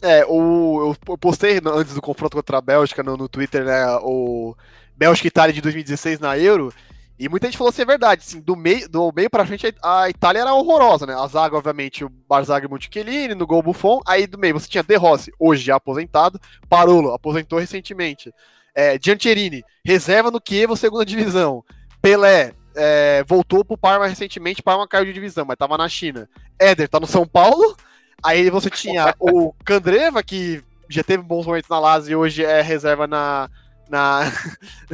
[0.00, 3.84] É, o, eu postei antes do confronto contra a Bélgica no, no Twitter, né?
[4.02, 4.54] O
[4.96, 6.72] Bélgica e Itália de 2016 na Euro.
[7.18, 10.08] E muita gente falou assim, é verdade, assim, do meio, do meio pra frente a
[10.10, 11.14] Itália era horrorosa, né?
[11.14, 14.96] A zaga, obviamente, o Barzagli Montichelini, no gol Buffon, aí do meio você tinha De
[14.96, 16.38] Rossi, hoje aposentado,
[16.68, 18.32] Parolo, aposentou recentemente,
[18.74, 21.64] é, Giancherini, reserva no Kiev, segunda divisão,
[22.02, 26.28] Pelé, é, voltou pro Parma recentemente, Parma caiu de divisão, mas tava na China,
[26.58, 27.74] Éder tá no São Paulo,
[28.22, 32.60] aí você tinha o Candreva, que já teve bons momentos na Lazio e hoje é
[32.60, 33.48] reserva na,
[33.88, 34.30] na,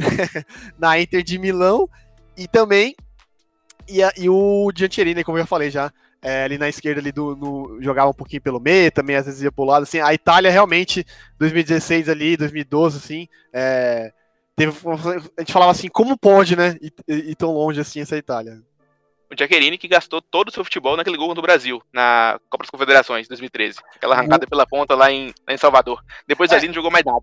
[0.79, 1.89] na Inter de Milão,
[2.37, 2.95] e também,
[3.87, 5.91] e, a, e o Giancherini, como eu já falei já,
[6.21, 9.41] é, ali na esquerda ali do, no, jogava um pouquinho pelo meio, também às vezes
[9.41, 11.05] ia pro lado, assim, a Itália realmente,
[11.39, 14.13] 2016 ali, 2012, assim, é,
[14.55, 14.71] teve,
[15.37, 18.61] a gente falava assim, como pode, né, ir, ir tão longe assim essa Itália
[19.33, 22.63] o Jaqueline que gastou todo o seu futebol naquele gol contra o Brasil, na Copa
[22.63, 23.79] das Confederações, 2013.
[23.95, 26.01] Aquela arrancada pela ponta lá em, lá em Salvador.
[26.27, 26.55] Depois é.
[26.55, 27.21] ali não jogou mais nada.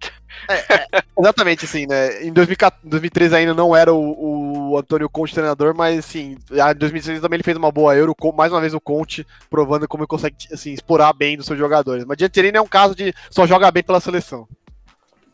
[0.48, 2.22] É, é, exatamente, assim, né?
[2.24, 7.36] Em 2013 ainda não era o, o Antônio Conte treinador, mas, assim, em 2016 também
[7.36, 10.72] ele fez uma boa Euro, mais uma vez o Conte provando como ele consegue, assim,
[10.72, 12.04] explorar bem dos seus jogadores.
[12.04, 14.48] Mas Jaqueline é um caso de só joga bem pela seleção.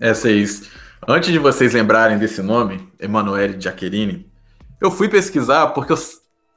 [0.01, 0.71] Essa é isso.
[1.07, 4.27] Antes de vocês lembrarem desse nome, Emanuele Giaccherini,
[4.81, 5.99] eu fui pesquisar porque eu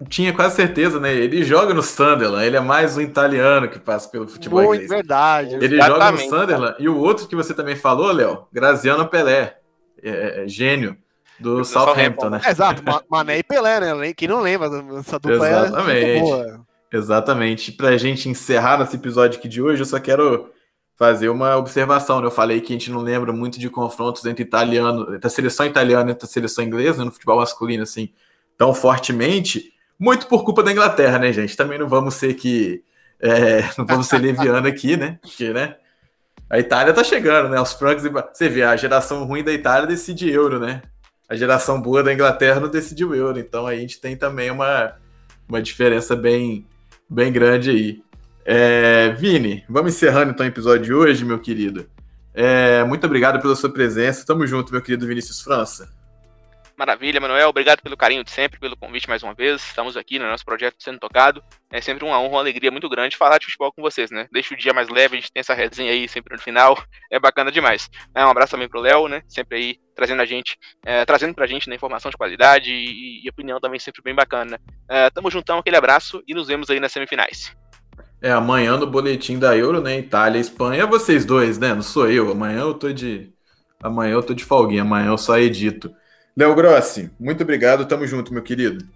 [0.07, 1.13] tinha quase certeza, né?
[1.13, 4.89] Ele joga no Sunderland, ele é mais um italiano que passa pelo futebol Muito inglês.
[4.89, 5.55] verdade.
[5.55, 6.75] Ele joga no Sunderland.
[6.79, 9.57] E o outro que você também falou, Léo, Graziano Pelé,
[10.01, 10.95] é, é, gênio
[11.37, 12.41] do Southampton, né?
[12.47, 12.81] Exato,
[13.11, 14.13] Mané e Pelé, né?
[14.13, 16.31] Quem não lembra dessa dupla é Exatamente.
[16.31, 17.71] É Exatamente.
[17.73, 20.49] Pra gente encerrar esse episódio aqui de hoje, eu só quero
[20.97, 22.27] fazer uma observação, né?
[22.27, 25.65] Eu falei que a gente não lembra muito de confrontos entre italiano, entre a seleção
[25.65, 27.05] italiana e a seleção inglesa, né?
[27.05, 28.09] no futebol masculino, assim,
[28.57, 31.57] tão fortemente muito por culpa da Inglaterra, né, gente?
[31.57, 32.83] Também não vamos ser que.
[33.19, 35.19] É, não vamos ser leviano aqui, né?
[35.21, 35.75] Porque, né?
[36.49, 37.59] A Itália tá chegando, né?
[37.59, 38.03] Os francos.
[38.33, 40.81] Você vê, a geração ruim da Itália decide euro, né?
[41.27, 43.37] A geração boa da Inglaterra não decidiu euro.
[43.37, 44.95] Então a gente tem também uma,
[45.47, 46.65] uma diferença bem,
[47.07, 48.03] bem grande aí.
[48.45, 51.87] É, Vini, vamos encerrando então o episódio de hoje, meu querido.
[52.33, 54.25] É, muito obrigado pela sua presença.
[54.25, 55.98] Tamo junto, meu querido Vinícius França.
[56.79, 57.49] Maravilha, Manuel.
[57.49, 59.61] Obrigado pelo carinho de sempre, pelo convite mais uma vez.
[59.61, 61.43] Estamos aqui no nosso projeto sendo tocado.
[61.69, 64.29] É sempre uma honra, uma alegria muito grande falar de futebol com vocês, né?
[64.31, 66.81] Deixa o dia mais leve, a gente tem essa resenha aí sempre no final.
[67.11, 67.89] É bacana demais.
[68.15, 69.21] É, um abraço também pro Léo, né?
[69.27, 73.29] Sempre aí trazendo a gente, é, trazendo pra gente né, informação de qualidade e, e,
[73.29, 74.57] opinião também sempre bem bacana.
[74.87, 77.53] É, tamo juntão, aquele abraço e nos vemos aí nas semifinais.
[78.21, 79.99] É, amanhã no boletim da Euro, né?
[79.99, 81.73] Itália Espanha, vocês dois, né?
[81.73, 82.31] Não sou eu.
[82.31, 83.33] Amanhã eu tô de.
[83.83, 85.93] Amanhã eu tô de folguinha, amanhã eu só edito.
[86.39, 88.87] Léo Grossi, muito obrigado, tamo junto, meu querido.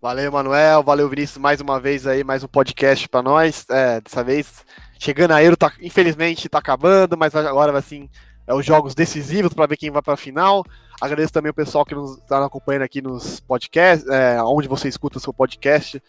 [0.00, 3.66] Valeu, Manuel, valeu, Vinícius, mais uma vez aí, mais um podcast para nós.
[3.68, 4.64] É, dessa vez,
[5.00, 8.08] chegando a Euro, tá, infelizmente tá acabando, mas agora vai assim,
[8.46, 10.64] é os jogos decisivos para ver quem vai para a final.
[11.00, 15.18] Agradeço também o pessoal que nos está acompanhando aqui nos podcasts, é, onde você escuta
[15.18, 16.00] o seu podcast.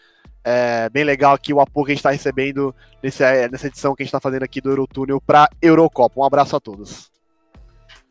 [0.44, 2.72] É bem legal aqui o apoio que a gente está recebendo
[3.02, 6.20] nesse, é, nessa edição que a gente está fazendo aqui do Eurotúnel para Eurocopa.
[6.20, 7.10] Um abraço a todos.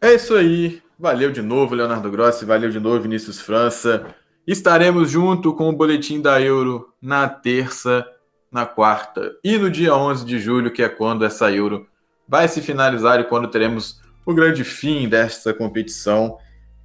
[0.01, 0.83] É isso aí.
[1.03, 2.45] Valeu de novo, Leonardo Grossi.
[2.45, 4.15] Valeu de novo, Vinícius França.
[4.47, 8.07] Estaremos junto com o Boletim da Euro na terça,
[8.49, 11.85] na quarta e no dia 11 de julho, que é quando essa Euro
[12.25, 16.37] vai se finalizar e quando teremos o grande fim desta competição,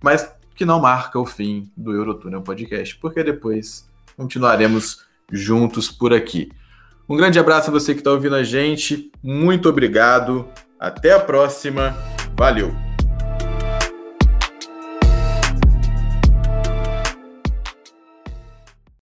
[0.03, 6.51] mas que não marca o fim do Eurotúnel Podcast, porque depois continuaremos juntos por aqui.
[7.09, 9.13] Um grande abraço a você que está ouvindo a gente.
[9.23, 10.45] Muito obrigado.
[10.77, 11.97] Até a próxima.
[12.37, 12.88] Valeu!